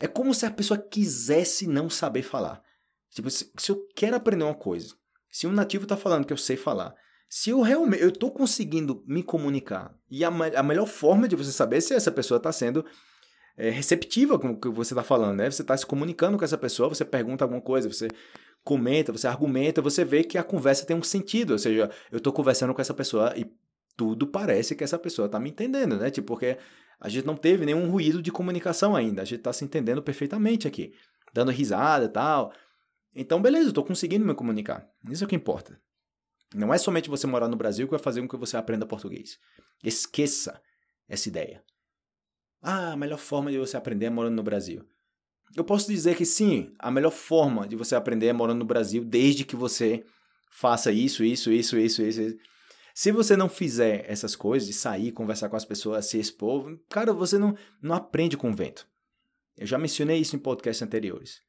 É 0.01 0.07
como 0.07 0.35
se 0.35 0.47
a 0.47 0.51
pessoa 0.51 0.79
quisesse 0.79 1.67
não 1.67 1.91
saber 1.91 2.23
falar. 2.23 2.63
Tipo, 3.11 3.31
se, 3.31 3.51
eu 3.69 3.87
quero 3.95 4.17
aprender 4.17 4.45
uma 4.45 4.55
coisa, 4.55 4.95
Se 5.31 5.47
um 5.47 5.53
nativo 5.53 5.85
está 5.85 5.97
falando 5.97 6.27
que 6.27 6.33
eu 6.33 6.37
sei 6.37 6.57
falar, 6.57 6.95
se 7.29 7.51
eu 7.51 7.61
realmente 7.61 8.03
eu 8.03 8.11
estou 8.11 8.31
conseguindo 8.31 9.03
me 9.07 9.23
comunicar, 9.23 9.95
e 10.11 10.25
a, 10.25 10.29
a, 10.29 10.63
melhor 10.63 10.87
forma 10.87 11.27
de 11.27 11.35
você 11.35 11.51
saber 11.51 11.81
se 11.81 11.95
essa 11.95 12.11
pessoa 12.11 12.37
está 12.37 12.53
sendo 12.53 12.85
é, 13.57 13.71
receptiva 13.71 14.39
com 14.39 14.51
o 14.51 14.61
que 14.61 14.69
você 14.69 14.93
está 14.93 15.03
falando, 15.03 15.39
né? 15.39 15.51
Você 15.51 15.63
está 15.63 15.77
se 15.77 15.87
comunicando 15.87 16.39
com 16.39 16.45
essa 16.45 16.59
pessoa, 16.59 16.89
você 16.89 17.05
pergunta 17.05 17.45
alguma 17.45 17.61
coisa, 17.61 17.91
você 17.91 18.09
comenta, 18.63 19.13
você 19.13 19.27
argumenta, 19.27 19.81
você 19.81 20.05
vê 20.05 20.25
que 20.25 20.37
a 20.37 20.43
conversa 20.43 20.85
tem 20.85 20.97
um 20.97 21.03
sentido. 21.03 21.53
Ou 21.53 21.59
seja, 21.59 21.91
eu 22.11 22.19
estou 22.19 22.33
conversando 22.33 22.75
com 22.75 22.81
essa 22.81 22.93
pessoa 22.93 23.33
e 23.37 23.47
tudo 23.97 24.27
parece 24.27 24.77
que 24.77 24.85
essa 24.85 24.99
pessoa 24.99 25.27
está 25.27 25.41
me 25.41 25.51
entendendo, 25.51 25.97
né? 25.97 26.11
Tipo, 26.11 26.29
porque 26.29 26.59
a 27.01 27.09
gente 27.09 27.27
não 27.27 27.37
teve 27.37 27.65
nenhum 27.65 27.91
ruído 27.91 28.23
de 28.23 28.31
comunicação 28.31 28.95
ainda. 28.95 29.23
A 29.23 29.25
gente 29.25 29.39
está 29.39 29.53
se 29.53 29.65
entendendo 29.65 30.03
perfeitamente 30.03 30.69
aqui, 30.69 30.93
dando 31.33 31.51
risada 31.51 32.05
e 32.05 32.09
tal. 32.09 32.53
Então, 33.15 33.41
beleza, 33.41 33.69
estou 33.69 33.85
conseguindo 33.85 34.25
me 34.25 34.35
comunicar. 34.35 34.87
Isso 35.11 35.25
é 35.25 35.27
o 35.27 35.29
que 35.29 35.37
importa. 35.37 35.81
Não 36.55 36.73
é 36.73 36.79
somente 36.79 37.09
você 37.09 37.27
morar 37.27 37.49
no 37.49 37.57
Brasil 37.57 37.87
que 37.87 37.93
vai 37.93 38.01
fazer 38.01 38.21
com 38.21 38.29
que 38.29 38.37
você 38.37 38.57
aprenda 38.57 38.87
português. 38.87 39.39
Esqueça 39.83 40.61
essa 41.09 41.29
ideia. 41.29 41.63
Ah, 42.63 42.93
a 42.93 42.97
melhor 42.97 43.19
forma 43.19 43.51
de 43.51 43.59
você 43.59 43.77
aprender 43.77 44.07
é 44.07 44.11
morando 44.11 44.37
no 44.37 44.43
Brasil. 44.43 44.85
Eu 45.55 45.65
posso 45.65 45.91
dizer 45.91 46.17
que 46.17 46.25
sim, 46.25 46.75
a 46.79 46.91
melhor 46.91 47.11
forma 47.11 47.67
de 47.67 47.77
você 47.77 47.95
aprender 47.95 48.27
é 48.27 48.33
morando 48.33 48.59
no 48.59 48.65
Brasil, 48.65 49.05
desde 49.05 49.45
que 49.45 49.57
você 49.57 50.05
faça 50.51 50.91
isso, 50.93 51.25
isso, 51.25 51.53
isso, 51.53 51.79
isso, 51.79 52.03
isso. 52.03 52.21
isso. 52.23 52.37
Se 52.97 53.13
você 53.13 53.37
não 53.37 53.47
fizer 53.47 54.11
essas 54.11 54.35
coisas, 54.35 54.67
de 54.67 54.73
sair, 54.73 55.13
conversar 55.13 55.51
com 55.51 55.57
as 55.57 55.67
pessoas, 55.67 56.07
se 56.07 56.19
expor, 56.19 56.81
cara, 56.89 57.13
você 57.13 57.37
não, 57.37 57.55
não 57.83 57.95
aprende 57.95 58.39
com 58.39 58.49
o 58.49 58.55
vento. 58.55 58.89
Eu 59.55 59.67
já 59.67 59.77
mencionei 59.77 60.19
isso 60.19 60.35
em 60.35 60.39
podcasts 60.39 60.81
anteriores. 60.81 61.43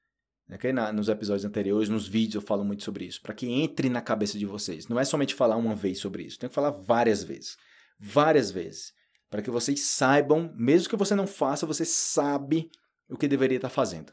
Okay? 0.54 0.74
Na, 0.74 0.92
nos 0.92 1.08
episódios 1.08 1.46
anteriores, 1.46 1.88
nos 1.88 2.06
vídeos, 2.06 2.36
eu 2.36 2.42
falo 2.42 2.66
muito 2.66 2.84
sobre 2.84 3.06
isso. 3.06 3.22
Para 3.22 3.34
que 3.34 3.50
entre 3.50 3.88
na 3.88 4.02
cabeça 4.02 4.38
de 4.38 4.46
vocês. 4.46 4.90
Não 4.90 5.00
é 5.00 5.06
somente 5.06 5.34
falar 5.34 5.56
uma 5.56 5.74
vez 5.74 6.00
sobre 6.00 6.24
isso. 6.24 6.38
Tem 6.38 6.50
que 6.50 6.54
falar 6.54 6.72
várias 6.72 7.24
vezes. 7.24 7.58
Várias 7.98 8.52
vezes. 8.52 8.94
Para 9.30 9.42
que 9.42 9.50
vocês 9.50 9.80
saibam, 9.80 10.54
mesmo 10.54 10.90
que 10.90 10.98
você 10.98 11.16
não 11.16 11.26
faça, 11.26 11.66
você 11.66 11.86
sabe 11.86 12.70
o 13.08 13.16
que 13.16 13.26
deveria 13.26 13.58
estar 13.58 13.70
fazendo. 13.70 14.12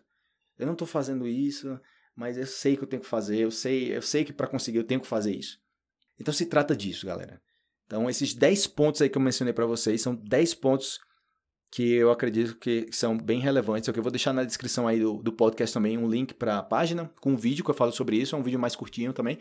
Eu 0.56 0.66
não 0.66 0.74
estou 0.74 0.86
fazendo 0.86 1.26
isso, 1.26 1.80
mas 2.14 2.38
eu 2.38 2.46
sei 2.46 2.76
que 2.76 2.84
eu 2.84 2.88
tenho 2.88 3.02
que 3.02 3.08
fazer. 3.08 3.38
Eu 3.38 3.50
sei, 3.50 3.96
eu 3.96 4.02
sei 4.02 4.24
que 4.24 4.32
para 4.32 4.46
conseguir 4.46 4.78
eu 4.78 4.84
tenho 4.84 5.00
que 5.00 5.08
fazer 5.08 5.34
isso. 5.34 5.63
Então 6.18 6.32
se 6.32 6.46
trata 6.46 6.76
disso, 6.76 7.06
galera. 7.06 7.40
Então 7.86 8.08
esses 8.08 8.34
10 8.34 8.66
pontos 8.68 9.02
aí 9.02 9.08
que 9.08 9.18
eu 9.18 9.22
mencionei 9.22 9.52
para 9.52 9.66
vocês 9.66 10.00
são 10.00 10.14
10 10.14 10.54
pontos 10.54 10.98
que 11.70 11.92
eu 11.94 12.10
acredito 12.10 12.56
que 12.56 12.88
são 12.92 13.18
bem 13.18 13.40
relevantes. 13.40 13.88
Eu 13.88 14.02
vou 14.02 14.12
deixar 14.12 14.32
na 14.32 14.44
descrição 14.44 14.86
aí 14.86 15.00
do, 15.00 15.22
do 15.22 15.32
podcast 15.32 15.74
também 15.74 15.98
um 15.98 16.08
link 16.08 16.32
para 16.32 16.58
a 16.58 16.62
página 16.62 17.10
com 17.20 17.32
um 17.32 17.36
vídeo 17.36 17.64
que 17.64 17.70
eu 17.70 17.74
falo 17.74 17.90
sobre 17.90 18.16
isso. 18.16 18.36
É 18.36 18.38
um 18.38 18.42
vídeo 18.44 18.60
mais 18.60 18.76
curtinho 18.76 19.12
também. 19.12 19.38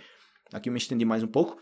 Aqui 0.52 0.68
eu 0.68 0.74
me 0.74 0.80
estendi 0.80 1.06
mais 1.06 1.22
um 1.22 1.28
pouco. 1.28 1.60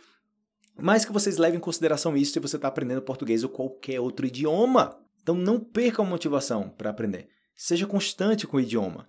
Mas 0.79 1.03
que 1.03 1.11
vocês 1.11 1.37
levem 1.37 1.57
em 1.57 1.61
consideração 1.61 2.15
isso 2.15 2.31
se 2.31 2.39
você 2.39 2.55
está 2.55 2.69
aprendendo 2.69 3.01
português 3.01 3.43
ou 3.43 3.49
qualquer 3.49 3.99
outro 3.99 4.25
idioma. 4.25 4.97
Então 5.21 5.35
não 5.35 5.59
percam 5.59 6.05
a 6.05 6.07
motivação 6.07 6.69
para 6.69 6.89
aprender. 6.89 7.27
Seja 7.53 7.85
constante 7.85 8.47
com 8.47 8.57
o 8.57 8.61
idioma. 8.61 9.05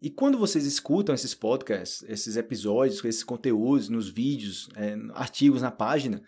E 0.00 0.08
quando 0.08 0.38
vocês 0.38 0.64
escutam 0.64 1.14
esses 1.14 1.34
podcasts, 1.34 2.02
esses 2.08 2.36
episódios, 2.36 3.04
esses 3.04 3.22
conteúdos 3.22 3.88
nos 3.88 4.08
vídeos, 4.08 4.68
é, 4.74 4.96
artigos 5.12 5.60
na 5.60 5.70
página, 5.70 6.22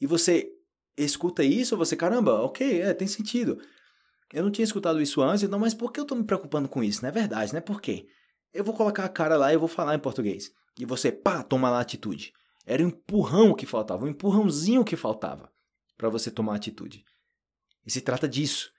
e 0.00 0.06
você 0.06 0.50
escuta 0.96 1.44
isso, 1.44 1.76
você, 1.76 1.96
caramba, 1.96 2.42
ok, 2.42 2.82
é, 2.82 2.92
tem 2.92 3.06
sentido. 3.06 3.60
Eu 4.32 4.42
não 4.42 4.50
tinha 4.50 4.64
escutado 4.64 5.00
isso 5.00 5.22
antes, 5.22 5.44
então, 5.44 5.60
mas 5.60 5.74
por 5.74 5.92
que 5.92 6.00
eu 6.00 6.02
estou 6.02 6.18
me 6.18 6.24
preocupando 6.24 6.68
com 6.68 6.82
isso? 6.82 7.02
Não 7.02 7.08
é 7.08 7.12
verdade, 7.12 7.54
né? 7.54 7.60
Por 7.60 7.80
quê? 7.80 8.06
Eu 8.52 8.64
vou 8.64 8.74
colocar 8.74 9.04
a 9.04 9.08
cara 9.08 9.36
lá 9.36 9.52
e 9.52 9.54
eu 9.54 9.60
vou 9.60 9.68
falar 9.68 9.94
em 9.94 10.00
português. 10.00 10.52
E 10.78 10.84
você, 10.84 11.12
pá, 11.12 11.42
toma 11.42 11.70
lá 11.70 11.78
a 11.78 11.82
atitude. 11.82 12.32
Era 12.66 12.82
um 12.82 12.88
empurrão 12.88 13.54
que 13.54 13.66
faltava, 13.66 14.04
um 14.04 14.08
empurrãozinho 14.08 14.84
que 14.84 14.96
faltava 14.96 15.52
para 15.96 16.08
você 16.08 16.30
tomar 16.30 16.56
atitude. 16.56 17.04
E 17.86 17.90
se 17.90 18.00
trata 18.00 18.28
disso. 18.28 18.72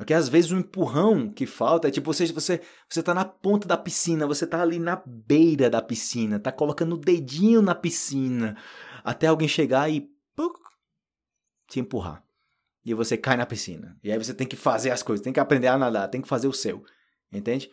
Porque 0.00 0.14
às 0.14 0.30
vezes 0.30 0.50
o 0.50 0.56
empurrão 0.56 1.30
que 1.30 1.44
falta 1.44 1.88
é 1.88 1.90
tipo 1.90 2.10
você 2.10 2.26
você 2.32 2.62
você 2.88 3.02
tá 3.02 3.12
na 3.12 3.24
ponta 3.24 3.68
da 3.68 3.76
piscina, 3.76 4.26
você 4.26 4.46
tá 4.46 4.62
ali 4.62 4.78
na 4.78 5.02
beira 5.06 5.68
da 5.68 5.82
piscina, 5.82 6.40
tá 6.40 6.50
colocando 6.50 6.94
o 6.94 6.98
dedinho 6.98 7.60
na 7.60 7.74
piscina 7.74 8.56
até 9.04 9.26
alguém 9.26 9.46
chegar 9.46 9.90
e 9.90 10.10
puc, 10.34 10.58
te 11.68 11.80
empurrar 11.80 12.24
e 12.84 12.94
você 12.94 13.16
cai 13.16 13.36
na 13.36 13.44
piscina. 13.44 13.98
E 14.02 14.10
aí 14.10 14.16
você 14.16 14.32
tem 14.32 14.46
que 14.46 14.56
fazer 14.56 14.90
as 14.90 15.02
coisas, 15.02 15.22
tem 15.22 15.32
que 15.32 15.40
aprender 15.40 15.66
a 15.66 15.76
nadar, 15.76 16.08
tem 16.08 16.22
que 16.22 16.28
fazer 16.28 16.48
o 16.48 16.52
seu. 16.52 16.82
Entende? 17.30 17.70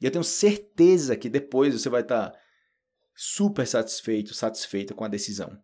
E 0.00 0.04
eu 0.04 0.10
tenho 0.10 0.24
certeza 0.24 1.16
que 1.16 1.28
depois 1.28 1.80
você 1.80 1.88
vai 1.88 2.02
estar 2.02 2.30
tá 2.30 2.38
super 3.14 3.66
satisfeito, 3.66 4.34
satisfeita 4.34 4.94
com 4.94 5.04
a 5.04 5.08
decisão. 5.08 5.56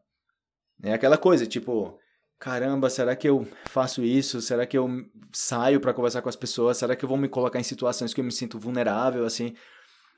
É 0.80 0.92
aquela 0.92 1.18
coisa, 1.18 1.44
tipo, 1.44 1.98
caramba, 2.38 2.88
será 2.88 3.16
que 3.16 3.28
eu 3.28 3.46
faço 3.66 4.04
isso? 4.04 4.40
Será 4.40 4.66
que 4.66 4.78
eu 4.78 4.88
saio 5.32 5.80
para 5.80 5.92
conversar 5.92 6.22
com 6.22 6.28
as 6.28 6.36
pessoas? 6.36 6.76
Será 6.78 6.94
que 6.94 7.04
eu 7.04 7.08
vou 7.08 7.18
me 7.18 7.28
colocar 7.28 7.58
em 7.58 7.64
situações 7.64 8.14
que 8.14 8.20
eu 8.20 8.24
me 8.24 8.32
sinto 8.32 8.58
vulnerável 8.58 9.24
assim, 9.24 9.54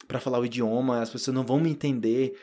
para 0.07 0.21
falar 0.21 0.39
o 0.39 0.45
idioma? 0.45 1.01
As 1.01 1.11
pessoas 1.11 1.35
não 1.35 1.45
vão 1.45 1.61
me 1.61 1.71
entender. 1.71 2.39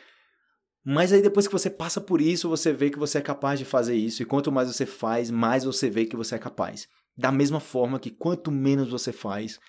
Mas 0.84 1.12
aí 1.12 1.20
depois 1.20 1.46
que 1.46 1.52
você 1.52 1.68
passa 1.68 2.00
por 2.00 2.20
isso, 2.20 2.48
você 2.48 2.72
vê 2.72 2.90
que 2.90 2.98
você 2.98 3.18
é 3.18 3.22
capaz 3.22 3.58
de 3.58 3.64
fazer 3.64 3.94
isso. 3.94 4.22
E 4.22 4.26
quanto 4.26 4.50
mais 4.50 4.68
você 4.68 4.86
faz, 4.86 5.30
mais 5.30 5.64
você 5.64 5.90
vê 5.90 6.06
que 6.06 6.16
você 6.16 6.34
é 6.34 6.38
capaz. 6.38 6.88
Da 7.16 7.30
mesma 7.30 7.60
forma 7.60 7.98
que 7.98 8.10
quanto 8.10 8.50
menos 8.50 8.88
você 8.88 9.12
faz, 9.12 9.60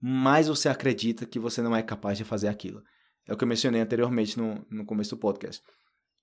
mais 0.00 0.46
você 0.46 0.68
acredita 0.68 1.26
que 1.26 1.38
você 1.38 1.60
não 1.60 1.74
é 1.74 1.82
capaz 1.82 2.16
de 2.16 2.24
fazer 2.24 2.48
aquilo. 2.48 2.82
É 3.26 3.32
o 3.32 3.36
que 3.36 3.44
eu 3.44 3.48
mencionei 3.48 3.80
anteriormente 3.80 4.38
no, 4.38 4.64
no 4.70 4.84
começo 4.84 5.16
do 5.16 5.20
podcast. 5.20 5.62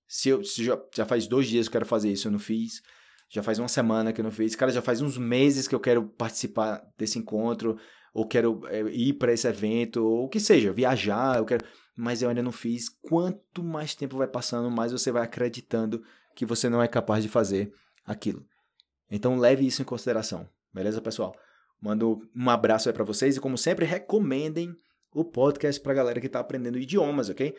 Se, 0.08 0.30
eu, 0.30 0.44
se 0.44 0.64
já, 0.64 0.80
já 0.96 1.06
faz 1.06 1.28
dois 1.28 1.48
dias 1.48 1.68
que 1.68 1.76
eu 1.76 1.80
quero 1.82 1.86
fazer 1.86 2.12
isso, 2.12 2.28
eu 2.28 2.32
não 2.32 2.40
fiz. 2.40 2.82
Já 3.30 3.42
faz 3.42 3.60
uma 3.60 3.68
semana 3.68 4.14
que 4.14 4.22
eu 4.22 4.24
não 4.24 4.32
fiz. 4.32 4.56
Cara, 4.56 4.72
já 4.72 4.82
faz 4.82 5.02
uns 5.02 5.18
meses 5.18 5.68
que 5.68 5.76
eu 5.76 5.80
quero 5.80 6.04
participar 6.04 6.82
desse 6.98 7.20
encontro, 7.20 7.78
ou 8.14 8.28
quero 8.28 8.62
é, 8.68 8.82
ir 8.92 9.14
para 9.14 9.34
esse 9.34 9.48
evento, 9.48 10.06
ou 10.06 10.26
o 10.26 10.30
que 10.30 10.40
seja, 10.40 10.72
viajar, 10.72 11.38
eu 11.38 11.46
quero 11.46 11.66
mas 11.96 12.22
eu 12.22 12.30
ainda 12.30 12.44
não 12.44 12.52
fiz. 12.52 12.90
Quanto 12.90 13.64
mais 13.64 13.96
tempo 13.96 14.18
vai 14.18 14.28
passando, 14.28 14.70
mais 14.70 14.92
você 14.92 15.12
vai 15.12 15.24
acreditando 15.24 16.04
que 16.36 16.46
você 16.46 16.68
não 16.68 16.82
é 16.82 16.88
capaz 16.88 17.24
de 17.24 17.30
fazer 17.30 17.74
aquilo. 18.06 18.46
Então 19.10 19.38
leve 19.38 19.66
isso 19.66 19.82
em 19.82 19.86
consideração, 19.86 20.48
beleza, 20.74 21.02
pessoal? 21.02 21.34
Mando 21.82 22.20
um 22.36 22.50
abraço 22.50 22.90
aí 22.90 22.94
para 22.94 23.04
vocês 23.04 23.38
e 23.38 23.40
como 23.40 23.58
sempre 23.58 23.86
recomendem 23.86 24.76
o 25.14 25.24
podcast 25.24 25.80
para 25.82 25.94
galera 25.94 26.20
que 26.20 26.28
está 26.28 26.40
aprendendo 26.40 26.78
idiomas, 26.78 27.30
ok? 27.30 27.56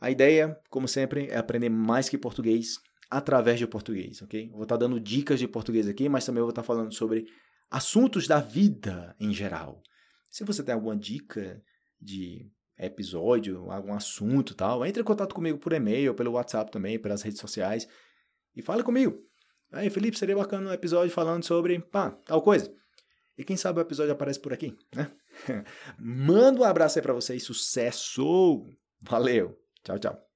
A 0.00 0.10
ideia, 0.10 0.58
como 0.68 0.86
sempre, 0.86 1.26
é 1.28 1.36
aprender 1.36 1.68
mais 1.68 2.08
que 2.08 2.16
português 2.16 2.78
através 3.10 3.58
de 3.58 3.66
português, 3.66 4.22
ok? 4.22 4.48
vou 4.50 4.62
estar 4.62 4.76
tá 4.76 4.86
dando 4.86 5.00
dicas 5.00 5.40
de 5.40 5.48
português 5.48 5.88
aqui, 5.88 6.08
mas 6.08 6.24
também 6.24 6.40
vou 6.40 6.50
estar 6.50 6.62
tá 6.62 6.66
falando 6.66 6.94
sobre 6.94 7.26
assuntos 7.68 8.26
da 8.26 8.40
vida 8.40 9.16
em 9.18 9.32
geral. 9.32 9.82
Se 10.30 10.44
você 10.44 10.62
tem 10.62 10.74
alguma 10.74 10.96
dica 10.96 11.60
de 12.00 12.50
episódio, 12.78 13.70
algum 13.70 13.92
assunto 13.92 14.54
tal, 14.54 14.86
entre 14.86 15.02
em 15.02 15.04
contato 15.04 15.34
comigo 15.34 15.58
por 15.58 15.72
e-mail, 15.72 16.14
pelo 16.14 16.32
WhatsApp 16.32 16.70
também, 16.70 16.98
pelas 16.98 17.22
redes 17.22 17.40
sociais 17.40 17.86
e 18.54 18.62
fale 18.62 18.82
comigo. 18.82 19.18
Aí, 19.72 19.90
Felipe, 19.90 20.18
seria 20.18 20.36
bacana 20.36 20.70
um 20.70 20.72
episódio 20.72 21.12
falando 21.12 21.44
sobre 21.44 21.78
pá, 21.78 22.10
tal 22.26 22.42
coisa. 22.42 22.72
E 23.36 23.44
quem 23.44 23.56
sabe 23.56 23.78
o 23.78 23.82
episódio 23.82 24.12
aparece 24.12 24.40
por 24.40 24.52
aqui, 24.52 24.76
né? 24.94 25.10
Manda 25.98 26.60
um 26.60 26.64
abraço 26.64 26.98
aí 26.98 27.02
pra 27.02 27.14
vocês, 27.14 27.42
sucesso! 27.42 28.66
Valeu! 29.00 29.58
Tchau, 29.82 29.98
tchau. 29.98 30.29